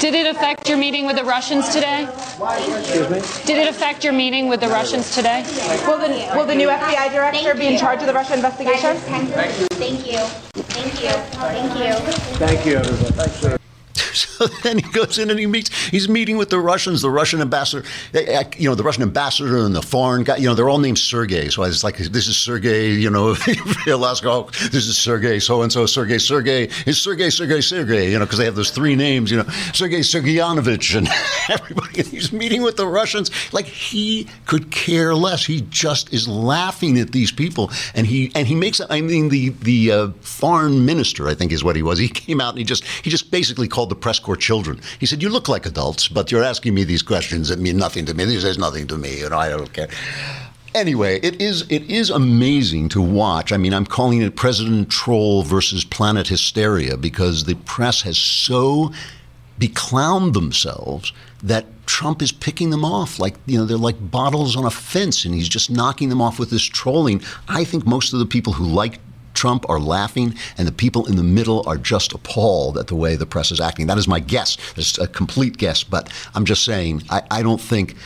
Did 0.00 0.14
it 0.14 0.26
affect 0.34 0.68
your 0.68 0.76
meeting 0.76 1.06
with 1.06 1.16
the 1.16 1.24
Russians 1.24 1.68
today? 1.68 2.08
Excuse 2.40 3.08
me? 3.08 3.20
Did 3.46 3.58
it 3.58 3.68
affect 3.68 4.02
your 4.02 4.12
meeting 4.12 4.48
with 4.48 4.60
the 4.60 4.68
Russians 4.68 5.14
today? 5.14 5.44
Will 5.86 5.98
the, 5.98 6.08
will 6.34 6.44
the 6.44 6.54
new 6.54 6.68
FBI 6.68 7.12
director 7.12 7.54
be 7.54 7.68
in 7.68 7.78
charge 7.78 8.00
of 8.00 8.08
the 8.08 8.12
Russia 8.12 8.34
investigation? 8.34 8.96
Thank 8.96 9.28
you. 9.28 9.66
Thank 9.76 10.06
you. 10.06 10.18
Thank 10.18 11.02
you. 11.02 11.10
Thank 11.38 11.78
you. 11.78 12.12
Thank 12.38 12.66
you, 12.66 12.76
everybody. 12.78 13.61
So 14.12 14.46
then 14.62 14.78
he 14.78 14.90
goes 14.90 15.18
in 15.18 15.30
and 15.30 15.38
he 15.38 15.46
meets. 15.46 15.70
He's 15.86 16.08
meeting 16.08 16.36
with 16.36 16.50
the 16.50 16.58
Russians, 16.58 17.00
the 17.00 17.10
Russian 17.10 17.40
ambassador, 17.40 17.86
eh, 18.12 18.24
eh, 18.26 18.44
you 18.56 18.68
know, 18.68 18.74
the 18.74 18.82
Russian 18.82 19.02
ambassador 19.02 19.58
and 19.58 19.74
the 19.74 19.82
foreign 19.82 20.22
guy. 20.24 20.36
You 20.36 20.48
know, 20.48 20.54
they're 20.54 20.68
all 20.68 20.78
named 20.78 20.98
Sergey. 20.98 21.48
So 21.48 21.62
it's 21.62 21.82
like 21.82 21.96
this 21.96 22.28
is 22.28 22.36
Sergey. 22.36 22.92
You 22.92 23.10
know, 23.10 23.36
Alaska. 23.86 24.28
Oh, 24.28 24.50
this 24.70 24.86
is 24.86 24.98
Sergey. 24.98 25.40
So 25.40 25.62
and 25.62 25.72
so. 25.72 25.86
Sergey. 25.86 26.18
Sergey. 26.18 26.68
It's 26.86 26.98
Sergey. 26.98 27.30
Sergey. 27.30 27.60
Sergey. 27.60 28.10
You 28.10 28.18
know, 28.18 28.24
because 28.24 28.38
they 28.38 28.44
have 28.44 28.54
those 28.54 28.70
three 28.70 28.94
names. 28.96 29.30
You 29.30 29.38
know, 29.38 29.48
Sergey 29.72 30.00
Sergeyanovich 30.00 30.96
and 30.96 31.08
everybody. 31.48 32.00
And 32.00 32.08
He's 32.08 32.32
meeting 32.32 32.62
with 32.62 32.76
the 32.76 32.86
Russians. 32.86 33.30
Like 33.52 33.66
he 33.66 34.28
could 34.46 34.70
care 34.70 35.14
less. 35.14 35.44
He 35.44 35.62
just 35.70 36.12
is 36.12 36.28
laughing 36.28 36.98
at 36.98 37.12
these 37.12 37.32
people, 37.32 37.70
and 37.94 38.06
he 38.06 38.30
and 38.34 38.46
he 38.46 38.54
makes. 38.54 38.80
I 38.90 39.00
mean, 39.00 39.28
the 39.28 39.50
the 39.50 39.92
uh, 39.92 40.08
foreign 40.20 40.84
minister, 40.84 41.28
I 41.28 41.34
think, 41.34 41.52
is 41.52 41.64
what 41.64 41.76
he 41.76 41.82
was. 41.82 41.98
He 41.98 42.08
came 42.08 42.40
out 42.40 42.50
and 42.50 42.58
he 42.58 42.64
just 42.64 42.84
he 42.84 43.10
just 43.10 43.30
basically 43.30 43.68
called 43.68 43.81
the 43.86 43.96
press 43.96 44.18
corps 44.18 44.36
children. 44.36 44.80
He 44.98 45.06
said, 45.06 45.22
"You 45.22 45.28
look 45.28 45.48
like 45.48 45.66
adults, 45.66 46.08
but 46.08 46.30
you're 46.30 46.44
asking 46.44 46.74
me 46.74 46.84
these 46.84 47.02
questions 47.02 47.48
that 47.48 47.58
mean 47.58 47.76
nothing 47.76 48.06
to 48.06 48.14
me. 48.14 48.24
This 48.24 48.42
says 48.42 48.58
nothing 48.58 48.86
to 48.88 48.98
me, 48.98 49.22
and 49.22 49.34
I 49.34 49.48
don't 49.48 49.72
care." 49.72 49.88
Anyway, 50.74 51.20
it 51.22 51.40
is 51.40 51.66
it 51.68 51.82
is 51.90 52.08
amazing 52.08 52.88
to 52.90 53.02
watch. 53.02 53.52
I 53.52 53.58
mean, 53.58 53.74
I'm 53.74 53.84
calling 53.84 54.22
it 54.22 54.36
President 54.36 54.88
Troll 54.88 55.42
versus 55.42 55.84
Planet 55.84 56.28
Hysteria 56.28 56.96
because 56.96 57.44
the 57.44 57.56
press 57.56 58.02
has 58.02 58.16
so 58.16 58.90
beclowned 59.58 60.32
themselves 60.32 61.12
that 61.42 61.66
Trump 61.86 62.22
is 62.22 62.32
picking 62.32 62.70
them 62.70 62.84
off 62.84 63.18
like 63.18 63.34
you 63.44 63.58
know 63.58 63.66
they're 63.66 63.76
like 63.76 64.10
bottles 64.10 64.56
on 64.56 64.64
a 64.64 64.70
fence, 64.70 65.26
and 65.26 65.34
he's 65.34 65.48
just 65.48 65.70
knocking 65.70 66.08
them 66.08 66.22
off 66.22 66.38
with 66.38 66.48
this 66.48 66.62
trolling. 66.62 67.20
I 67.48 67.64
think 67.64 67.86
most 67.86 68.14
of 68.14 68.18
the 68.18 68.26
people 68.26 68.54
who 68.54 68.64
like 68.64 68.98
Trump 69.42 69.68
are 69.68 69.80
laughing, 69.80 70.36
and 70.56 70.68
the 70.68 70.72
people 70.84 71.04
in 71.10 71.16
the 71.16 71.28
middle 71.38 71.64
are 71.66 71.76
just 71.76 72.12
appalled 72.12 72.78
at 72.78 72.86
the 72.86 72.94
way 72.94 73.16
the 73.16 73.26
press 73.26 73.50
is 73.50 73.60
acting. 73.60 73.88
That 73.88 73.98
is 73.98 74.06
my 74.06 74.20
guess. 74.20 74.56
It's 74.76 74.98
a 74.98 75.08
complete 75.08 75.56
guess, 75.56 75.82
but 75.82 76.12
I'm 76.36 76.44
just 76.44 76.64
saying 76.64 77.02
I, 77.10 77.22
I 77.38 77.42
don't 77.42 77.60
think. 77.60 77.96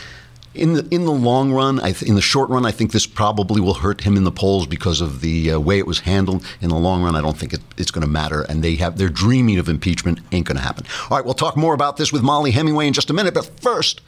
In 0.55 0.73
the 0.73 0.89
in 0.91 1.05
the 1.05 1.19
long 1.31 1.53
run, 1.53 1.79
th- 1.81 2.03
in 2.03 2.15
the 2.15 2.23
short 2.23 2.49
run, 2.49 2.65
I 2.65 2.73
think 2.73 2.93
this 2.93 3.07
probably 3.07 3.61
will 3.61 3.75
hurt 3.75 4.01
him 4.01 4.17
in 4.17 4.25
the 4.25 4.33
polls 4.33 4.67
because 4.67 5.03
of 5.03 5.21
the 5.21 5.53
uh, 5.53 5.61
way 5.61 5.79
it 5.79 5.87
was 5.87 6.01
handled. 6.01 6.43
In 6.63 6.71
the 6.71 6.79
long 6.89 7.03
run, 7.03 7.15
I 7.15 7.21
don't 7.21 7.37
think 7.37 7.53
it, 7.53 7.61
it's 7.77 7.91
going 7.91 8.07
to 8.07 8.11
matter. 8.11 8.41
And 8.49 8.65
they 8.65 8.77
have 8.77 8.97
they're 8.97 9.11
dreaming 9.11 9.59
of 9.59 9.69
impeachment. 9.69 10.21
Ain't 10.33 10.47
going 10.47 10.57
to 10.57 10.63
happen. 10.63 10.87
All 11.11 11.19
right, 11.19 11.27
we'll 11.27 11.35
talk 11.35 11.55
more 11.59 11.75
about 11.75 11.99
this 11.99 12.11
with 12.15 12.23
Mollie 12.23 12.53
Hemingway 12.53 12.87
in 12.87 12.95
just 12.95 13.11
a 13.11 13.13
minute. 13.13 13.35
But 13.35 13.61
first. 13.61 14.01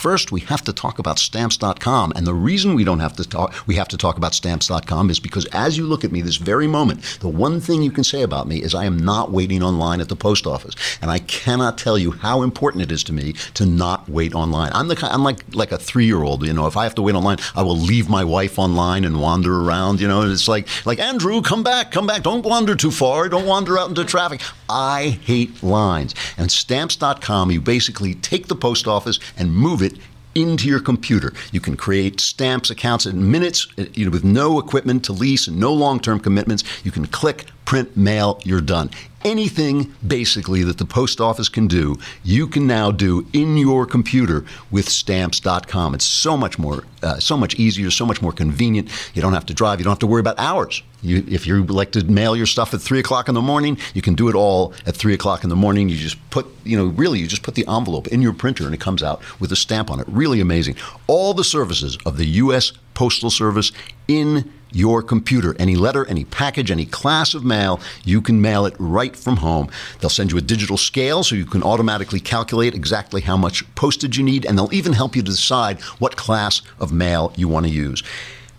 First, 0.00 0.32
we 0.32 0.40
have 0.40 0.62
to 0.62 0.72
talk 0.72 0.98
about 0.98 1.18
stamps.com. 1.18 2.14
And 2.16 2.26
the 2.26 2.32
reason 2.32 2.74
we 2.74 2.84
don't 2.84 3.00
have 3.00 3.14
to 3.16 3.28
talk 3.28 3.54
we 3.66 3.74
have 3.74 3.88
to 3.88 3.98
talk 3.98 4.16
about 4.16 4.34
stamps.com 4.34 5.10
is 5.10 5.20
because 5.20 5.44
as 5.52 5.76
you 5.76 5.84
look 5.84 6.04
at 6.04 6.10
me 6.10 6.22
this 6.22 6.36
very 6.36 6.66
moment, 6.66 7.02
the 7.20 7.28
one 7.28 7.60
thing 7.60 7.82
you 7.82 7.90
can 7.90 8.02
say 8.02 8.22
about 8.22 8.48
me 8.48 8.62
is 8.62 8.74
I 8.74 8.86
am 8.86 8.98
not 8.98 9.30
waiting 9.30 9.62
online 9.62 10.00
at 10.00 10.08
the 10.08 10.16
post 10.16 10.46
office. 10.46 10.74
And 11.02 11.10
I 11.10 11.18
cannot 11.18 11.76
tell 11.76 11.98
you 11.98 12.12
how 12.12 12.40
important 12.40 12.82
it 12.82 12.90
is 12.90 13.04
to 13.04 13.12
me 13.12 13.34
to 13.52 13.66
not 13.66 14.08
wait 14.08 14.34
online. 14.34 14.72
I'm 14.72 14.88
the 14.88 14.96
I'm 15.02 15.22
like 15.22 15.40
like 15.54 15.70
a 15.70 15.76
3-year-old, 15.76 16.46
you 16.46 16.54
know, 16.54 16.66
if 16.66 16.78
I 16.78 16.84
have 16.84 16.94
to 16.94 17.02
wait 17.02 17.14
online, 17.14 17.36
I 17.54 17.62
will 17.62 17.76
leave 17.76 18.08
my 18.08 18.24
wife 18.24 18.58
online 18.58 19.04
and 19.04 19.20
wander 19.20 19.60
around, 19.60 20.00
you 20.00 20.08
know, 20.08 20.22
and 20.22 20.32
it's 20.32 20.48
like 20.48 20.66
like 20.86 20.98
Andrew, 20.98 21.42
come 21.42 21.62
back, 21.62 21.92
come 21.92 22.06
back, 22.06 22.22
don't 22.22 22.42
wander 22.42 22.74
too 22.74 22.90
far, 22.90 23.28
don't 23.28 23.44
wander 23.44 23.78
out 23.78 23.90
into 23.90 24.06
traffic. 24.06 24.40
I 24.70 25.18
hate 25.22 25.62
lines. 25.62 26.14
And 26.38 26.50
stamps.com, 26.50 27.50
you 27.50 27.60
basically 27.60 28.14
take 28.14 28.46
the 28.46 28.54
post 28.54 28.86
office 28.86 29.18
and 29.36 29.54
move 29.54 29.82
it 29.82 29.98
into 30.34 30.68
your 30.68 30.80
computer. 30.80 31.32
You 31.52 31.60
can 31.60 31.76
create 31.76 32.20
stamps 32.20 32.70
accounts 32.70 33.04
in 33.04 33.30
minutes 33.30 33.66
uh, 33.78 33.86
you 33.94 34.04
know, 34.04 34.10
with 34.10 34.24
no 34.24 34.58
equipment 34.58 35.04
to 35.06 35.12
lease 35.12 35.48
and 35.48 35.58
no 35.58 35.72
long 35.72 36.00
term 36.00 36.20
commitments. 36.20 36.62
You 36.84 36.92
can 36.92 37.06
click, 37.06 37.46
print, 37.70 37.96
mail, 37.96 38.40
you're 38.42 38.60
done. 38.60 38.90
Anything 39.22 39.94
basically 40.04 40.64
that 40.64 40.78
the 40.78 40.84
post 40.84 41.20
office 41.20 41.48
can 41.48 41.68
do, 41.68 41.96
you 42.24 42.48
can 42.48 42.66
now 42.66 42.90
do 42.90 43.28
in 43.32 43.56
your 43.56 43.86
computer 43.86 44.44
with 44.72 44.88
stamps.com. 44.88 45.94
It's 45.94 46.04
so 46.04 46.36
much 46.36 46.58
more, 46.58 46.82
uh, 47.04 47.20
so 47.20 47.36
much 47.36 47.54
easier, 47.54 47.92
so 47.92 48.04
much 48.04 48.20
more 48.20 48.32
convenient. 48.32 48.90
You 49.14 49.22
don't 49.22 49.34
have 49.34 49.46
to 49.46 49.54
drive, 49.54 49.78
you 49.78 49.84
don't 49.84 49.92
have 49.92 50.00
to 50.00 50.08
worry 50.08 50.18
about 50.18 50.40
hours. 50.40 50.82
You, 51.00 51.24
if 51.28 51.46
you 51.46 51.64
like 51.64 51.92
to 51.92 52.04
mail 52.04 52.34
your 52.34 52.46
stuff 52.46 52.74
at 52.74 52.80
three 52.80 52.98
o'clock 52.98 53.28
in 53.28 53.36
the 53.36 53.40
morning, 53.40 53.78
you 53.94 54.02
can 54.02 54.14
do 54.16 54.28
it 54.28 54.34
all 54.34 54.74
at 54.84 54.96
three 54.96 55.14
o'clock 55.14 55.44
in 55.44 55.48
the 55.48 55.54
morning. 55.54 55.88
You 55.88 55.96
just 55.96 56.18
put, 56.30 56.48
you 56.64 56.76
know, 56.76 56.86
really, 56.86 57.20
you 57.20 57.28
just 57.28 57.44
put 57.44 57.54
the 57.54 57.64
envelope 57.68 58.08
in 58.08 58.20
your 58.20 58.32
printer 58.32 58.64
and 58.64 58.74
it 58.74 58.80
comes 58.80 59.00
out 59.00 59.22
with 59.38 59.52
a 59.52 59.56
stamp 59.56 59.92
on 59.92 60.00
it. 60.00 60.08
Really 60.08 60.40
amazing. 60.40 60.74
All 61.06 61.34
the 61.34 61.44
services 61.44 61.96
of 62.04 62.16
the 62.16 62.26
U.S. 62.26 62.72
Postal 62.94 63.30
Service 63.30 63.70
in 64.08 64.52
your 64.72 65.02
computer. 65.02 65.54
Any 65.58 65.76
letter, 65.76 66.06
any 66.06 66.24
package, 66.24 66.70
any 66.70 66.86
class 66.86 67.34
of 67.34 67.44
mail, 67.44 67.80
you 68.04 68.20
can 68.20 68.40
mail 68.40 68.66
it 68.66 68.74
right 68.78 69.16
from 69.16 69.36
home. 69.36 69.68
They'll 70.00 70.10
send 70.10 70.32
you 70.32 70.38
a 70.38 70.42
digital 70.42 70.76
scale 70.76 71.22
so 71.22 71.34
you 71.34 71.46
can 71.46 71.62
automatically 71.62 72.20
calculate 72.20 72.74
exactly 72.74 73.20
how 73.20 73.36
much 73.36 73.62
postage 73.74 74.18
you 74.18 74.24
need, 74.24 74.44
and 74.46 74.58
they'll 74.58 74.74
even 74.74 74.92
help 74.92 75.16
you 75.16 75.22
to 75.22 75.30
decide 75.30 75.80
what 75.98 76.16
class 76.16 76.62
of 76.78 76.92
mail 76.92 77.32
you 77.36 77.48
want 77.48 77.66
to 77.66 77.72
use. 77.72 78.02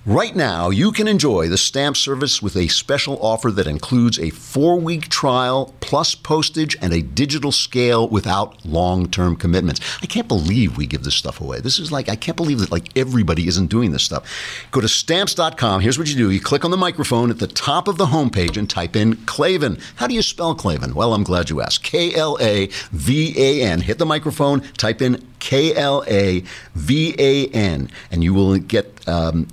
Right 0.05 0.35
now, 0.35 0.71
you 0.71 0.91
can 0.91 1.07
enjoy 1.07 1.47
the 1.47 1.59
stamp 1.59 1.95
service 1.95 2.41
with 2.41 2.55
a 2.55 2.69
special 2.69 3.23
offer 3.23 3.51
that 3.51 3.67
includes 3.67 4.17
a 4.17 4.31
four 4.31 4.79
week 4.79 5.09
trial 5.09 5.75
plus 5.79 6.15
postage 6.15 6.75
and 6.81 6.91
a 6.91 7.03
digital 7.03 7.51
scale 7.51 8.09
without 8.09 8.65
long 8.65 9.07
term 9.07 9.35
commitments. 9.35 9.79
I 10.01 10.07
can't 10.07 10.27
believe 10.27 10.75
we 10.75 10.87
give 10.87 11.03
this 11.03 11.13
stuff 11.13 11.39
away. 11.39 11.59
This 11.59 11.77
is 11.77 11.91
like, 11.91 12.09
I 12.09 12.15
can't 12.15 12.35
believe 12.35 12.57
that 12.61 12.71
like 12.71 12.97
everybody 12.97 13.47
isn't 13.47 13.67
doing 13.67 13.91
this 13.91 14.01
stuff. 14.01 14.27
Go 14.71 14.81
to 14.81 14.87
stamps.com. 14.87 15.81
Here's 15.81 15.99
what 15.99 16.07
you 16.07 16.15
do 16.15 16.31
you 16.31 16.41
click 16.41 16.65
on 16.65 16.71
the 16.71 16.77
microphone 16.77 17.29
at 17.29 17.37
the 17.37 17.45
top 17.45 17.87
of 17.87 17.99
the 17.99 18.07
homepage 18.07 18.57
and 18.57 18.67
type 18.67 18.95
in 18.95 19.17
Klavan. 19.27 19.77
How 19.97 20.07
do 20.07 20.15
you 20.15 20.23
spell 20.23 20.55
Klavan? 20.55 20.95
Well, 20.95 21.13
I'm 21.13 21.23
glad 21.23 21.51
you 21.51 21.61
asked. 21.61 21.83
K 21.83 22.11
L 22.15 22.39
A 22.41 22.71
V 22.91 23.35
A 23.37 23.61
N. 23.61 23.81
Hit 23.81 23.99
the 23.99 24.07
microphone, 24.07 24.61
type 24.77 24.99
in 24.99 25.23
K 25.37 25.75
L 25.75 26.03
A 26.07 26.41
V 26.73 27.13
A 27.19 27.49
N, 27.49 27.91
and 28.09 28.23
you 28.23 28.33
will 28.33 28.57
get. 28.57 29.07
Um, 29.07 29.45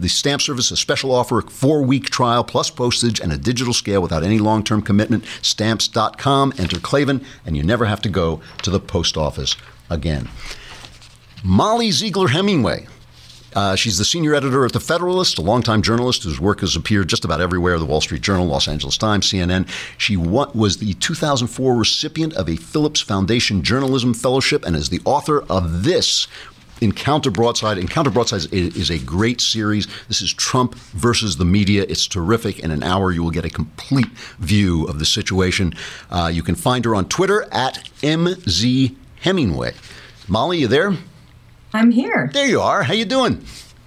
the 0.00 0.08
stamp 0.08 0.42
service 0.42 0.70
a 0.70 0.76
special 0.76 1.12
offer, 1.12 1.38
a 1.38 1.42
four 1.42 1.82
week 1.82 2.10
trial 2.10 2.44
plus 2.44 2.70
postage 2.70 3.20
and 3.20 3.32
a 3.32 3.38
digital 3.38 3.72
scale 3.72 4.02
without 4.02 4.22
any 4.22 4.38
long 4.38 4.62
term 4.62 4.82
commitment. 4.82 5.24
Stamps.com, 5.42 6.52
enter 6.58 6.78
Klavan, 6.78 7.24
and 7.44 7.56
you 7.56 7.62
never 7.62 7.86
have 7.86 8.00
to 8.02 8.08
go 8.08 8.40
to 8.62 8.70
the 8.70 8.80
post 8.80 9.16
office 9.16 9.56
again. 9.90 10.28
Mollie 11.44 11.90
Ziegler 11.90 12.28
Hemingway. 12.28 12.86
Uh, 13.54 13.74
she's 13.74 13.96
the 13.96 14.04
senior 14.04 14.34
editor 14.34 14.66
at 14.66 14.74
The 14.74 14.80
Federalist, 14.80 15.38
a 15.38 15.40
longtime 15.40 15.80
journalist 15.80 16.24
whose 16.24 16.38
work 16.38 16.60
has 16.60 16.76
appeared 16.76 17.08
just 17.08 17.24
about 17.24 17.40
everywhere 17.40 17.78
the 17.78 17.86
Wall 17.86 18.02
Street 18.02 18.20
Journal, 18.20 18.46
Los 18.46 18.68
Angeles 18.68 18.98
Times, 18.98 19.32
CNN. 19.32 19.66
She 19.96 20.14
was 20.14 20.76
the 20.76 20.92
2004 20.92 21.74
recipient 21.74 22.34
of 22.34 22.50
a 22.50 22.56
Phillips 22.56 23.00
Foundation 23.00 23.62
Journalism 23.62 24.12
Fellowship 24.12 24.66
and 24.66 24.76
is 24.76 24.90
the 24.90 25.00
author 25.06 25.40
of 25.48 25.84
this 25.84 26.28
Encounter 26.80 27.30
Broadside. 27.30 27.78
Encounter 27.78 28.10
Broadside 28.10 28.52
is, 28.52 28.76
is, 28.76 28.90
a 28.90 28.98
great 28.98 29.40
series. 29.40 29.86
This 30.08 30.20
is 30.20 30.32
Trump 30.32 30.74
versus 30.74 31.36
the 31.36 31.44
media. 31.44 31.84
It's 31.88 32.06
terrific. 32.06 32.58
In 32.58 32.70
an 32.70 32.82
hour, 32.82 33.12
you 33.12 33.22
will 33.22 33.30
get 33.30 33.44
a 33.44 33.50
complete 33.50 34.08
view 34.38 34.84
of 34.84 34.98
the 34.98 35.06
situation. 35.06 35.74
Uh, 36.10 36.30
you 36.32 36.42
can 36.42 36.54
find 36.54 36.84
her 36.84 36.94
on 36.94 37.08
Twitter 37.08 37.46
at 37.52 37.88
MZ 38.02 38.94
Hemingway. 39.20 39.74
Mollie, 40.28 40.58
you 40.58 40.68
there? 40.68 40.92
I'm 41.72 41.90
here. 41.90 42.30
There 42.32 42.46
you 42.46 42.60
are. 42.60 42.82
How 42.82 42.94
you 42.94 43.04
doing? 43.04 43.44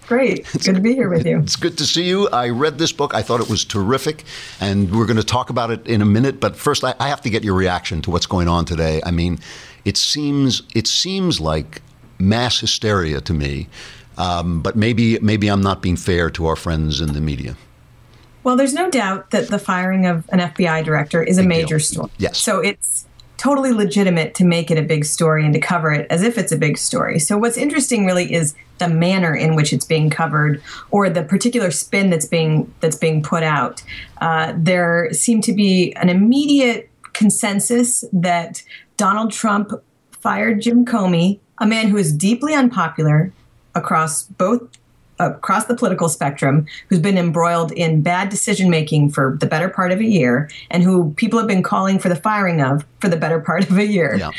great. 0.10 0.39
It's 0.56 0.65
good 0.65 0.75
to 0.75 0.82
be 0.82 0.95
here 0.95 1.08
with 1.08 1.25
you. 1.25 1.38
It's 1.49 1.56
good 1.56 1.78
to 1.78 1.86
see 1.86 2.04
you. 2.04 2.28
I 2.30 2.49
read 2.49 2.80
this 2.80 2.91
book. 2.91 3.13
I 3.13 3.21
thought 3.21 3.39
it 3.39 3.49
was 3.49 3.63
terrific, 3.63 4.25
and 4.60 4.91
we're 4.91 5.06
going 5.06 5.17
to 5.17 5.23
talk 5.23 5.49
about 5.52 5.69
it 5.71 5.88
in 5.88 6.02
a 6.02 6.06
minute. 6.06 6.39
But 6.39 6.56
first, 6.56 6.84
I, 6.84 6.95
I 6.99 7.08
have 7.10 7.21
to 7.21 7.30
get 7.30 7.43
your 7.43 7.54
reaction 7.54 8.02
to 8.02 8.12
what's 8.12 8.25
going 8.25 8.47
on 8.47 8.65
today. 8.65 9.02
I 9.06 9.12
mean, 9.12 9.39
it 9.86 9.97
seems 9.97 10.63
it 10.73 10.88
seems 10.88 11.39
like 11.39 11.82
mass 12.19 12.60
hysteria 12.60 13.21
to 13.21 13.34
me, 13.34 13.67
um, 14.17 14.62
but 14.62 14.75
maybe 14.75 15.17
maybe 15.19 15.47
I'm 15.47 15.62
not 15.62 15.82
being 15.82 15.95
fair 15.97 16.29
to 16.32 16.45
our 16.47 16.55
friends 16.55 17.01
in 17.01 17.13
the 17.13 17.21
media. 17.21 17.55
Well, 18.43 18.55
there's 18.55 18.73
no 18.73 18.89
doubt 18.89 19.32
that 19.32 19.49
the 19.49 19.60
firing 19.60 20.05
of 20.05 20.27
an 20.32 20.39
FBI 20.39 20.84
director 20.84 21.21
is 21.21 21.38
a 21.38 21.41
Big 21.41 21.49
major 21.49 21.77
deal. 21.77 21.86
story. 21.86 22.10
Yes. 22.17 22.38
So 22.38 22.60
it's 22.60 23.05
totally 23.38 23.71
legitimate 23.71 24.36
to 24.36 24.43
make 24.43 24.69
it 24.69 24.77
a 24.77 24.82
big 24.82 25.05
story 25.05 25.45
and 25.45 25.53
to 25.53 25.60
cover 25.60 25.93
it 25.93 26.05
as 26.10 26.23
if 26.23 26.38
it's 26.38 26.51
a 26.51 26.58
big 26.58 26.77
story. 26.77 27.19
So 27.19 27.38
what's 27.38 27.58
interesting 27.58 28.05
really 28.05 28.32
is 28.34 28.53
the 28.79 28.89
manner 28.89 29.34
in 29.34 29.55
which 29.55 29.71
it's 29.71 29.86
being 29.86 30.10
covered 30.10 30.62
or 30.91 31.10
the 31.10 31.23
particular 31.23 31.71
spin 31.71 32.10
that's 32.10 32.25
being 32.25 32.73
that's 32.82 32.95
being 32.97 33.21
put 33.23 33.43
out. 33.43 33.82
Uh, 34.19 34.53
there 34.58 35.10
seemed 35.13 35.43
to 35.45 35.53
be 35.53 35.93
an 35.95 36.10
immediate 36.10 36.89
consensus 37.13 38.03
that 38.12 38.63
Donald 38.97 39.32
Trump 39.32 39.71
fired 40.12 40.62
Jim 40.62 40.86
Comey, 40.86 41.39
a 41.60 41.67
man 41.67 41.88
who 41.88 41.98
is 41.98 42.12
deeply 42.13 42.54
unpopular 42.54 43.32
across 43.76 44.24
both 44.24 44.62
across 45.19 45.65
the 45.65 45.76
political 45.76 46.08
spectrum 46.08 46.65
who's 46.88 47.00
been 47.00 47.17
embroiled 47.17 47.72
in 47.74 48.02
bad 48.02 48.30
decision 48.30 48.69
making 48.69 49.12
for 49.12 49.38
the 49.39 49.45
better 49.45 49.67
part 49.67 49.91
of 49.91 50.00
a 50.00 50.06
year 50.06 50.50
and 50.72 50.82
who 50.82 51.13
people 51.15 51.38
have 51.38 51.48
been 51.48 51.62
calling 51.62 52.00
for 52.00 52.08
the 52.08 52.15
firing 52.15 52.62
of 52.62 52.86
for 53.00 53.10
the 53.10 53.17
better 53.17 53.39
part 53.39 53.69
of 53.69 53.78
a 53.78 53.86
year. 53.86 54.15
Yeah. 54.15 54.32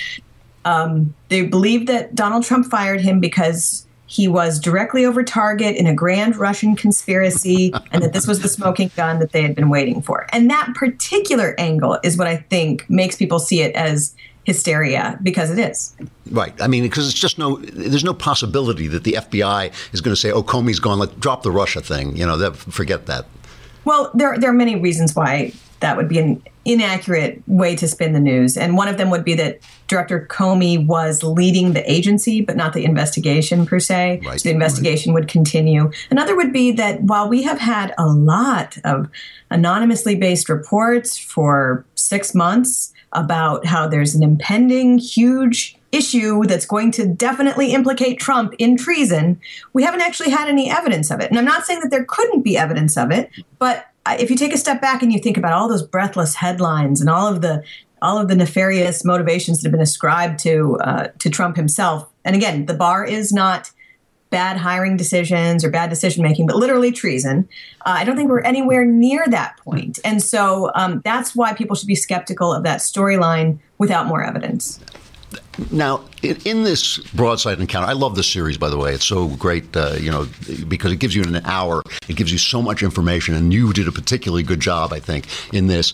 Um, 0.64 1.14
they 1.28 1.42
believe 1.42 1.86
that 1.86 2.14
Donald 2.14 2.44
Trump 2.44 2.66
fired 2.66 3.00
him 3.00 3.20
because 3.20 3.86
he 4.06 4.26
was 4.26 4.58
directly 4.58 5.04
over 5.04 5.22
target 5.22 5.76
in 5.76 5.86
a 5.86 5.94
grand 5.94 6.36
Russian 6.36 6.74
conspiracy 6.74 7.72
and 7.92 8.02
that 8.02 8.12
this 8.12 8.26
was 8.26 8.40
the 8.40 8.48
smoking 8.48 8.90
gun 8.96 9.20
that 9.20 9.32
they 9.32 9.42
had 9.42 9.54
been 9.54 9.68
waiting 9.68 10.02
for. 10.02 10.26
And 10.32 10.50
that 10.50 10.74
particular 10.74 11.54
angle 11.58 11.98
is 12.02 12.16
what 12.16 12.26
I 12.26 12.36
think 12.36 12.88
makes 12.90 13.16
people 13.16 13.38
see 13.38 13.60
it 13.60 13.74
as 13.76 14.14
hysteria 14.50 15.16
because 15.22 15.50
it 15.50 15.58
is. 15.58 15.94
Right. 16.30 16.52
I 16.60 16.66
mean, 16.66 16.82
because 16.82 17.08
it's 17.08 17.18
just 17.18 17.38
no, 17.38 17.56
there's 17.56 18.04
no 18.04 18.14
possibility 18.14 18.88
that 18.88 19.04
the 19.04 19.12
FBI 19.12 19.72
is 19.92 20.00
going 20.00 20.12
to 20.12 20.20
say, 20.20 20.32
"Oh, 20.32 20.42
Comey's 20.42 20.80
gone. 20.80 20.98
Let 20.98 21.20
drop 21.20 21.42
the 21.42 21.52
Russia 21.52 21.80
thing." 21.80 22.16
You 22.16 22.26
know, 22.26 22.36
that, 22.36 22.56
forget 22.56 23.06
that. 23.06 23.26
Well, 23.84 24.10
there 24.14 24.36
there 24.38 24.50
are 24.50 24.60
many 24.64 24.76
reasons 24.76 25.14
why 25.14 25.52
that 25.80 25.96
would 25.96 26.08
be 26.08 26.18
an 26.18 26.42
inaccurate 26.64 27.42
way 27.46 27.74
to 27.76 27.88
spin 27.88 28.12
the 28.12 28.20
news, 28.20 28.56
and 28.56 28.76
one 28.76 28.88
of 28.88 28.98
them 28.98 29.10
would 29.10 29.24
be 29.24 29.34
that 29.34 29.60
Director 29.86 30.26
Comey 30.30 30.86
was 30.86 31.22
leading 31.22 31.72
the 31.72 31.90
agency, 31.90 32.40
but 32.40 32.56
not 32.56 32.74
the 32.74 32.84
investigation 32.84 33.66
per 33.66 33.80
se. 33.80 34.20
Right. 34.24 34.40
So 34.40 34.48
the 34.48 34.54
investigation 34.54 35.12
would 35.14 35.28
continue. 35.28 35.90
Another 36.10 36.36
would 36.36 36.52
be 36.52 36.72
that 36.72 37.02
while 37.02 37.28
we 37.28 37.42
have 37.42 37.58
had 37.58 37.94
a 37.98 38.06
lot 38.06 38.76
of 38.84 39.08
anonymously 39.50 40.14
based 40.14 40.48
reports 40.48 41.18
for 41.18 41.84
six 42.10 42.34
months 42.34 42.92
about 43.12 43.64
how 43.64 43.86
there's 43.86 44.14
an 44.14 44.22
impending 44.22 44.98
huge 44.98 45.76
issue 45.92 46.44
that's 46.44 46.66
going 46.66 46.90
to 46.92 47.06
definitely 47.06 47.72
implicate 47.72 48.18
Trump 48.18 48.52
in 48.58 48.76
treason, 48.76 49.40
we 49.72 49.82
haven't 49.82 50.02
actually 50.02 50.30
had 50.30 50.48
any 50.48 50.70
evidence 50.70 51.10
of 51.10 51.20
it. 51.20 51.30
And 51.30 51.38
I'm 51.38 51.44
not 51.44 51.64
saying 51.64 51.80
that 51.80 51.90
there 51.90 52.04
couldn't 52.04 52.42
be 52.42 52.56
evidence 52.56 52.96
of 52.96 53.10
it, 53.10 53.30
but 53.58 53.86
if 54.08 54.28
you 54.30 54.36
take 54.36 54.52
a 54.52 54.58
step 54.58 54.80
back 54.80 55.02
and 55.02 55.12
you 55.12 55.20
think 55.20 55.36
about 55.36 55.52
all 55.52 55.68
those 55.68 55.82
breathless 55.82 56.34
headlines 56.34 57.00
and 57.00 57.08
all 57.08 57.28
of 57.32 57.40
the 57.42 57.62
all 58.02 58.18
of 58.18 58.28
the 58.28 58.34
nefarious 58.34 59.04
motivations 59.04 59.58
that 59.58 59.66
have 59.68 59.72
been 59.72 59.80
ascribed 59.80 60.38
to 60.40 60.78
uh, 60.80 61.08
to 61.18 61.28
Trump 61.28 61.56
himself, 61.56 62.08
and 62.24 62.34
again, 62.34 62.66
the 62.66 62.74
bar 62.74 63.04
is 63.04 63.30
not 63.30 63.70
bad 64.30 64.56
hiring 64.56 64.96
decisions 64.96 65.64
or 65.64 65.70
bad 65.70 65.90
decision 65.90 66.22
making, 66.22 66.46
but 66.46 66.56
literally 66.56 66.92
treason. 66.92 67.48
Uh, 67.84 67.96
I 67.98 68.04
don't 68.04 68.16
think 68.16 68.30
we're 68.30 68.40
anywhere 68.40 68.84
near 68.84 69.26
that 69.28 69.56
point, 69.58 69.98
and 70.04 70.22
so 70.22 70.70
um, 70.74 71.02
that's 71.04 71.34
why 71.34 71.52
people 71.52 71.76
should 71.76 71.88
be 71.88 71.96
skeptical 71.96 72.52
of 72.52 72.62
that 72.62 72.80
storyline 72.80 73.58
without 73.78 74.06
more 74.06 74.22
evidence. 74.22 74.80
Now, 75.70 76.04
in, 76.22 76.62
this 76.62 76.98
broadside 77.12 77.60
encounter, 77.60 77.86
I 77.86 77.92
love 77.92 78.16
this 78.16 78.30
series, 78.30 78.56
by 78.56 78.68
the 78.70 78.78
way. 78.78 78.94
It's 78.94 79.04
so 79.04 79.28
great, 79.28 79.76
uh, 79.76 79.96
you 80.00 80.10
know, 80.10 80.26
because 80.68 80.92
it 80.92 80.96
gives 80.96 81.14
you 81.14 81.22
an 81.22 81.36
hour, 81.44 81.82
it 82.08 82.16
gives 82.16 82.32
you 82.32 82.38
so 82.38 82.62
much 82.62 82.82
information, 82.82 83.34
and 83.34 83.52
you 83.52 83.72
did 83.72 83.86
a 83.86 83.92
particularly 83.92 84.42
good 84.42 84.60
job, 84.60 84.92
I 84.92 85.00
think, 85.00 85.26
in 85.52 85.66
this. 85.66 85.92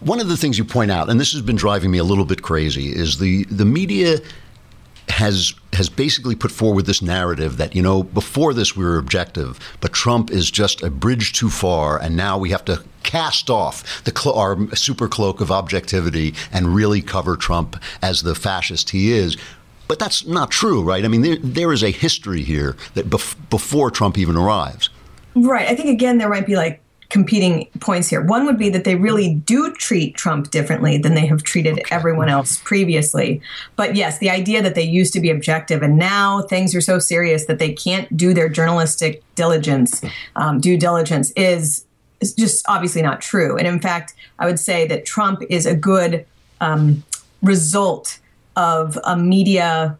One 0.00 0.20
of 0.20 0.28
the 0.28 0.36
things 0.36 0.58
you 0.58 0.64
point 0.64 0.90
out, 0.90 1.08
and 1.08 1.18
this 1.18 1.32
has 1.32 1.42
been 1.42 1.56
driving 1.56 1.90
me 1.90 1.98
a 1.98 2.04
little 2.04 2.24
bit 2.24 2.42
crazy, 2.42 2.88
is 2.88 3.18
the 3.18 3.44
the 3.44 3.64
media 3.64 4.18
has 5.08 5.54
has 5.72 5.88
basically 5.88 6.34
put 6.34 6.50
forward 6.50 6.86
this 6.86 7.02
narrative 7.02 7.58
that 7.58 7.74
you 7.74 7.82
know 7.82 8.02
before 8.02 8.52
this 8.54 8.76
we 8.76 8.84
were 8.84 8.98
objective, 8.98 9.58
but 9.80 9.92
Trump 9.92 10.30
is 10.30 10.50
just 10.50 10.82
a 10.82 10.90
bridge 10.90 11.32
too 11.32 11.50
far, 11.50 12.00
and 12.00 12.16
now 12.16 12.36
we 12.38 12.50
have 12.50 12.64
to 12.64 12.82
cast 13.02 13.48
off 13.50 14.04
the 14.04 14.10
clo- 14.10 14.34
our 14.34 14.74
super 14.74 15.08
cloak 15.08 15.40
of 15.40 15.50
objectivity 15.50 16.34
and 16.52 16.74
really 16.74 17.00
cover 17.00 17.36
Trump 17.36 17.80
as 18.02 18.22
the 18.22 18.34
fascist 18.34 18.90
he 18.90 19.12
is. 19.12 19.36
But 19.88 20.00
that's 20.00 20.26
not 20.26 20.50
true, 20.50 20.82
right? 20.82 21.04
I 21.04 21.08
mean, 21.08 21.22
there, 21.22 21.36
there 21.36 21.72
is 21.72 21.84
a 21.84 21.90
history 21.90 22.42
here 22.42 22.76
that 22.94 23.08
bef- 23.08 23.36
before 23.50 23.92
Trump 23.92 24.18
even 24.18 24.36
arrives. 24.36 24.90
Right. 25.36 25.68
I 25.68 25.76
think 25.76 25.90
again 25.90 26.18
there 26.18 26.28
might 26.28 26.46
be 26.46 26.56
like 26.56 26.82
competing 27.08 27.66
points 27.80 28.08
here. 28.08 28.20
One 28.20 28.46
would 28.46 28.58
be 28.58 28.68
that 28.70 28.84
they 28.84 28.94
really 28.94 29.34
do 29.34 29.72
treat 29.74 30.16
Trump 30.16 30.50
differently 30.50 30.98
than 30.98 31.14
they 31.14 31.26
have 31.26 31.42
treated 31.42 31.80
everyone 31.90 32.28
else 32.28 32.58
previously. 32.64 33.40
But 33.76 33.94
yes, 33.94 34.18
the 34.18 34.30
idea 34.30 34.62
that 34.62 34.74
they 34.74 34.82
used 34.82 35.12
to 35.14 35.20
be 35.20 35.30
objective 35.30 35.82
and 35.82 35.98
now 35.98 36.42
things 36.42 36.74
are 36.74 36.80
so 36.80 36.98
serious 36.98 37.46
that 37.46 37.58
they 37.58 37.72
can't 37.72 38.14
do 38.16 38.34
their 38.34 38.48
journalistic 38.48 39.22
diligence, 39.34 40.02
um, 40.34 40.60
due 40.60 40.76
diligence, 40.76 41.30
is 41.32 41.84
is 42.20 42.32
just 42.32 42.64
obviously 42.66 43.02
not 43.02 43.20
true. 43.20 43.58
And 43.58 43.66
in 43.66 43.78
fact, 43.78 44.14
I 44.38 44.46
would 44.46 44.58
say 44.58 44.86
that 44.86 45.04
Trump 45.04 45.42
is 45.50 45.66
a 45.66 45.76
good 45.76 46.24
um, 46.62 47.04
result 47.42 48.18
of 48.56 48.98
a 49.04 49.16
media 49.16 49.98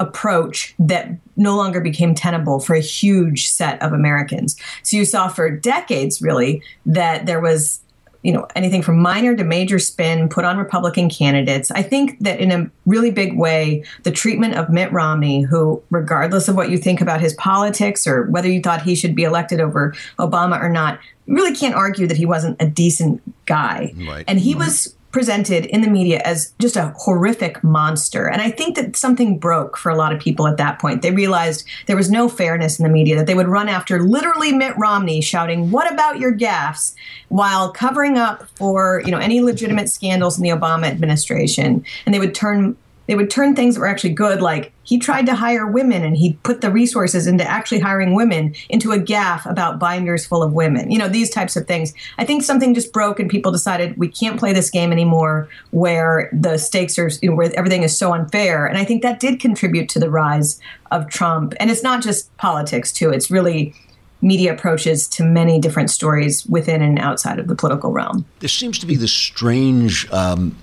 approach 0.00 0.74
that 0.78 1.10
no 1.36 1.56
longer 1.56 1.80
became 1.80 2.14
tenable 2.14 2.60
for 2.60 2.74
a 2.74 2.80
huge 2.80 3.48
set 3.48 3.80
of 3.82 3.92
Americans. 3.92 4.56
So 4.82 4.96
you 4.96 5.04
saw 5.04 5.28
for 5.28 5.50
decades, 5.50 6.22
really, 6.22 6.62
that 6.86 7.26
there 7.26 7.40
was 7.40 7.80
you 8.22 8.32
know 8.32 8.46
anything 8.56 8.82
from 8.82 8.98
minor 8.98 9.36
to 9.36 9.44
major 9.44 9.78
spin 9.78 10.28
put 10.28 10.44
on 10.44 10.58
republican 10.58 11.08
candidates 11.08 11.70
i 11.70 11.82
think 11.82 12.18
that 12.18 12.40
in 12.40 12.50
a 12.50 12.68
really 12.84 13.12
big 13.12 13.38
way 13.38 13.84
the 14.02 14.10
treatment 14.10 14.54
of 14.54 14.68
mitt 14.68 14.92
romney 14.92 15.42
who 15.42 15.80
regardless 15.90 16.48
of 16.48 16.56
what 16.56 16.68
you 16.68 16.76
think 16.76 17.00
about 17.00 17.20
his 17.20 17.32
politics 17.34 18.08
or 18.08 18.24
whether 18.24 18.50
you 18.50 18.60
thought 18.60 18.82
he 18.82 18.96
should 18.96 19.14
be 19.14 19.22
elected 19.22 19.60
over 19.60 19.94
obama 20.18 20.60
or 20.60 20.68
not 20.68 20.98
really 21.28 21.54
can't 21.54 21.76
argue 21.76 22.08
that 22.08 22.16
he 22.16 22.26
wasn't 22.26 22.60
a 22.60 22.66
decent 22.66 23.22
guy 23.46 23.94
Right. 23.96 24.24
and 24.26 24.40
he 24.40 24.50
mm-hmm. 24.50 24.64
was 24.64 24.96
presented 25.10 25.64
in 25.66 25.80
the 25.80 25.88
media 25.88 26.20
as 26.24 26.52
just 26.58 26.76
a 26.76 26.92
horrific 26.96 27.64
monster. 27.64 28.28
And 28.28 28.42
I 28.42 28.50
think 28.50 28.76
that 28.76 28.96
something 28.96 29.38
broke 29.38 29.76
for 29.76 29.90
a 29.90 29.96
lot 29.96 30.12
of 30.12 30.20
people 30.20 30.46
at 30.46 30.58
that 30.58 30.78
point. 30.78 31.02
They 31.02 31.10
realized 31.10 31.66
there 31.86 31.96
was 31.96 32.10
no 32.10 32.28
fairness 32.28 32.78
in 32.78 32.82
the 32.82 32.90
media, 32.90 33.16
that 33.16 33.26
they 33.26 33.34
would 33.34 33.48
run 33.48 33.68
after 33.68 34.02
literally 34.02 34.52
Mitt 34.52 34.76
Romney 34.76 35.20
shouting, 35.20 35.70
What 35.70 35.90
about 35.92 36.18
your 36.18 36.36
gaffes? 36.36 36.94
while 37.28 37.70
covering 37.70 38.16
up 38.16 38.48
for, 38.56 39.02
you 39.04 39.10
know, 39.10 39.18
any 39.18 39.40
legitimate 39.40 39.88
scandals 39.88 40.38
in 40.38 40.42
the 40.42 40.48
Obama 40.48 40.86
administration. 40.86 41.84
And 42.06 42.14
they 42.14 42.18
would 42.18 42.34
turn 42.34 42.76
they 43.08 43.14
would 43.14 43.30
turn 43.30 43.56
things 43.56 43.74
that 43.74 43.80
were 43.80 43.88
actually 43.88 44.12
good, 44.12 44.40
like 44.42 44.70
he 44.84 44.98
tried 44.98 45.26
to 45.26 45.34
hire 45.34 45.66
women 45.66 46.04
and 46.04 46.16
he 46.16 46.34
put 46.44 46.60
the 46.60 46.70
resources 46.70 47.26
into 47.26 47.42
actually 47.42 47.80
hiring 47.80 48.14
women 48.14 48.54
into 48.68 48.92
a 48.92 48.98
gaffe 48.98 49.50
about 49.50 49.78
binders 49.78 50.26
full 50.26 50.42
of 50.42 50.52
women. 50.52 50.90
You 50.90 50.98
know, 50.98 51.08
these 51.08 51.30
types 51.30 51.56
of 51.56 51.66
things. 51.66 51.94
I 52.18 52.26
think 52.26 52.42
something 52.42 52.74
just 52.74 52.92
broke 52.92 53.18
and 53.18 53.30
people 53.30 53.50
decided 53.50 53.96
we 53.96 54.08
can't 54.08 54.38
play 54.38 54.52
this 54.52 54.70
game 54.70 54.92
anymore 54.92 55.48
where 55.70 56.28
the 56.32 56.58
stakes 56.58 56.98
are, 56.98 57.10
you 57.22 57.30
know, 57.30 57.36
where 57.36 57.50
everything 57.56 57.82
is 57.82 57.96
so 57.96 58.12
unfair. 58.12 58.66
And 58.66 58.76
I 58.76 58.84
think 58.84 59.02
that 59.02 59.20
did 59.20 59.40
contribute 59.40 59.88
to 59.90 59.98
the 59.98 60.10
rise 60.10 60.60
of 60.90 61.08
Trump. 61.08 61.54
And 61.58 61.70
it's 61.70 61.82
not 61.82 62.02
just 62.02 62.34
politics, 62.36 62.92
too. 62.92 63.10
It's 63.10 63.30
really 63.30 63.74
media 64.20 64.52
approaches 64.52 65.06
to 65.08 65.24
many 65.24 65.58
different 65.60 65.90
stories 65.90 66.44
within 66.46 66.82
and 66.82 66.98
outside 66.98 67.38
of 67.38 67.46
the 67.46 67.54
political 67.54 67.92
realm. 67.92 68.24
There 68.40 68.48
seems 68.48 68.78
to 68.80 68.86
be 68.86 68.96
this 68.96 69.12
strange 69.12 70.10
um, 70.12 70.56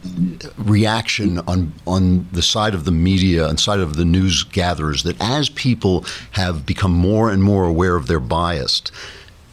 reaction 0.57 1.39
on 1.39 1.73
on 1.87 2.27
the 2.31 2.41
side 2.41 2.73
of 2.73 2.85
the 2.85 2.91
media 2.91 3.47
and 3.47 3.59
side 3.59 3.79
of 3.79 3.95
the 3.95 4.05
news 4.05 4.43
gatherers 4.43 5.03
that 5.03 5.15
as 5.21 5.49
people 5.49 6.05
have 6.31 6.65
become 6.65 6.91
more 6.91 7.31
and 7.31 7.43
more 7.43 7.65
aware 7.65 7.95
of 7.95 8.07
their 8.07 8.19
biased 8.19 8.91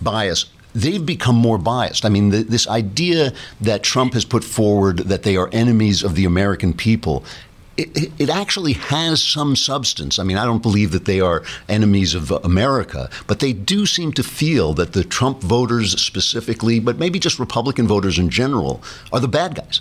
bias. 0.00 0.46
They've 0.74 1.04
become 1.04 1.36
more 1.36 1.58
biased. 1.58 2.04
I 2.04 2.08
mean, 2.08 2.30
th 2.30 2.46
this 2.46 2.66
idea 2.66 3.32
that 3.60 3.82
Trump 3.82 4.14
has 4.14 4.24
put 4.24 4.42
forward 4.42 4.96
that 5.10 5.22
they 5.22 5.36
are 5.36 5.48
enemies 5.52 6.02
of 6.02 6.14
the 6.14 6.24
American 6.24 6.72
people 6.72 7.24
it, 7.76 8.12
it- 8.18 8.30
actually 8.30 8.72
has 8.72 9.22
some 9.22 9.54
substance. 9.56 10.18
I 10.18 10.22
mean, 10.24 10.36
I 10.36 10.44
don't 10.44 10.62
believe 10.62 10.90
that 10.92 11.04
they 11.04 11.20
are 11.20 11.42
enemies 11.68 12.14
of 12.14 12.30
America, 12.44 13.08
but 13.26 13.40
they 13.40 13.52
do 13.52 13.86
seem 13.86 14.12
to 14.14 14.22
feel 14.22 14.72
that 14.74 14.92
the 14.92 15.04
Trump 15.04 15.42
voters 15.42 16.00
specifically, 16.00 16.80
but 16.80 16.98
maybe 16.98 17.18
just 17.18 17.38
Republican 17.38 17.86
voters 17.86 18.18
in 18.18 18.30
general, 18.30 18.82
are 19.12 19.20
the 19.20 19.28
bad 19.28 19.54
guys. 19.54 19.80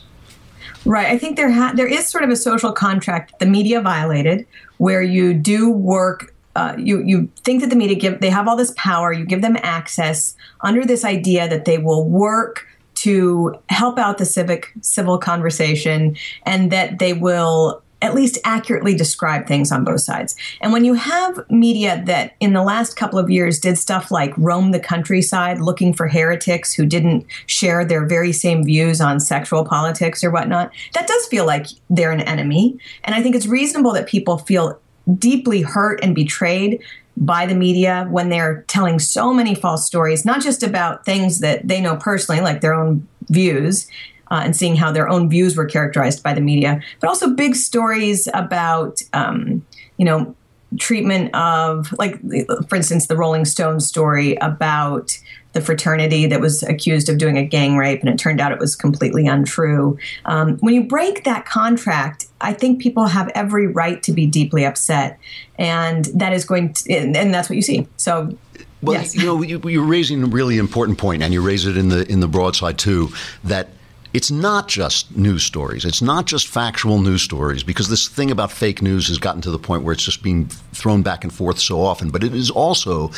Right. 0.85 1.07
I 1.07 1.17
think 1.17 1.37
there 1.37 1.51
ha- 1.51 1.73
there 1.75 1.87
is 1.87 2.07
sort 2.07 2.23
of 2.23 2.29
a 2.29 2.35
social 2.35 2.71
contract 2.71 3.39
the 3.39 3.45
media 3.45 3.81
violated, 3.81 4.47
where 4.77 5.01
you 5.01 5.33
do 5.33 5.69
work 5.69 6.33
uh, 6.55 6.75
you 6.77 7.01
you 7.03 7.29
think 7.43 7.61
that 7.61 7.69
the 7.69 7.75
media 7.75 7.95
give 7.95 8.19
they 8.19 8.29
have 8.29 8.47
all 8.47 8.57
this 8.57 8.73
power. 8.75 9.13
You 9.13 9.25
give 9.25 9.41
them 9.41 9.57
access 9.61 10.35
under 10.61 10.83
this 10.83 11.05
idea 11.05 11.47
that 11.47 11.65
they 11.65 11.77
will 11.77 12.05
work 12.07 12.67
to 12.95 13.55
help 13.69 13.97
out 13.97 14.17
the 14.17 14.25
civic 14.25 14.71
civil 14.81 15.17
conversation 15.17 16.15
and 16.45 16.71
that 16.71 16.99
they 16.99 17.13
will 17.13 17.80
at 18.01 18.15
least 18.15 18.37
accurately 18.43 18.95
describe 18.95 19.47
things 19.47 19.71
on 19.71 19.83
both 19.83 20.01
sides. 20.01 20.35
And 20.59 20.73
when 20.73 20.85
you 20.85 20.95
have 20.95 21.49
media 21.49 22.01
that 22.05 22.35
in 22.39 22.53
the 22.53 22.63
last 22.63 22.95
couple 22.95 23.19
of 23.19 23.29
years 23.29 23.59
did 23.59 23.77
stuff 23.77 24.11
like 24.11 24.33
roam 24.37 24.71
the 24.71 24.79
countryside 24.79 25.59
looking 25.59 25.93
for 25.93 26.07
heretics 26.07 26.73
who 26.73 26.85
didn't 26.85 27.25
share 27.45 27.85
their 27.85 28.05
very 28.05 28.33
same 28.33 28.63
views 28.63 29.01
on 29.01 29.19
sexual 29.19 29.65
politics 29.65 30.23
or 30.23 30.31
whatnot, 30.31 30.71
that 30.93 31.07
does 31.07 31.25
feel 31.27 31.45
like 31.45 31.67
they're 31.89 32.11
an 32.11 32.21
enemy. 32.21 32.77
And 33.03 33.13
I 33.13 33.21
think 33.21 33.35
it's 33.35 33.47
reasonable 33.47 33.93
that 33.93 34.07
people 34.07 34.37
feel 34.39 34.79
deeply 35.17 35.61
hurt 35.61 35.99
and 36.03 36.15
betrayed 36.15 36.81
by 37.17 37.45
the 37.45 37.55
media 37.55 38.07
when 38.09 38.29
they're 38.29 38.63
telling 38.63 38.97
so 38.97 39.33
many 39.33 39.53
false 39.53 39.85
stories, 39.85 40.25
not 40.25 40.41
just 40.41 40.63
about 40.63 41.05
things 41.05 41.39
that 41.39 41.67
they 41.67 41.81
know 41.81 41.95
personally, 41.97 42.41
like 42.41 42.61
their 42.61 42.73
own 42.73 43.07
views, 43.29 43.87
uh, 44.31 44.41
and 44.43 44.55
seeing 44.55 44.75
how 44.75 44.91
their 44.91 45.07
own 45.07 45.29
views 45.29 45.55
were 45.55 45.65
characterized 45.65 46.23
by 46.23 46.33
the 46.33 46.41
media, 46.41 46.81
but 46.99 47.07
also 47.07 47.29
big 47.29 47.55
stories 47.55 48.27
about, 48.33 49.01
um, 49.13 49.63
you 49.97 50.05
know, 50.05 50.35
treatment 50.79 51.35
of, 51.35 51.93
like, 51.99 52.19
for 52.69 52.77
instance, 52.77 53.07
the 53.07 53.17
Rolling 53.17 53.43
Stones 53.43 53.85
story 53.85 54.35
about 54.35 55.19
the 55.53 55.59
fraternity 55.59 56.27
that 56.27 56.39
was 56.39 56.63
accused 56.63 57.09
of 57.09 57.17
doing 57.17 57.37
a 57.37 57.43
gang 57.43 57.75
rape, 57.75 57.99
and 57.99 58.07
it 58.07 58.17
turned 58.17 58.39
out 58.39 58.53
it 58.53 58.59
was 58.59 58.73
completely 58.73 59.27
untrue. 59.27 59.97
Um, 60.23 60.57
when 60.59 60.73
you 60.73 60.85
break 60.85 61.25
that 61.25 61.45
contract, 61.45 62.27
I 62.39 62.53
think 62.53 62.81
people 62.81 63.07
have 63.07 63.29
every 63.35 63.67
right 63.67 64.01
to 64.03 64.13
be 64.13 64.25
deeply 64.25 64.65
upset, 64.65 65.19
and 65.59 66.05
that 66.05 66.31
is 66.31 66.45
going 66.45 66.71
to, 66.73 66.93
and 66.93 67.33
that's 67.33 67.49
what 67.49 67.57
you 67.57 67.61
see. 67.61 67.85
So 67.97 68.37
well, 68.81 68.95
yes. 68.95 69.13
you 69.13 69.25
know, 69.25 69.41
you, 69.41 69.81
are 69.81 69.85
raising 69.85 70.23
a 70.23 70.27
really 70.27 70.57
important 70.57 70.97
point, 70.97 71.21
and 71.21 71.33
you 71.33 71.41
raise 71.41 71.65
it 71.65 71.75
in 71.75 71.89
the 71.89 72.09
in 72.09 72.21
the 72.21 72.29
broadside 72.29 72.77
too. 72.77 73.11
That 73.43 73.67
it's 74.13 74.31
not 74.31 74.67
just 74.67 75.15
news 75.15 75.43
stories. 75.43 75.85
It's 75.85 76.01
not 76.01 76.25
just 76.25 76.47
factual 76.47 76.99
news 76.99 77.21
stories 77.21 77.63
because 77.63 77.89
this 77.89 78.07
thing 78.07 78.31
about 78.31 78.51
fake 78.51 78.81
news 78.81 79.07
has 79.07 79.17
gotten 79.17 79.41
to 79.41 79.51
the 79.51 79.59
point 79.59 79.83
where 79.83 79.93
it's 79.93 80.03
just 80.03 80.23
being 80.23 80.47
thrown 80.73 81.01
back 81.01 81.23
and 81.23 81.33
forth 81.33 81.59
so 81.59 81.81
often. 81.81 82.09
But 82.09 82.23
it 82.23 82.35
is 82.35 82.49
also 82.49 83.11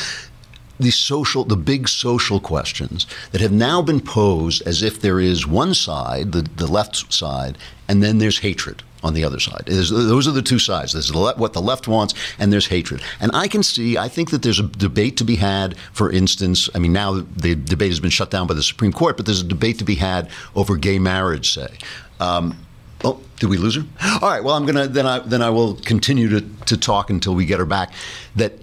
the 0.80 0.92
social, 0.92 1.44
the 1.44 1.56
big 1.56 1.88
social 1.88 2.40
questions 2.40 3.08
that 3.32 3.42
have 3.42 3.52
now 3.52 3.82
been 3.82 4.00
posed 4.00 4.62
as 4.68 4.84
if 4.84 5.02
there 5.02 5.20
is 5.20 5.48
one 5.48 5.74
side, 5.74 6.32
the, 6.32 6.42
the 6.42 6.68
left 6.68 7.12
side, 7.14 7.58
and 7.88 8.04
then 8.04 8.18
there's 8.18 8.40
hatred 8.40 8.84
on 9.04 9.13
the 9.13 9.24
other 9.24 9.39
side. 9.39 9.63
There's, 9.68 9.89
those 9.89 10.28
are 10.28 10.32
the 10.32 10.42
two 10.42 10.60
sides. 10.60 10.94
There's 10.94 11.10
the 11.10 11.18
le- 11.18 11.36
what 11.36 11.54
the 11.54 11.62
left 11.62 11.88
wants, 11.88 12.13
and 12.39 12.52
there's 12.52 12.68
hatred. 12.68 13.02
And 13.20 13.32
I 13.34 13.48
can 13.48 13.63
see, 13.63 13.98
I 13.98 14.08
think 14.08 14.32
that 14.32 14.42
there's 14.42 14.60
a 14.60 14.63
debate 14.63 15.18
to 15.18 15.24
be 15.24 15.36
had, 15.36 15.78
for 15.92 16.12
instance, 16.12 16.70
I 16.74 16.80
mean, 16.80 16.94
now 16.94 17.13
the 17.13 17.56
debate 17.56 17.89
has 17.89 18.00
been 18.00 18.10
shut 18.10 18.32
down 18.32 18.48
by 18.48 18.54
the 18.54 18.63
Supreme 18.63 18.94
Court, 18.94 19.18
but 19.18 19.26
there's 19.26 19.42
a 19.42 19.48
debate 19.48 19.80
to 19.80 19.86
be 19.86 19.96
had 19.96 20.30
over 20.56 20.78
gay 20.78 21.00
marriage, 21.00 21.54
say. 21.54 21.78
Um, 22.20 22.58
Oh, 23.06 23.20
did 23.38 23.50
we 23.50 23.58
lose 23.58 23.76
her? 23.76 23.84
All 24.22 24.30
right. 24.30 24.42
Well, 24.42 24.56
I'm 24.56 24.66
gonna 24.66 24.88
then 24.88 25.06
I 25.06 25.20
then 25.20 25.42
I 25.42 25.50
will 25.50 25.76
continue 25.76 26.30
to, 26.30 26.42
to 26.68 26.78
talk 26.78 27.10
until 27.10 27.36
we 27.36 27.46
get 27.46 27.60
her 27.60 27.66
back. 27.66 27.92
That 28.38 28.54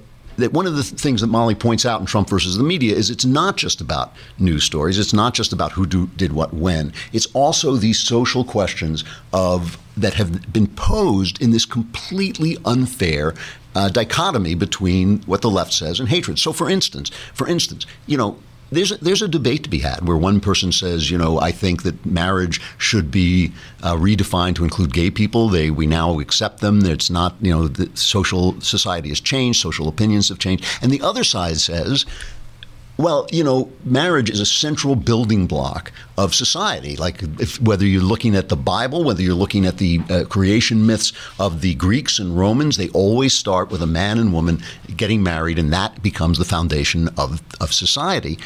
that 0.41 0.53
one 0.53 0.67
of 0.67 0.77
the 0.77 0.83
things 0.83 1.21
that 1.21 1.29
Mollie 1.29 1.55
points 1.55 1.87
out 1.87 2.01
in 2.01 2.07
Trump 2.07 2.29
versus 2.29 2.57
the 2.57 2.65
media 2.65 2.95
is 2.95 3.11
it's 3.11 3.25
not 3.25 3.57
just 3.57 3.81
about 3.81 4.13
news 4.39 4.65
stories. 4.65 4.99
It's 4.99 5.13
not 5.13 5.35
just 5.35 5.53
about 5.53 5.73
who 5.73 5.87
do, 5.87 6.09
did 6.17 6.33
what 6.33 6.53
when. 6.53 6.93
It's 7.13 7.27
also 7.33 7.77
these 7.77 7.99
social 7.99 8.45
questions 8.45 9.05
of 9.33 9.79
that 9.97 10.15
have 10.15 10.53
been 10.53 10.67
posed 10.67 11.41
in 11.41 11.51
this 11.51 11.65
completely 11.65 12.57
unfair 12.65 13.35
uh, 13.75 13.89
dichotomy 13.89 14.55
between 14.55 15.23
what 15.23 15.43
the 15.43 15.51
left 15.51 15.73
says 15.73 16.01
and 16.01 16.09
hatred. 16.09 16.39
So, 16.39 16.53
for 16.53 16.69
instance, 16.69 17.11
for 17.35 17.47
instance, 17.47 17.87
you 18.07 18.17
know, 18.17 18.39
there's 18.71 18.93
a, 18.93 18.97
there's 18.99 19.23
a 19.23 19.29
debate 19.29 19.65
to 19.65 19.71
be 19.71 19.79
had 19.79 20.07
where 20.07 20.17
one 20.17 20.41
person 20.41 20.73
says, 20.73 21.11
you 21.11 21.19
know, 21.19 21.41
I 21.41 21.53
think 21.53 21.83
that 21.83 22.05
marriage 22.07 22.61
should 22.79 23.11
be 23.11 23.53
uh, 23.83 23.95
redefined 23.95 24.57
to 24.57 24.65
include 24.65 24.93
gay 24.93 25.11
people. 25.11 25.49
They 25.49 25.71
we 25.71 25.87
now 25.87 26.21
accept 26.21 26.61
them. 26.61 26.85
It's 26.85 27.11
not, 27.11 27.35
you 27.41 27.51
know, 27.51 27.69
the 27.69 27.95
social 27.97 28.61
society 28.61 29.09
has 29.09 29.21
changed, 29.21 29.61
social 29.61 29.89
opinions 29.89 30.29
have 30.29 30.39
changed, 30.39 30.65
and 30.83 30.91
the 30.91 31.03
other 31.03 31.25
side 31.25 31.59
says. 31.59 32.07
Well, 33.01 33.27
you 33.33 33.43
know, 33.43 33.73
marriage 33.83 34.29
is 34.29 34.41
a 34.41 34.47
central 34.47 34.95
building 34.95 35.47
block 35.47 35.91
of 36.19 36.35
society. 36.35 36.97
Like, 36.97 37.23
if, 37.41 37.59
whether 37.59 37.87
you're 37.87 38.03
looking 38.03 38.37
at 38.37 38.51
the 38.51 38.57
Bible, 38.57 39.05
whether 39.05 39.23
you're 39.23 39.33
looking 39.33 39.65
at 39.65 39.79
the 39.79 40.01
uh, 40.11 40.25
creation 40.25 40.87
myths 40.87 41.15
of 41.39 41.63
the 41.63 41.75
Greeks 41.77 42.19
and 42.19 42.37
Romans, 42.37 42.77
they 42.77 42.91
always 42.91 43.33
start 43.33 43.71
with 43.71 43.81
a 43.81 43.87
man 43.87 44.19
and 44.19 44.35
woman 44.35 44.63
getting 44.99 45.23
married, 45.23 45.59
and 45.59 45.73
that 45.73 46.03
becomes 46.03 46.37
the 46.37 46.45
foundation 46.45 47.09
of, 47.17 47.41
of 47.59 47.73
society. 47.73 48.39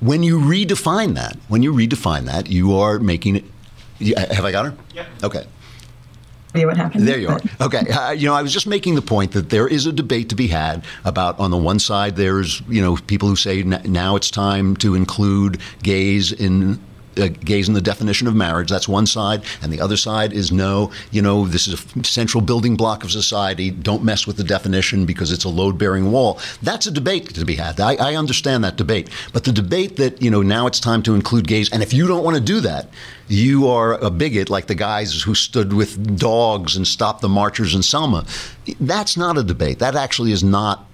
When 0.00 0.24
you 0.24 0.40
redefine 0.40 1.14
that, 1.14 1.36
when 1.46 1.62
you 1.62 1.72
redefine 1.72 2.24
that, 2.24 2.48
you 2.48 2.74
are 2.74 2.98
making 2.98 3.36
it. 3.36 3.44
Have 4.16 4.44
I 4.44 4.50
got 4.50 4.64
her? 4.64 4.74
Yeah. 4.92 5.06
Okay 5.22 5.46
what 6.54 6.76
happened. 6.76 7.08
There 7.08 7.18
you 7.18 7.28
are. 7.28 7.40
Okay. 7.60 7.88
Uh, 7.90 8.10
you 8.10 8.26
know, 8.26 8.34
I 8.34 8.42
was 8.42 8.52
just 8.52 8.66
making 8.66 8.94
the 8.94 9.02
point 9.02 9.32
that 9.32 9.50
there 9.50 9.66
is 9.66 9.86
a 9.86 9.92
debate 9.92 10.28
to 10.28 10.34
be 10.34 10.48
had 10.48 10.84
about, 11.04 11.38
on 11.38 11.50
the 11.50 11.56
one 11.56 11.78
side, 11.78 12.16
there's, 12.16 12.62
you 12.68 12.82
know, 12.82 12.96
people 12.96 13.28
who 13.28 13.36
say 13.36 13.62
now 13.62 14.16
it's 14.16 14.30
time 14.30 14.76
to 14.76 14.94
include 14.94 15.60
gays 15.82 16.32
in 16.32 16.78
uh, 17.18 17.28
gays 17.28 17.68
in 17.68 17.74
the 17.74 17.80
definition 17.80 18.26
of 18.26 18.34
marriage. 18.34 18.70
That's 18.70 18.88
one 18.88 19.06
side. 19.06 19.42
And 19.62 19.72
the 19.72 19.80
other 19.80 19.96
side 19.96 20.32
is 20.32 20.52
no, 20.52 20.92
you 21.10 21.22
know, 21.22 21.46
this 21.46 21.66
is 21.68 21.74
a 21.74 22.04
central 22.04 22.42
building 22.42 22.76
block 22.76 23.04
of 23.04 23.10
society. 23.10 23.70
Don't 23.70 24.04
mess 24.04 24.26
with 24.26 24.36
the 24.36 24.44
definition 24.44 25.06
because 25.06 25.32
it's 25.32 25.44
a 25.44 25.48
load 25.48 25.78
bearing 25.78 26.10
wall. 26.12 26.40
That's 26.62 26.86
a 26.86 26.90
debate 26.90 27.34
to 27.34 27.44
be 27.44 27.56
had. 27.56 27.80
I, 27.80 27.94
I 27.96 28.14
understand 28.16 28.64
that 28.64 28.76
debate. 28.76 29.10
But 29.32 29.44
the 29.44 29.52
debate 29.52 29.96
that, 29.96 30.22
you 30.22 30.30
know, 30.30 30.42
now 30.42 30.66
it's 30.66 30.80
time 30.80 31.02
to 31.04 31.14
include 31.14 31.46
gays, 31.46 31.70
and 31.72 31.82
if 31.82 31.92
you 31.92 32.06
don't 32.06 32.24
want 32.24 32.36
to 32.36 32.42
do 32.42 32.60
that, 32.60 32.88
you 33.28 33.68
are 33.68 33.94
a 33.94 34.10
bigot 34.10 34.50
like 34.50 34.66
the 34.66 34.74
guys 34.74 35.22
who 35.22 35.34
stood 35.34 35.72
with 35.72 36.18
dogs 36.18 36.76
and 36.76 36.86
stopped 36.86 37.22
the 37.22 37.28
marchers 37.28 37.74
in 37.74 37.82
Selma. 37.82 38.26
That's 38.80 39.16
not 39.16 39.38
a 39.38 39.42
debate. 39.42 39.78
That 39.78 39.96
actually 39.96 40.32
is 40.32 40.44
not 40.44 40.86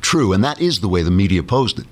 true. 0.00 0.32
And 0.32 0.42
that 0.44 0.60
is 0.60 0.80
the 0.80 0.88
way 0.88 1.02
the 1.02 1.10
media 1.10 1.42
posed 1.42 1.78
it. 1.78 1.86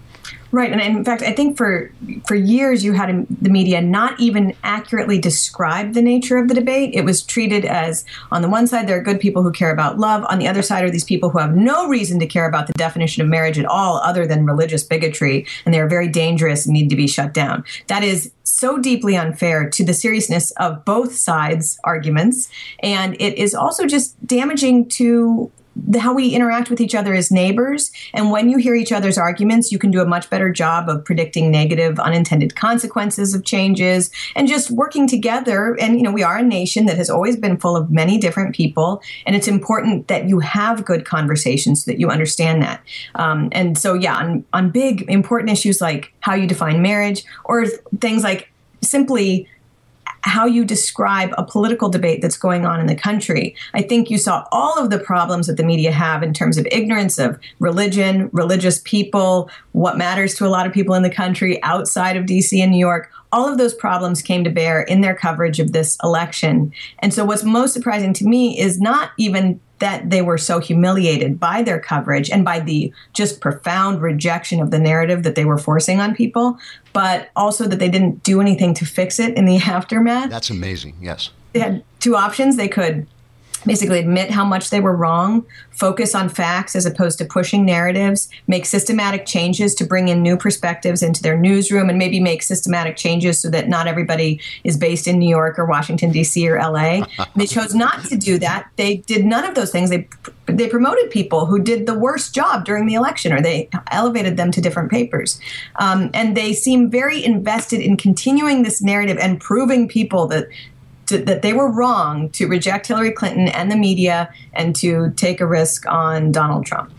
Right, 0.52 0.72
and 0.72 0.80
in 0.80 1.04
fact, 1.04 1.22
I 1.22 1.32
think 1.32 1.56
for 1.56 1.92
for 2.26 2.34
years 2.34 2.82
you 2.84 2.92
had 2.92 3.24
the 3.28 3.50
media 3.50 3.80
not 3.80 4.18
even 4.18 4.52
accurately 4.64 5.16
describe 5.16 5.94
the 5.94 6.02
nature 6.02 6.38
of 6.38 6.48
the 6.48 6.54
debate. 6.54 6.90
It 6.92 7.04
was 7.04 7.22
treated 7.22 7.64
as 7.64 8.04
on 8.32 8.42
the 8.42 8.48
one 8.48 8.66
side 8.66 8.88
there 8.88 8.98
are 8.98 9.02
good 9.02 9.20
people 9.20 9.44
who 9.44 9.52
care 9.52 9.70
about 9.70 9.98
love, 9.98 10.24
on 10.28 10.40
the 10.40 10.48
other 10.48 10.62
side 10.62 10.82
are 10.82 10.90
these 10.90 11.04
people 11.04 11.30
who 11.30 11.38
have 11.38 11.54
no 11.54 11.86
reason 11.88 12.18
to 12.18 12.26
care 12.26 12.48
about 12.48 12.66
the 12.66 12.72
definition 12.72 13.22
of 13.22 13.28
marriage 13.28 13.60
at 13.60 13.64
all, 13.64 13.98
other 13.98 14.26
than 14.26 14.44
religious 14.44 14.82
bigotry, 14.82 15.46
and 15.64 15.72
they 15.72 15.78
are 15.78 15.88
very 15.88 16.08
dangerous 16.08 16.66
and 16.66 16.72
need 16.72 16.90
to 16.90 16.96
be 16.96 17.06
shut 17.06 17.32
down. 17.32 17.64
That 17.86 18.02
is 18.02 18.32
so 18.42 18.76
deeply 18.76 19.16
unfair 19.16 19.70
to 19.70 19.84
the 19.84 19.94
seriousness 19.94 20.50
of 20.52 20.84
both 20.84 21.14
sides' 21.14 21.78
arguments, 21.84 22.48
and 22.82 23.14
it 23.20 23.38
is 23.38 23.54
also 23.54 23.86
just 23.86 24.16
damaging 24.26 24.88
to 24.88 25.52
the, 25.86 26.00
how 26.00 26.14
we 26.14 26.30
interact 26.30 26.70
with 26.70 26.80
each 26.80 26.94
other 26.94 27.14
as 27.14 27.30
neighbors. 27.30 27.90
And 28.12 28.30
when 28.30 28.50
you 28.50 28.58
hear 28.58 28.74
each 28.74 28.92
other's 28.92 29.18
arguments, 29.18 29.72
you 29.72 29.78
can 29.78 29.90
do 29.90 30.00
a 30.00 30.06
much 30.06 30.30
better 30.30 30.50
job 30.50 30.88
of 30.88 31.04
predicting 31.04 31.50
negative, 31.50 31.98
unintended 31.98 32.56
consequences 32.56 33.34
of 33.34 33.44
changes 33.44 34.10
and 34.34 34.48
just 34.48 34.70
working 34.70 35.08
together. 35.08 35.76
And, 35.80 35.96
you 35.96 36.02
know, 36.02 36.12
we 36.12 36.22
are 36.22 36.38
a 36.38 36.42
nation 36.42 36.86
that 36.86 36.96
has 36.96 37.10
always 37.10 37.36
been 37.36 37.56
full 37.56 37.76
of 37.76 37.90
many 37.90 38.18
different 38.18 38.54
people. 38.54 39.02
And 39.26 39.36
it's 39.36 39.48
important 39.48 40.08
that 40.08 40.28
you 40.28 40.40
have 40.40 40.84
good 40.84 41.04
conversations 41.04 41.84
so 41.84 41.90
that 41.90 41.98
you 41.98 42.08
understand 42.08 42.62
that. 42.62 42.82
Um, 43.14 43.48
and 43.52 43.76
so, 43.76 43.94
yeah, 43.94 44.16
on, 44.16 44.44
on 44.52 44.70
big, 44.70 45.08
important 45.08 45.50
issues 45.50 45.80
like 45.80 46.12
how 46.20 46.34
you 46.34 46.46
define 46.46 46.82
marriage 46.82 47.24
or 47.44 47.66
things 48.00 48.22
like 48.22 48.50
simply 48.82 49.48
how 50.22 50.46
you 50.46 50.64
describe 50.64 51.32
a 51.38 51.44
political 51.44 51.88
debate 51.88 52.20
that's 52.22 52.36
going 52.36 52.66
on 52.66 52.80
in 52.80 52.86
the 52.86 52.94
country. 52.94 53.54
I 53.74 53.82
think 53.82 54.10
you 54.10 54.18
saw 54.18 54.46
all 54.52 54.78
of 54.78 54.90
the 54.90 54.98
problems 54.98 55.46
that 55.46 55.56
the 55.56 55.62
media 55.62 55.92
have 55.92 56.22
in 56.22 56.34
terms 56.34 56.58
of 56.58 56.66
ignorance 56.70 57.18
of 57.18 57.38
religion, 57.58 58.28
religious 58.32 58.80
people, 58.84 59.50
what 59.72 59.96
matters 59.96 60.34
to 60.34 60.46
a 60.46 60.48
lot 60.48 60.66
of 60.66 60.72
people 60.72 60.94
in 60.94 61.02
the 61.02 61.10
country 61.10 61.62
outside 61.62 62.16
of 62.16 62.26
DC 62.26 62.58
and 62.60 62.72
New 62.72 62.78
York. 62.78 63.10
All 63.32 63.48
of 63.48 63.58
those 63.58 63.74
problems 63.74 64.22
came 64.22 64.42
to 64.44 64.50
bear 64.50 64.82
in 64.82 65.00
their 65.00 65.14
coverage 65.14 65.60
of 65.60 65.72
this 65.72 65.96
election. 66.02 66.72
And 66.98 67.14
so, 67.14 67.24
what's 67.24 67.44
most 67.44 67.72
surprising 67.72 68.12
to 68.14 68.24
me 68.26 68.58
is 68.58 68.80
not 68.80 69.12
even 69.18 69.60
that 69.80 70.08
they 70.08 70.22
were 70.22 70.38
so 70.38 70.60
humiliated 70.60 71.40
by 71.40 71.62
their 71.62 71.80
coverage 71.80 72.30
and 72.30 72.44
by 72.44 72.60
the 72.60 72.92
just 73.12 73.40
profound 73.40 74.00
rejection 74.00 74.60
of 74.60 74.70
the 74.70 74.78
narrative 74.78 75.22
that 75.24 75.34
they 75.34 75.44
were 75.44 75.58
forcing 75.58 76.00
on 76.00 76.14
people, 76.14 76.58
but 76.92 77.30
also 77.34 77.66
that 77.66 77.78
they 77.78 77.88
didn't 77.88 78.22
do 78.22 78.40
anything 78.40 78.72
to 78.74 78.86
fix 78.86 79.18
it 79.18 79.36
in 79.36 79.46
the 79.46 79.56
aftermath. 79.66 80.30
That's 80.30 80.50
amazing, 80.50 80.96
yes. 81.00 81.30
They 81.52 81.60
had 81.60 81.82
two 81.98 82.14
options. 82.14 82.56
They 82.56 82.68
could 82.68 83.06
basically 83.64 83.98
admit 83.98 84.30
how 84.30 84.44
much 84.44 84.70
they 84.70 84.80
were 84.80 84.94
wrong, 84.94 85.44
focus 85.70 86.14
on 86.14 86.28
facts 86.28 86.76
as 86.76 86.86
opposed 86.86 87.18
to 87.18 87.24
pushing 87.24 87.64
narratives, 87.64 88.28
make 88.46 88.66
systematic 88.66 89.26
changes 89.26 89.74
to 89.74 89.84
bring 89.84 90.08
in 90.08 90.22
new 90.22 90.36
perspectives 90.36 91.02
into 91.02 91.22
their 91.22 91.36
newsroom, 91.36 91.88
and 91.88 91.98
maybe 91.98 92.20
make 92.20 92.42
systematic 92.42 92.96
changes 92.96 93.40
so 93.40 93.50
that 93.50 93.68
not 93.68 93.86
everybody 93.86 94.40
is 94.64 94.76
based 94.76 95.06
in 95.06 95.18
New 95.18 95.28
York 95.28 95.58
or 95.58 95.64
Washington 95.64 96.10
D.C. 96.10 96.48
or 96.48 96.58
L.A. 96.58 97.04
they 97.36 97.46
chose 97.46 97.74
not 97.74 98.04
to 98.04 98.16
do 98.16 98.38
that. 98.38 98.68
They 98.76 98.98
did 98.98 99.24
none 99.24 99.44
of 99.44 99.54
those 99.54 99.70
things. 99.70 99.90
They 99.90 100.08
they 100.46 100.68
promoted 100.68 101.10
people 101.10 101.46
who 101.46 101.60
did 101.60 101.86
the 101.86 101.96
worst 101.96 102.34
job 102.34 102.64
during 102.64 102.86
the 102.86 102.94
election, 102.94 103.32
or 103.32 103.40
they 103.40 103.68
elevated 103.92 104.36
them 104.36 104.50
to 104.50 104.60
different 104.60 104.90
papers, 104.90 105.40
um, 105.76 106.10
and 106.12 106.36
they 106.36 106.52
seem 106.52 106.90
very 106.90 107.24
invested 107.24 107.80
in 107.80 107.96
continuing 107.96 108.62
this 108.62 108.82
narrative 108.82 109.16
and 109.20 109.40
proving 109.40 109.86
people 109.86 110.26
that 110.26 110.48
to, 111.10 111.18
that 111.18 111.42
they 111.42 111.52
were 111.52 111.70
wrong 111.70 112.30
to 112.30 112.46
reject 112.46 112.86
Hillary 112.86 113.12
Clinton 113.12 113.48
and 113.48 113.70
the 113.70 113.76
media 113.76 114.32
and 114.54 114.74
to 114.76 115.10
take 115.16 115.40
a 115.40 115.46
risk 115.46 115.86
on 115.86 116.32
Donald 116.32 116.64
Trump. 116.64 116.92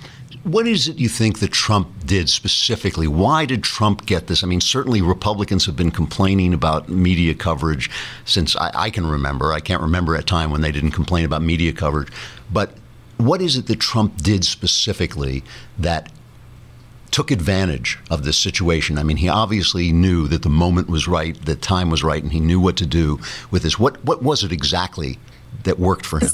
What 0.44 0.68
is 0.68 0.88
it 0.88 0.98
you 0.98 1.08
think 1.08 1.40
that 1.40 1.52
Trump 1.52 1.88
did 2.06 2.28
specifically? 2.28 3.08
Why 3.08 3.46
did 3.46 3.64
Trump 3.64 4.06
get 4.06 4.28
this? 4.28 4.44
I 4.44 4.48
mean, 4.48 4.62
certainly 4.62 5.02
Republicans 5.02 5.66
have 5.66 5.76
been 5.76 5.92
complaining 5.92 6.54
about 6.54 6.90
media 6.90 7.36
coverage 7.36 7.92
since 8.26 8.56
I, 8.56 8.72
I 8.74 8.90
can 8.90 9.06
remember. 9.06 9.54
I 9.54 9.60
can't 9.60 9.82
remember 9.82 10.16
a 10.16 10.24
time 10.24 10.52
when 10.52 10.62
they 10.62 10.72
didn't 10.72 10.92
complain 10.92 11.26
about 11.26 11.44
media 11.44 11.74
coverage. 11.74 12.12
But 12.52 12.74
what 13.18 13.40
is 13.42 13.56
it 13.56 13.68
that 13.68 13.80
Trump 13.80 14.18
did 14.18 14.44
specifically 14.44 15.44
that 15.78 16.12
took 17.12 17.30
advantage 17.30 18.00
of 18.10 18.24
this 18.24 18.38
situation. 18.38 18.98
I 18.98 19.04
mean, 19.04 19.18
he 19.18 19.30
obviously 19.30 19.92
knew 19.92 20.28
that 20.30 20.42
the 20.42 20.50
moment 20.50 20.90
was 20.90 21.08
right, 21.08 21.36
the 21.46 21.56
time 21.56 21.90
was 21.90 22.04
right, 22.04 22.24
and 22.24 22.32
he 22.32 22.40
knew 22.40 22.60
what 22.60 22.78
to 22.78 22.86
do 22.86 23.20
with 23.52 23.64
this. 23.64 23.78
What 23.78 24.04
what 24.04 24.24
was 24.24 24.44
it 24.44 24.52
exactly 24.52 25.20
that 25.64 25.78
worked 25.78 26.06
for 26.06 26.20
him? 26.20 26.32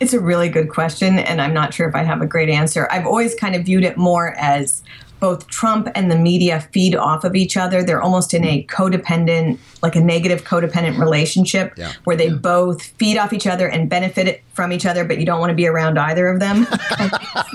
It's 0.00 0.14
a 0.14 0.20
really 0.20 0.48
good 0.48 0.70
question, 0.70 1.18
and 1.18 1.40
I'm 1.40 1.52
not 1.52 1.74
sure 1.74 1.88
if 1.88 1.94
I 1.94 2.04
have 2.04 2.22
a 2.22 2.26
great 2.26 2.48
answer. 2.48 2.88
I've 2.90 3.06
always 3.06 3.34
kind 3.34 3.56
of 3.56 3.64
viewed 3.64 3.84
it 3.84 3.96
more 3.96 4.34
as 4.38 4.82
both 5.20 5.46
Trump 5.48 5.88
and 5.94 6.10
the 6.10 6.16
media 6.16 6.60
feed 6.72 6.94
off 6.94 7.24
of 7.24 7.34
each 7.34 7.56
other. 7.56 7.82
They're 7.82 8.02
almost 8.02 8.34
in 8.34 8.44
a 8.44 8.64
codependent, 8.64 9.58
like 9.82 9.96
a 9.96 10.00
negative 10.00 10.44
codependent 10.44 10.98
relationship 10.98 11.74
yeah. 11.76 11.92
where 12.04 12.16
they 12.16 12.28
yeah. 12.28 12.36
both 12.36 12.82
feed 12.82 13.18
off 13.18 13.32
each 13.32 13.46
other 13.46 13.68
and 13.68 13.88
benefit 13.88 14.42
from 14.54 14.72
each 14.72 14.86
other, 14.86 15.04
but 15.04 15.18
you 15.18 15.26
don't 15.26 15.40
want 15.40 15.50
to 15.50 15.56
be 15.56 15.66
around 15.66 15.98
either 15.98 16.28
of 16.28 16.40
them. 16.40 16.66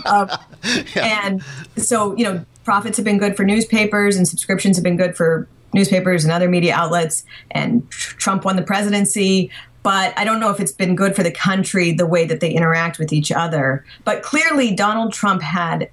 uh, 0.06 0.38
yeah. 0.96 1.22
And 1.26 1.44
so, 1.78 2.16
you 2.16 2.24
know, 2.26 2.46
profits 2.64 2.98
have 2.98 3.06
been 3.06 3.18
good 3.18 3.36
for 3.36 3.44
newspapers 3.44 4.16
and 4.16 4.28
subscriptions 4.28 4.78
have 4.78 4.84
been 4.84 4.98
good 4.98 5.16
for 5.16 5.48
newspapers 5.74 6.24
and 6.24 6.32
other 6.32 6.50
media 6.50 6.74
outlets. 6.74 7.24
And 7.52 7.90
Trump 7.90 8.46
won 8.46 8.56
the 8.56 8.64
presidency 8.64 9.52
but 9.84 10.18
I 10.18 10.24
don't 10.24 10.40
know 10.40 10.50
if 10.50 10.62
it's 10.62 10.72
been 10.72 10.96
good 10.96 11.14
for 11.14 11.24
the 11.24 11.32
country 11.32 11.92
the 11.92 12.06
way 12.06 12.26
that 12.26 12.40
they 12.40 12.50
interact 12.50 12.98
with 12.98 13.12
each 13.12 13.32
other. 13.32 13.86
But 14.06 14.24
clearly, 14.24 14.74
Donald 14.74 15.12
Trump 15.12 15.42
had 15.42 15.90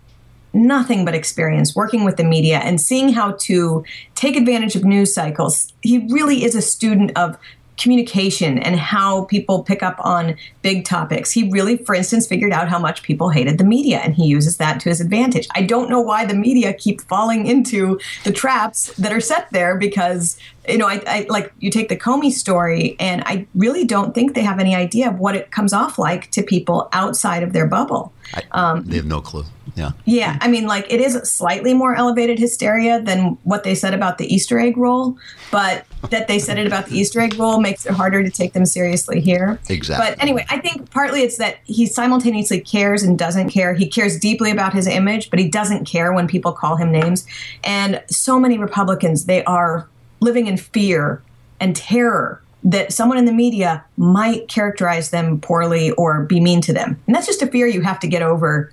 nothing 0.53 1.05
but 1.05 1.15
experience 1.15 1.75
working 1.75 2.05
with 2.05 2.17
the 2.17 2.25
media 2.25 2.59
and 2.59 2.81
seeing 2.81 3.11
how 3.13 3.33
to 3.33 3.85
take 4.15 4.37
advantage 4.37 4.77
of 4.77 4.85
news 4.85 5.15
cycles. 5.15 5.73
He 5.83 6.07
really 6.11 6.45
is 6.45 6.55
a 6.55 6.63
student 6.63 7.17
of 7.17 7.39
communication 7.81 8.59
and 8.59 8.77
how 8.77 9.25
people 9.25 9.63
pick 9.63 9.83
up 9.83 9.97
on 10.05 10.37
big 10.61 10.85
topics. 10.85 11.33
He 11.33 11.51
really, 11.51 11.79
for 11.79 11.95
instance, 11.95 12.27
figured 12.27 12.53
out 12.53 12.69
how 12.69 12.79
much 12.79 13.03
people 13.03 13.31
hated 13.31 13.57
the 13.57 13.65
media 13.65 13.99
and 13.99 14.15
he 14.15 14.27
uses 14.27 14.59
that 14.59 14.81
to 14.81 14.91
his 14.91 15.01
advantage. 15.01 15.49
I 15.55 15.63
don't 15.63 15.89
know 15.89 16.01
why 16.01 16.27
the 16.27 16.35
media 16.35 16.75
keep 16.75 17.01
falling 17.01 17.47
into 17.47 17.99
the 18.25 18.33
traps 18.33 18.93
that 18.97 19.13
are 19.13 19.21
set 19.21 19.51
there 19.51 19.79
because 19.79 20.39
you 20.69 20.79
know, 20.79 20.87
I, 20.87 21.03
I, 21.07 21.27
like 21.29 21.53
you 21.59 21.71
take 21.71 21.89
the 21.89 21.97
Comey 21.97 22.31
story, 22.31 22.97
and 23.01 23.23
I 23.25 23.47
really 23.55 23.85
don't 23.85 24.15
think 24.15 24.35
they 24.35 24.43
have 24.43 24.59
any 24.59 24.75
idea 24.75 25.09
of 25.09 25.19
what 25.19 25.35
it 25.35 25.51
comes 25.51 25.73
off 25.73 25.99
like 25.99 26.31
to 26.33 26.43
people 26.43 26.89
outside 26.93 27.43
of 27.43 27.53
their 27.53 27.67
bubble. 27.67 28.13
I, 28.35 28.43
um, 28.53 28.85
they 28.85 28.97
have 28.97 29.07
no 29.07 29.21
clue. 29.21 29.45
Yeah. 29.77 29.93
Yeah. 30.05 30.37
I 30.41 30.49
mean, 30.49 30.67
like 30.67 30.87
it 30.91 31.01
is 31.01 31.15
slightly 31.31 31.75
more 31.75 31.95
elevated 31.95 32.39
hysteria 32.39 33.01
than 33.01 33.39
what 33.45 33.65
they 33.65 33.75
said 33.75 33.95
about 33.95 34.19
the 34.19 34.33
Easter 34.33 34.59
egg 34.59 34.77
roll, 34.77 35.17
but 35.51 35.87
that 36.11 36.29
they 36.29 36.39
said 36.39 36.59
it 36.59 36.67
about 36.67 36.87
the 36.87 36.99
Easter 36.99 37.21
egg 37.21 37.39
roll 37.39 37.61
makes 37.61 37.87
it 37.87 37.93
harder 37.93 38.23
to 38.23 38.31
take 38.31 38.53
them 38.53 38.67
seriously 38.67 39.21
here. 39.21 39.59
Exactly. 39.69 40.07
But 40.07 40.23
anyway, 40.23 40.45
I 40.51 40.59
think 40.59 40.91
partly 40.91 41.23
it's 41.23 41.39
that 41.39 41.59
he 41.65 41.87
simultaneously 41.87 42.61
cares 42.61 43.03
and 43.03 43.19
doesn't 43.19 43.51
care. 43.51 43.75
He 43.75 43.89
cares 43.89 44.19
deeply 44.19 44.51
about 44.51 44.75
his 44.75 44.87
image, 44.87 45.31
but 45.31 45.39
he 45.39 45.49
doesn't 45.49 45.85
care 45.85 46.13
when 46.13 46.27
people 46.27 46.53
call 46.53 46.77
him 46.77 46.91
names. 46.91 47.27
And 47.65 48.03
so 48.09 48.39
many 48.41 48.59
Republicans, 48.59 49.27
they 49.27 49.45
are 49.45 49.89
living 50.21 50.47
in 50.47 50.57
fear 50.57 51.23
and 51.59 51.75
terror 51.75 52.43
that 52.63 52.93
someone 52.93 53.19
in 53.19 53.25
the 53.25 53.33
media 53.33 53.85
might 53.97 54.49
characterize 54.49 55.11
them 55.11 55.41
poorly 55.41 55.93
or 55.93 56.23
be 56.23 56.41
mean 56.41 56.61
to 56.61 56.73
them. 56.73 57.01
And 57.07 57.17
that's 57.17 57.27
just 57.27 57.43
a 57.43 57.47
fear 57.47 57.67
you 57.67 57.81
have 57.81 57.99
to 58.01 58.07
get 58.07 58.23
over 58.23 58.73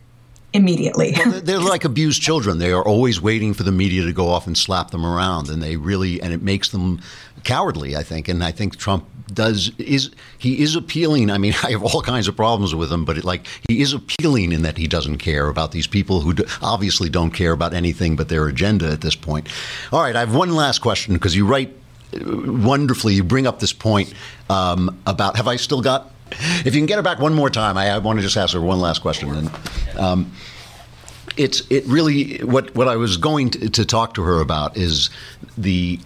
immediately. 0.53 1.13
well, 1.17 1.41
they're 1.41 1.59
like 1.61 1.85
abused 1.85 2.21
children. 2.21 2.57
They 2.57 2.71
are 2.71 2.83
always 2.83 3.21
waiting 3.21 3.53
for 3.53 3.63
the 3.63 3.71
media 3.71 4.03
to 4.03 4.13
go 4.13 4.27
off 4.27 4.47
and 4.47 4.57
slap 4.57 4.91
them 4.91 5.05
around, 5.05 5.49
and 5.49 5.61
they 5.61 5.77
really 5.77 6.21
and 6.21 6.33
it 6.33 6.41
makes 6.41 6.69
them 6.69 7.01
cowardly. 7.47 7.95
I 7.95 8.03
think, 8.03 8.27
and 8.27 8.43
I 8.43 8.51
think 8.51 8.77
Trump 8.77 9.05
does 9.33 9.71
is 9.79 10.11
he 10.37 10.61
is 10.61 10.75
appealing. 10.75 11.31
I 11.31 11.39
mean, 11.39 11.53
I 11.63 11.71
have 11.71 11.83
all 11.83 12.01
kinds 12.01 12.27
of 12.27 12.35
problems 12.35 12.75
with 12.75 12.91
him, 12.91 13.05
but 13.05 13.17
it, 13.17 13.23
like 13.23 13.47
he 13.67 13.81
is 13.81 13.93
appealing 13.93 14.51
in 14.51 14.61
that 14.61 14.77
he 14.77 14.87
doesn't 14.87 15.17
care 15.17 15.47
about 15.47 15.71
these 15.71 15.87
people 15.87 16.19
who 16.21 16.33
do, 16.33 16.45
obviously 16.61 17.09
don't 17.09 17.31
care 17.31 17.53
about 17.53 17.73
anything 17.73 18.15
but 18.15 18.29
their 18.29 18.47
agenda 18.47 18.91
at 18.91 19.01
this 19.01 19.15
point. 19.15 19.47
All 19.91 20.01
right, 20.01 20.15
I 20.15 20.19
have 20.19 20.35
one 20.35 20.53
last 20.53 20.79
question 20.79 21.15
because 21.15 21.35
you 21.35 21.47
write 21.47 21.73
uh, 22.13 22.19
wonderfully. 22.23 23.15
You 23.15 23.23
bring 23.23 23.47
up 23.47 23.59
this 23.59 23.73
point 23.73 24.13
um, 24.49 24.99
about 25.07 25.37
have 25.37 25.47
I 25.47 25.55
still 25.55 25.81
got? 25.81 26.11
If 26.65 26.75
you 26.75 26.81
can 26.81 26.87
get 26.87 26.97
her 26.97 27.01
back 27.01 27.19
one 27.19 27.33
more 27.33 27.49
time, 27.49 27.77
I, 27.77 27.91
I 27.91 27.97
want 27.99 28.19
to 28.19 28.23
just 28.23 28.35
ask 28.35 28.53
her 28.53 28.59
one 28.59 28.81
last 28.81 29.01
question. 29.01 29.33
And, 29.33 29.51
um, 29.97 30.31
it's 31.37 31.61
it 31.69 31.85
really 31.85 32.39
what 32.39 32.75
what 32.75 32.87
I 32.87 32.97
was 32.97 33.15
going 33.15 33.51
to, 33.51 33.69
to 33.69 33.85
talk 33.85 34.15
to 34.15 34.23
her 34.23 34.41
about 34.41 34.75
is 34.75 35.09
the 35.57 35.99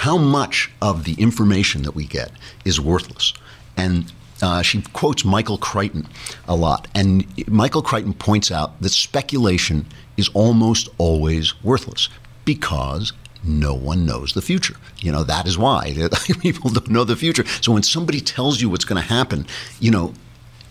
how 0.00 0.16
much 0.16 0.70
of 0.80 1.04
the 1.04 1.12
information 1.14 1.82
that 1.82 1.94
we 1.94 2.06
get 2.06 2.32
is 2.64 2.80
worthless. 2.80 3.34
And 3.76 4.10
uh, 4.40 4.62
she 4.62 4.80
quotes 4.94 5.26
Michael 5.26 5.58
Crichton 5.58 6.08
a 6.48 6.56
lot. 6.56 6.88
And 6.94 7.26
Michael 7.46 7.82
Crichton 7.82 8.14
points 8.14 8.50
out 8.50 8.80
that 8.80 8.88
speculation 8.88 9.84
is 10.16 10.30
almost 10.30 10.88
always 10.96 11.62
worthless 11.62 12.08
because 12.46 13.12
no 13.44 13.74
one 13.74 14.06
knows 14.06 14.32
the 14.32 14.40
future. 14.40 14.76
You 15.00 15.12
know, 15.12 15.22
that 15.24 15.46
is 15.46 15.58
why 15.58 15.94
people 16.40 16.70
don't 16.70 16.88
know 16.88 17.04
the 17.04 17.14
future. 17.14 17.44
So 17.60 17.72
when 17.72 17.82
somebody 17.82 18.22
tells 18.22 18.62
you 18.62 18.70
what's 18.70 18.86
going 18.86 19.02
to 19.02 19.06
happen, 19.06 19.46
you 19.80 19.90
know, 19.90 20.14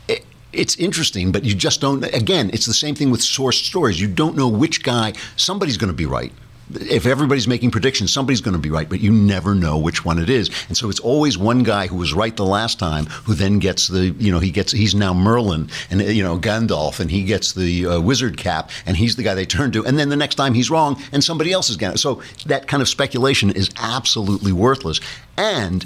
it, 0.08 0.26
it's 0.54 0.76
interesting, 0.78 1.32
but 1.32 1.44
you 1.44 1.54
just 1.54 1.82
don't. 1.82 2.04
Again, 2.16 2.50
it's 2.52 2.66
the 2.66 2.74
same 2.74 2.96
thing 2.96 3.12
with 3.12 3.22
source 3.22 3.60
stories. 3.60 4.02
You 4.02 4.08
don't 4.08 4.36
know 4.36 4.48
which 4.48 4.82
guy, 4.82 5.14
somebody's 5.36 5.78
going 5.78 5.92
to 5.92 5.98
be 5.98 6.08
right 6.08 6.34
if 6.74 7.06
everybody's 7.06 7.48
making 7.48 7.72
predictions, 7.72 8.14
somebody's 8.14 8.42
going 8.42 8.54
to 8.54 8.60
be 8.60 8.70
right, 8.70 8.88
but 8.88 9.00
you 9.00 9.12
never 9.12 9.56
know 9.56 9.78
which 9.78 10.06
one 10.06 10.20
it 10.20 10.30
is. 10.30 10.50
And 10.68 10.78
so 10.78 10.90
it's 10.90 11.00
always 11.00 11.38
one 11.38 11.64
guy 11.64 11.88
who 11.88 11.98
was 11.98 12.14
right 12.14 12.36
the 12.36 12.46
last 12.46 12.80
time 12.80 13.06
who 13.06 13.34
then 13.34 13.60
gets 13.60 13.88
the, 13.88 14.10
you 14.20 14.32
know, 14.32 14.40
he 14.40 14.52
gets, 14.52 14.72
he's 14.72 14.94
now 14.94 15.14
Merlin 15.14 15.70
and, 15.90 16.02
you 16.02 16.24
know, 16.24 16.38
Gandalf 16.38 17.00
and 17.00 17.10
he 17.10 17.24
gets 17.24 17.54
the 17.54 17.86
uh, 17.86 18.02
wizard 18.02 18.38
cap 18.38 18.70
and 18.86 18.98
he's 18.98 19.16
the 19.16 19.24
guy 19.24 19.34
they 19.34 19.46
turn 19.46 19.72
to. 19.72 19.86
And 19.86 19.98
then 19.98 20.10
the 20.10 20.16
next 20.16 20.36
time 20.36 20.54
he's 20.54 20.70
wrong 20.70 21.02
and 21.12 21.24
somebody 21.24 21.52
else 21.52 21.70
is 21.70 21.78
going 21.78 21.94
to. 21.94 21.98
So 21.98 22.22
that 22.46 22.68
kind 22.68 22.82
of 22.82 22.90
speculation 22.90 23.50
is 23.50 23.70
absolutely 23.78 24.52
worthless. 24.52 25.00
And, 25.38 25.86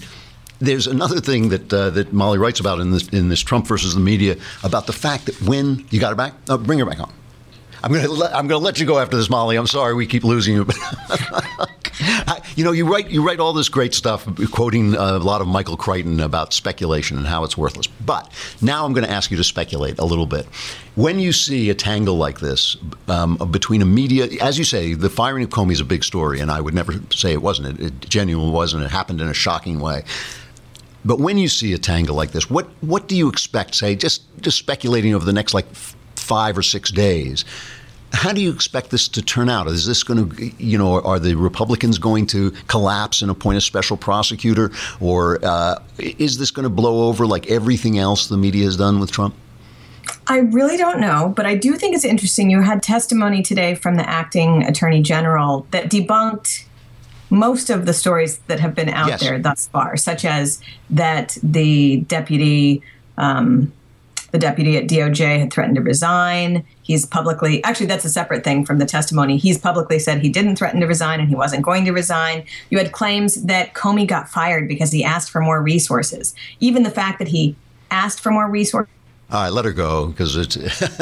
there's 0.59 0.87
another 0.87 1.19
thing 1.19 1.49
that 1.49 1.73
uh, 1.73 1.89
that 1.89 2.13
Mollie 2.13 2.37
writes 2.37 2.61
about 2.61 2.79
in 2.79 2.91
this 2.91 3.09
in 3.09 3.27
this 3.27 3.41
Trump 3.41 3.67
versus 3.67 3.95
the 3.95 3.99
media 3.99 4.37
about 4.63 4.87
the 4.87 4.93
fact 4.93 5.25
that 5.25 5.41
when 5.41 5.85
you 5.89 5.99
got 5.99 6.09
her 6.09 6.15
back, 6.15 6.33
oh, 6.47 6.57
bring 6.57 6.79
her 6.79 6.85
back 6.85 7.01
on. 7.01 7.11
I'm 7.83 7.91
going 7.91 8.05
to 8.05 8.37
I'm 8.37 8.47
to 8.47 8.57
let 8.57 8.79
you 8.79 8.85
go 8.85 8.97
after 8.97 9.17
this, 9.17 9.29
Mollie. 9.29 9.57
I'm 9.57 9.67
sorry 9.67 9.93
we 9.93 10.07
keep 10.07 10.23
losing 10.23 10.55
you. 10.55 10.65
you 12.55 12.63
know, 12.63 12.71
you 12.71 12.89
write 12.89 13.09
you 13.09 13.25
write 13.25 13.41
all 13.41 13.51
this 13.51 13.67
great 13.67 13.93
stuff, 13.93 14.25
quoting 14.51 14.93
a 14.95 15.17
lot 15.17 15.41
of 15.41 15.47
Michael 15.47 15.75
Crichton 15.75 16.21
about 16.21 16.53
speculation 16.53 17.17
and 17.17 17.27
how 17.27 17.43
it's 17.43 17.57
worthless. 17.57 17.87
But 17.87 18.31
now 18.61 18.85
I'm 18.85 18.93
going 18.93 19.05
to 19.05 19.11
ask 19.11 19.31
you 19.31 19.37
to 19.37 19.43
speculate 19.43 19.99
a 19.99 20.05
little 20.05 20.25
bit. 20.25 20.45
When 20.95 21.19
you 21.19 21.33
see 21.33 21.69
a 21.69 21.75
tangle 21.75 22.15
like 22.15 22.39
this 22.39 22.77
um, 23.09 23.35
between 23.51 23.81
a 23.81 23.85
media, 23.85 24.29
as 24.41 24.57
you 24.57 24.63
say, 24.63 24.93
the 24.93 25.09
firing 25.09 25.43
of 25.43 25.49
Comey 25.49 25.73
is 25.73 25.81
a 25.81 25.85
big 25.85 26.05
story, 26.05 26.39
and 26.39 26.49
I 26.49 26.61
would 26.61 26.73
never 26.73 26.93
say 27.11 27.33
it 27.33 27.41
wasn't. 27.41 27.79
It, 27.79 27.85
it 27.85 28.09
genuinely 28.09 28.53
wasn't. 28.53 28.83
It 28.83 28.91
happened 28.91 29.19
in 29.19 29.27
a 29.27 29.33
shocking 29.33 29.81
way. 29.81 30.05
But 31.03 31.19
when 31.19 31.37
you 31.37 31.49
see 31.49 31.73
a 31.73 31.77
tangle 31.77 32.15
like 32.15 32.31
this, 32.31 32.49
what 32.49 32.67
what 32.79 33.09
do 33.09 33.17
you 33.17 33.27
expect? 33.27 33.75
Say, 33.75 33.95
just 33.95 34.23
just 34.39 34.57
speculating 34.57 35.13
over 35.13 35.25
the 35.25 35.33
next 35.33 35.53
like 35.53 35.65
five 36.23 36.57
or 36.57 36.63
six 36.63 36.91
days. 36.91 37.45
How 38.13 38.31
do 38.31 38.41
you 38.41 38.51
expect 38.51 38.91
this 38.91 39.07
to 39.09 39.21
turn 39.23 39.49
out? 39.49 39.67
Is 39.67 39.87
this 39.87 40.03
going 40.03 40.29
to, 40.29 40.63
you 40.63 40.77
know, 40.77 41.01
are 41.01 41.19
the 41.19 41.33
Republicans 41.35 41.97
going 41.97 42.27
to 42.27 42.51
collapse 42.67 43.23
and 43.23 43.31
appoint 43.31 43.57
a 43.57 43.61
special 43.61 43.97
prosecutor, 43.97 44.71
or 44.99 45.43
uh, 45.43 45.81
is 45.97 46.37
this 46.37 46.51
going 46.51 46.63
to 46.63 46.69
blow 46.69 47.07
over 47.07 47.25
like 47.25 47.49
everything 47.49 47.97
else 47.97 48.27
the 48.27 48.37
media 48.37 48.65
has 48.65 48.77
done 48.77 48.99
with 48.99 49.11
Trump? 49.11 49.33
I 50.27 50.39
really 50.39 50.77
don't 50.77 50.99
know, 50.99 51.33
but 51.35 51.45
I 51.45 51.55
do 51.55 51.75
think 51.75 51.95
it's 51.95 52.05
interesting. 52.05 52.49
You 52.49 52.61
had 52.61 52.83
testimony 52.83 53.41
today 53.41 53.75
from 53.75 53.95
the 53.95 54.07
acting 54.07 54.63
attorney 54.63 55.01
general 55.01 55.65
that 55.71 55.89
debunked 55.89 56.65
most 57.29 57.69
of 57.69 57.85
the 57.85 57.93
stories 57.93 58.37
that 58.47 58.59
have 58.59 58.75
been 58.75 58.89
out 58.89 59.07
yes. 59.07 59.21
there 59.21 59.39
thus 59.39 59.67
far, 59.67 59.97
such 59.97 60.23
as 60.23 60.61
that 60.89 61.37
the 61.41 62.01
deputy 62.01 62.83
um, 63.17 63.71
The 64.33 64.39
deputy 64.39 64.77
at 64.77 64.87
DOJ 64.87 65.39
had 65.39 65.53
threatened 65.53 65.75
to 65.75 65.81
resign. 65.81 66.65
He's 66.81 67.05
publicly, 67.05 67.63
actually, 67.63 67.85
that's 67.85 68.03
a 68.03 68.09
separate 68.09 68.43
thing 68.43 68.65
from 68.65 68.79
the 68.79 68.85
testimony. 68.85 69.37
He's 69.37 69.59
publicly 69.59 69.99
said 69.99 70.21
he 70.21 70.29
didn't 70.29 70.55
threaten 70.55 70.81
to 70.81 70.87
resign 70.87 71.19
and 71.19 71.29
he 71.29 71.35
wasn't 71.35 71.63
going 71.63 71.85
to 71.85 71.91
resign. 71.91 72.43
You 72.71 72.79
had 72.79 72.91
claims 72.91 73.43
that 73.43 73.75
Comey 73.75 74.07
got 74.07 74.27
fired 74.27 74.67
because 74.67 74.91
he 74.91 75.03
asked 75.03 75.29
for 75.29 75.39
more 75.39 75.61
resources. 75.61 76.33
Even 76.59 76.81
the 76.81 76.89
fact 76.89 77.19
that 77.19 77.27
he 77.27 77.55
asked 77.91 78.21
for 78.21 78.31
more 78.31 78.49
resources 78.49 78.92
all 79.31 79.41
right, 79.41 79.49
let 79.49 79.65
her 79.65 79.71
go 79.71 80.07
because 80.07 80.35
it's. 80.35 80.57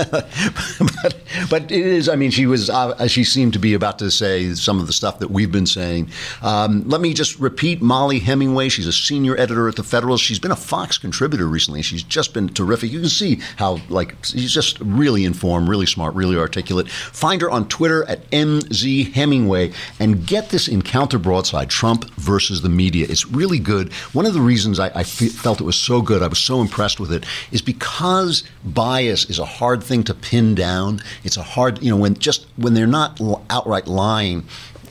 but, 1.03 1.17
but 1.49 1.63
it 1.63 1.71
is. 1.71 2.07
I 2.07 2.15
mean, 2.15 2.31
she 2.31 2.45
was. 2.45 2.69
Uh, 2.69 3.05
she 3.07 3.25
seemed 3.25 3.51
to 3.53 3.59
be 3.59 3.73
about 3.73 3.99
to 3.99 4.09
say 4.09 4.53
some 4.53 4.79
of 4.79 4.87
the 4.87 4.93
stuff 4.93 5.19
that 5.19 5.31
we've 5.31 5.51
been 5.51 5.65
saying. 5.65 6.09
Um, 6.41 6.87
let 6.87 7.01
me 7.01 7.13
just 7.13 7.37
repeat: 7.39 7.81
Mollie 7.81 8.19
Hemingway. 8.19 8.69
She's 8.69 8.87
a 8.87 8.93
senior 8.93 9.37
editor 9.37 9.67
at 9.67 9.75
the 9.75 9.83
Federalist. 9.83 10.23
She's 10.23 10.39
been 10.39 10.51
a 10.51 10.55
Fox 10.55 10.97
contributor 10.97 11.45
recently. 11.45 11.81
She's 11.81 12.03
just 12.03 12.33
been 12.33 12.47
terrific. 12.47 12.91
You 12.91 13.01
can 13.01 13.09
see 13.09 13.41
how 13.57 13.79
like 13.89 14.15
she's 14.23 14.53
just 14.53 14.79
really 14.79 15.25
informed, 15.25 15.67
really 15.67 15.87
smart, 15.87 16.15
really 16.15 16.37
articulate. 16.37 16.89
Find 16.89 17.41
her 17.41 17.51
on 17.51 17.67
Twitter 17.67 18.05
at 18.05 18.29
mz 18.29 19.11
Hemingway 19.11 19.73
and 19.99 20.25
get 20.25 20.51
this 20.51 20.69
encounter 20.69 21.19
broadside: 21.19 21.69
Trump 21.69 22.09
versus 22.13 22.61
the 22.61 22.69
media. 22.69 23.07
It's 23.09 23.25
really 23.25 23.59
good. 23.59 23.91
One 24.13 24.25
of 24.25 24.33
the 24.33 24.41
reasons 24.41 24.79
I, 24.79 24.87
I 24.95 25.03
felt 25.03 25.59
it 25.59 25.65
was 25.65 25.77
so 25.77 26.01
good, 26.01 26.23
I 26.23 26.27
was 26.27 26.39
so 26.39 26.61
impressed 26.61 26.99
with 26.99 27.11
it, 27.11 27.25
is 27.51 27.61
because 27.61 28.10
because 28.11 28.43
bias 28.63 29.29
is 29.29 29.39
a 29.39 29.45
hard 29.45 29.81
thing 29.81 30.03
to 30.03 30.13
pin 30.13 30.53
down, 30.53 31.01
it's 31.23 31.37
a 31.37 31.43
hard, 31.43 31.81
you 31.81 31.89
know, 31.89 31.95
when 31.95 32.15
just 32.15 32.45
when 32.57 32.73
they're 32.73 32.85
not 32.85 33.21
outright 33.49 33.87
lying, 33.87 34.43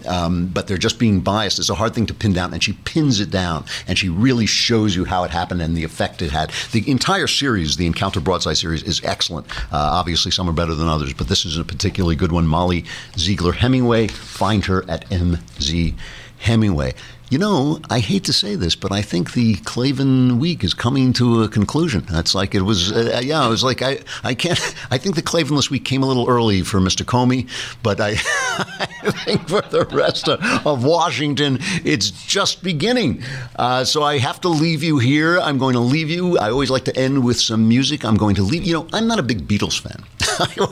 um, 0.06 0.46
but 0.46 0.66
they're 0.66 0.78
just 0.78 0.98
being 0.98 1.20
biased. 1.20 1.58
It's 1.58 1.68
a 1.68 1.74
hard 1.74 1.94
thing 1.94 2.06
to 2.06 2.14
pin 2.14 2.32
down, 2.32 2.54
and 2.54 2.62
she 2.62 2.72
pins 2.72 3.20
it 3.20 3.30
down, 3.30 3.66
and 3.86 3.98
she 3.98 4.08
really 4.08 4.46
shows 4.46 4.96
you 4.96 5.04
how 5.04 5.24
it 5.24 5.30
happened 5.30 5.60
and 5.60 5.76
the 5.76 5.84
effect 5.84 6.22
it 6.22 6.30
had. 6.30 6.50
The 6.72 6.90
entire 6.90 7.26
series, 7.26 7.76
the 7.76 7.86
Encounter 7.86 8.20
Broadside 8.20 8.56
series, 8.56 8.82
is 8.82 9.02
excellent. 9.04 9.46
Uh, 9.70 10.00
obviously, 10.00 10.30
some 10.30 10.48
are 10.48 10.54
better 10.54 10.74
than 10.74 10.88
others, 10.88 11.12
but 11.12 11.28
this 11.28 11.44
is 11.44 11.58
a 11.58 11.64
particularly 11.64 12.16
good 12.16 12.32
one. 12.32 12.46
Mollie 12.46 12.86
Ziegler 13.18 13.52
Hemingway. 13.52 14.08
Find 14.08 14.64
her 14.64 14.88
at 14.88 15.06
MZ 15.10 15.94
Hemingway. 16.38 16.94
You 17.30 17.38
know, 17.38 17.78
I 17.88 18.00
hate 18.00 18.24
to 18.24 18.32
say 18.32 18.56
this, 18.56 18.74
but 18.74 18.90
I 18.90 19.02
think 19.02 19.34
the 19.34 19.54
Klavan 19.54 20.40
week 20.40 20.64
is 20.64 20.74
coming 20.74 21.12
to 21.12 21.44
a 21.44 21.48
conclusion. 21.48 22.04
That's 22.10 22.34
like 22.34 22.56
it 22.56 22.62
was. 22.62 22.90
Uh, 22.90 23.20
yeah, 23.22 23.46
it 23.46 23.48
was 23.48 23.62
like 23.62 23.82
I, 23.82 24.00
I 24.24 24.34
can't. 24.34 24.58
I 24.90 24.98
think 24.98 25.14
the 25.14 25.22
Klavanless 25.22 25.70
week 25.70 25.84
came 25.84 26.02
a 26.02 26.06
little 26.06 26.28
early 26.28 26.62
for 26.62 26.80
Mr. 26.80 27.04
Comey, 27.04 27.48
but 27.84 28.00
I, 28.00 28.10
I 28.18 29.12
think 29.24 29.48
for 29.48 29.60
the 29.60 29.84
rest 29.92 30.28
of, 30.28 30.40
of 30.66 30.82
Washington, 30.82 31.58
it's 31.84 32.10
just 32.10 32.64
beginning. 32.64 33.22
Uh, 33.54 33.84
so 33.84 34.02
I 34.02 34.18
have 34.18 34.40
to 34.40 34.48
leave 34.48 34.82
you 34.82 34.98
here. 34.98 35.38
I'm 35.38 35.56
going 35.56 35.74
to 35.74 35.80
leave 35.80 36.10
you. 36.10 36.36
I 36.36 36.50
always 36.50 36.68
like 36.68 36.84
to 36.86 36.96
end 36.96 37.24
with 37.24 37.38
some 37.38 37.68
music. 37.68 38.04
I'm 38.04 38.16
going 38.16 38.34
to 38.34 38.42
leave. 38.42 38.64
You 38.64 38.74
know, 38.74 38.88
I'm 38.92 39.06
not 39.06 39.20
a 39.20 39.22
big 39.22 39.46
Beatles 39.46 39.80
fan. 39.80 40.02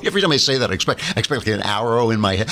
Every 0.04 0.20
time 0.20 0.32
I 0.32 0.38
say 0.38 0.59
that, 0.59 0.72
I 0.72 0.74
expect 0.74 1.04
I 1.16 1.20
expect 1.20 1.46
like 1.46 1.54
an 1.54 1.62
arrow 1.62 2.11
in 2.11 2.18
my 2.18 2.34
head 2.34 2.50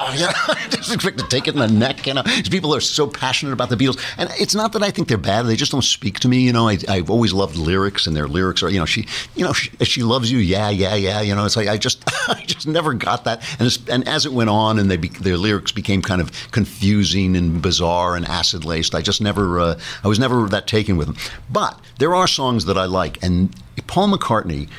oh, 0.02 0.14
yeah, 0.16 0.32
I 0.34 0.66
just 0.70 0.94
expect 0.94 1.18
to 1.18 1.26
take 1.26 1.46
it 1.46 1.52
in 1.52 1.60
the 1.60 1.68
neck. 1.68 2.06
You 2.06 2.14
know, 2.14 2.22
These 2.22 2.48
people 2.48 2.74
are 2.74 2.80
so 2.80 3.06
passionate 3.06 3.52
about 3.52 3.68
the 3.68 3.76
Beatles, 3.76 4.02
and 4.16 4.30
it's 4.38 4.54
not 4.54 4.72
that 4.72 4.82
I 4.82 4.90
think 4.90 5.08
they're 5.08 5.18
bad; 5.18 5.42
they 5.42 5.56
just 5.56 5.72
don't 5.72 5.84
speak 5.84 6.20
to 6.20 6.28
me. 6.28 6.40
You 6.40 6.54
know, 6.54 6.68
I, 6.68 6.78
have 6.88 7.10
always 7.10 7.34
loved 7.34 7.56
lyrics, 7.56 8.06
and 8.06 8.16
their 8.16 8.26
lyrics 8.26 8.62
are, 8.62 8.70
you 8.70 8.78
know, 8.78 8.86
she, 8.86 9.06
you 9.34 9.44
know, 9.44 9.52
she, 9.52 9.70
she, 9.84 10.02
loves 10.02 10.32
you, 10.32 10.38
yeah, 10.38 10.70
yeah, 10.70 10.94
yeah. 10.94 11.20
You 11.20 11.34
know, 11.34 11.44
it's 11.44 11.54
like 11.54 11.68
I 11.68 11.76
just, 11.76 12.02
I 12.28 12.42
just 12.46 12.66
never 12.66 12.94
got 12.94 13.24
that. 13.24 13.44
And 13.60 13.78
and 13.90 14.08
as 14.08 14.24
it 14.24 14.32
went 14.32 14.48
on, 14.48 14.78
and 14.78 14.90
they 14.90 14.96
be, 14.96 15.08
their 15.08 15.36
lyrics 15.36 15.70
became 15.70 16.00
kind 16.00 16.22
of 16.22 16.32
confusing 16.50 17.36
and 17.36 17.60
bizarre 17.60 18.16
and 18.16 18.24
acid 18.24 18.64
laced, 18.64 18.94
I 18.94 19.02
just 19.02 19.20
never, 19.20 19.60
uh, 19.60 19.80
I 20.02 20.08
was 20.08 20.18
never 20.18 20.46
that 20.48 20.66
taken 20.66 20.96
with 20.96 21.08
them. 21.08 21.16
But 21.50 21.78
there 21.98 22.14
are 22.14 22.26
songs 22.26 22.64
that 22.64 22.78
I 22.78 22.86
like, 22.86 23.22
and 23.22 23.54
Paul 23.86 24.08
McCartney 24.08 24.70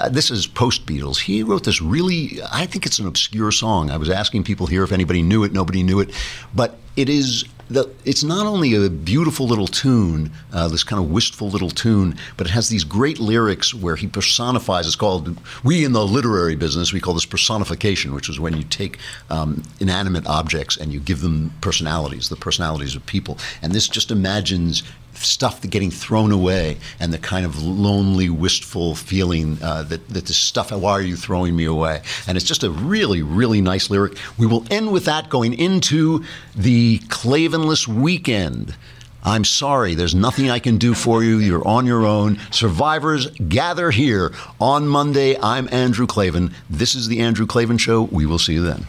uh, 0.00 0.08
this 0.08 0.30
is 0.30 0.46
post 0.46 0.86
Beatles. 0.86 1.18
He 1.18 1.42
wrote 1.42 1.64
this 1.64 1.80
really, 1.82 2.40
I 2.50 2.66
think 2.66 2.86
it's 2.86 2.98
an 2.98 3.06
obscure 3.06 3.52
song. 3.52 3.90
I 3.90 3.96
was 3.96 4.10
asking 4.10 4.44
people 4.44 4.66
here 4.66 4.82
if 4.82 4.92
anybody 4.92 5.22
knew 5.22 5.44
it. 5.44 5.52
Nobody 5.52 5.82
knew 5.82 6.00
it. 6.00 6.10
But 6.54 6.76
it 6.96 7.08
is 7.08 7.44
the, 7.68 7.88
it's 8.04 8.24
not 8.24 8.46
only 8.46 8.74
a 8.74 8.90
beautiful 8.90 9.46
little 9.46 9.68
tune, 9.68 10.32
uh, 10.52 10.66
this 10.68 10.82
kind 10.82 11.02
of 11.02 11.08
wistful 11.10 11.48
little 11.48 11.70
tune, 11.70 12.16
but 12.36 12.48
it 12.48 12.50
has 12.50 12.68
these 12.68 12.82
great 12.82 13.20
lyrics 13.20 13.72
where 13.72 13.94
he 13.94 14.08
personifies. 14.08 14.86
It's 14.86 14.96
called, 14.96 15.38
we 15.62 15.84
in 15.84 15.92
the 15.92 16.04
literary 16.04 16.56
business, 16.56 16.92
we 16.92 17.00
call 17.00 17.14
this 17.14 17.26
personification, 17.26 18.12
which 18.12 18.28
is 18.28 18.40
when 18.40 18.56
you 18.56 18.64
take 18.64 18.98
um, 19.30 19.62
inanimate 19.78 20.26
objects 20.26 20.76
and 20.76 20.92
you 20.92 20.98
give 20.98 21.20
them 21.20 21.52
personalities, 21.60 22.28
the 22.28 22.36
personalities 22.36 22.96
of 22.96 23.06
people. 23.06 23.38
And 23.62 23.72
this 23.72 23.86
just 23.86 24.10
imagines 24.10 24.82
stuff 25.24 25.60
getting 25.68 25.90
thrown 25.90 26.32
away 26.32 26.78
and 26.98 27.12
the 27.12 27.18
kind 27.18 27.44
of 27.46 27.62
lonely, 27.62 28.28
wistful 28.28 28.94
feeling 28.94 29.58
uh, 29.62 29.82
that, 29.84 30.08
that 30.08 30.26
this 30.26 30.36
stuff, 30.36 30.72
why 30.72 30.92
are 30.92 31.02
you 31.02 31.16
throwing 31.16 31.54
me 31.56 31.64
away? 31.64 32.02
And 32.26 32.36
it's 32.36 32.46
just 32.46 32.64
a 32.64 32.70
really, 32.70 33.22
really 33.22 33.60
nice 33.60 33.90
lyric. 33.90 34.16
We 34.38 34.46
will 34.46 34.64
end 34.70 34.92
with 34.92 35.04
that 35.04 35.28
going 35.28 35.54
into 35.54 36.24
the 36.54 36.98
Klavanless 37.08 37.86
weekend. 37.86 38.74
I'm 39.22 39.44
sorry, 39.44 39.94
there's 39.94 40.14
nothing 40.14 40.48
I 40.48 40.58
can 40.58 40.78
do 40.78 40.94
for 40.94 41.22
you. 41.22 41.38
You're 41.38 41.66
on 41.66 41.84
your 41.84 42.06
own. 42.06 42.38
Survivors, 42.50 43.26
gather 43.30 43.90
here 43.90 44.32
on 44.58 44.88
Monday. 44.88 45.38
I'm 45.38 45.68
Andrew 45.70 46.06
Klavan. 46.06 46.54
This 46.70 46.94
is 46.94 47.08
the 47.08 47.20
Andrew 47.20 47.46
Klavan 47.46 47.76
Show. 47.76 48.02
We 48.02 48.24
will 48.24 48.38
see 48.38 48.54
you 48.54 48.62
then. 48.62 48.86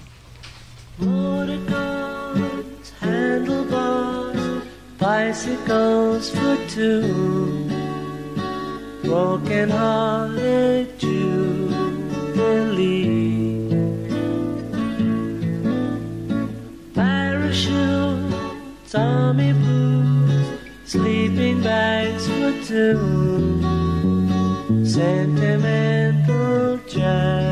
Bicycles 5.02 6.30
for 6.30 6.56
two, 6.68 7.68
broken 9.02 9.68
hearted 9.68 11.00
Jubilee. 11.00 12.38
Parachutes, 16.94 18.94
army 18.94 19.54
boots, 19.54 20.50
sleeping 20.86 21.64
bags 21.64 22.28
for 22.28 22.52
two, 22.64 23.60
sentimental 24.86 26.78
jamboree. 26.88 27.51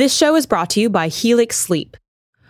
This 0.00 0.16
show 0.16 0.34
is 0.34 0.46
brought 0.46 0.70
to 0.70 0.80
you 0.80 0.88
by 0.88 1.08
Helix 1.08 1.58
Sleep. 1.58 1.94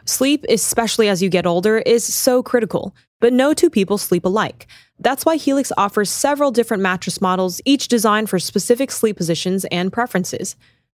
Sleep, 0.05 0.47
especially 0.49 1.09
as 1.09 1.21
you 1.21 1.29
get 1.29 1.49
older, 1.49 1.79
is 1.79 2.05
so 2.05 2.45
critical, 2.45 2.95
but 3.19 3.33
no 3.33 3.53
two 3.53 3.69
people 3.69 3.99
sleep 3.99 4.25
alike. 4.25 4.69
That's 5.01 5.27
why 5.27 5.35
Helix 5.35 5.73
offers 5.77 6.11
several 6.11 6.53
different 6.53 6.81
mattress 6.81 7.21
models, 7.21 7.61
each 7.65 7.89
designed 7.89 8.31
for 8.31 8.39
specific 8.39 8.93
sleep 8.93 9.17
positions 9.17 9.65
and 9.73 9.93
preferences. 9.93 10.55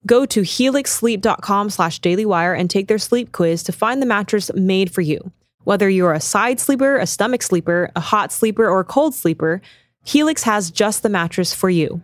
Go 0.05 0.25
to 0.25 0.41
helixsleep.com 0.41 1.69
slash 1.69 2.01
dailywire 2.01 2.59
and 2.59 2.69
take 2.69 2.89
their 2.89 2.99
sleep 2.99 3.31
quiz 3.31 3.63
to 3.63 3.71
find 3.71 4.01
the 4.01 4.05
mattress 4.05 4.53
made 4.53 4.93
for 4.93 4.99
you. 4.99 5.31
Whether 5.63 5.89
you're 5.89 6.11
a 6.11 6.19
side 6.19 6.59
sleeper, 6.59 6.97
a 6.97 7.07
stomach 7.07 7.43
sleeper, 7.43 7.91
a 7.95 8.01
hot 8.01 8.33
sleeper, 8.33 8.67
or 8.67 8.81
a 8.81 8.83
cold 8.83 9.15
sleeper, 9.15 9.61
Helix 10.03 10.43
has 10.43 10.69
just 10.69 11.01
the 11.01 11.07
mattress 11.07 11.53
for 11.53 11.69
you. 11.69 12.01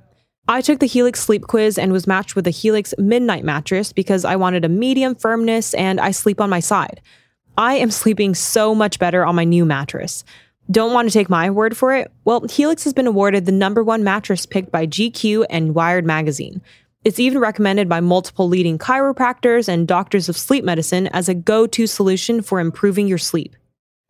I 0.50 0.62
took 0.62 0.80
the 0.80 0.86
Helix 0.86 1.20
sleep 1.20 1.44
quiz 1.44 1.78
and 1.78 1.92
was 1.92 2.08
matched 2.08 2.36
with 2.36 2.46
the 2.46 2.52
Helix 2.52 2.94
Midnight 2.98 3.44
mattress 3.44 3.92
because 3.92 4.24
I 4.24 4.38
wanted 4.38 4.64
a 4.64 4.70
medium 4.70 5.14
firmness 5.14 5.74
and 5.74 6.00
I 6.00 6.12
sleep 6.12 6.40
on 6.40 6.50
my 6.50 6.62
side. 6.62 7.02
I 7.58 7.74
am 7.76 7.92
sleeping 8.02 8.34
so 8.34 8.74
much 8.74 8.98
better 8.98 9.26
on 9.26 9.36
my 9.36 9.44
new 9.44 9.66
mattress. 9.66 10.24
Don't 10.72 10.94
want 10.94 11.10
to 11.10 11.14
take 11.14 11.30
my 11.30 11.50
word 11.50 11.76
for 11.76 11.94
it? 11.94 12.12
Well, 12.24 12.46
Helix 12.48 12.86
has 12.86 12.94
been 12.94 13.08
awarded 13.08 13.46
the 13.46 13.52
number 13.52 13.84
one 13.84 14.04
mattress 14.04 14.46
picked 14.46 14.72
by 14.72 14.88
GQ 14.88 15.46
and 15.50 15.76
Wired 15.76 16.06
magazine. 16.06 16.62
It's 17.04 17.20
even 17.20 17.40
recommended 17.40 17.88
by 17.88 18.00
multiple 18.00 18.48
leading 18.48 18.78
chiropractors 18.78 19.68
and 19.70 19.88
doctors 19.88 20.28
of 20.30 20.38
sleep 20.38 20.64
medicine 20.64 21.08
as 21.08 21.30
a 21.30 21.34
go 21.34 21.68
to 21.68 21.88
solution 21.88 22.42
for 22.42 22.60
improving 22.60 23.08
your 23.08 23.18
sleep. 23.18 23.56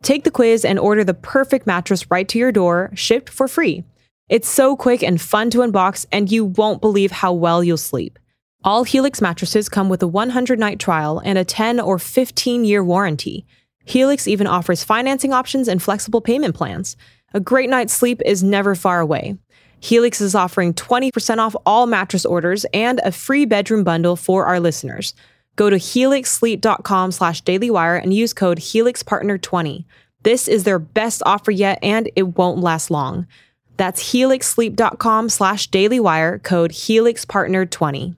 Take 0.02 0.24
the 0.24 0.30
quiz 0.30 0.64
and 0.64 0.78
order 0.78 1.04
the 1.04 1.14
perfect 1.14 1.66
mattress 1.66 2.10
right 2.10 2.28
to 2.28 2.38
your 2.38 2.52
door, 2.52 2.90
shipped 2.94 3.28
for 3.28 3.48
free. 3.48 3.84
It's 4.28 4.48
so 4.48 4.76
quick 4.76 5.02
and 5.02 5.20
fun 5.20 5.48
to 5.50 5.58
unbox, 5.58 6.04
and 6.12 6.30
you 6.30 6.44
won't 6.44 6.82
believe 6.82 7.10
how 7.10 7.32
well 7.32 7.64
you'll 7.64 7.78
sleep. 7.78 8.18
All 8.62 8.84
Helix 8.84 9.22
mattresses 9.22 9.68
come 9.68 9.88
with 9.88 10.02
a 10.02 10.06
100 10.06 10.58
night 10.58 10.78
trial 10.78 11.22
and 11.24 11.38
a 11.38 11.44
10 11.44 11.80
or 11.80 11.98
15 11.98 12.64
year 12.64 12.84
warranty. 12.84 13.46
Helix 13.84 14.28
even 14.28 14.46
offers 14.46 14.84
financing 14.84 15.32
options 15.32 15.68
and 15.68 15.82
flexible 15.82 16.20
payment 16.20 16.54
plans. 16.54 16.96
A 17.32 17.40
great 17.40 17.70
night's 17.70 17.94
sleep 17.94 18.20
is 18.26 18.42
never 18.42 18.74
far 18.74 19.00
away. 19.00 19.38
Helix 19.80 20.20
is 20.20 20.34
offering 20.34 20.74
20% 20.74 21.38
off 21.38 21.56
all 21.64 21.86
mattress 21.86 22.26
orders 22.26 22.66
and 22.74 23.00
a 23.04 23.12
free 23.12 23.46
bedroom 23.46 23.84
bundle 23.84 24.16
for 24.16 24.44
our 24.44 24.60
listeners. 24.60 25.14
Go 25.56 25.70
to 25.70 25.76
helixsleep.com 25.76 27.12
slash 27.12 27.42
dailywire 27.44 28.02
and 28.02 28.12
use 28.12 28.34
code 28.34 28.58
HelixPartner20. 28.58 29.84
This 30.22 30.48
is 30.48 30.64
their 30.64 30.78
best 30.78 31.22
offer 31.24 31.50
yet, 31.50 31.78
and 31.82 32.10
it 32.16 32.36
won't 32.36 32.60
last 32.60 32.90
long. 32.90 33.26
That's 33.78 34.12
helixsleep.com 34.12 35.30
slash 35.30 35.70
dailywire, 35.70 36.42
code 36.42 36.72
HelixPartner20. 36.72 38.17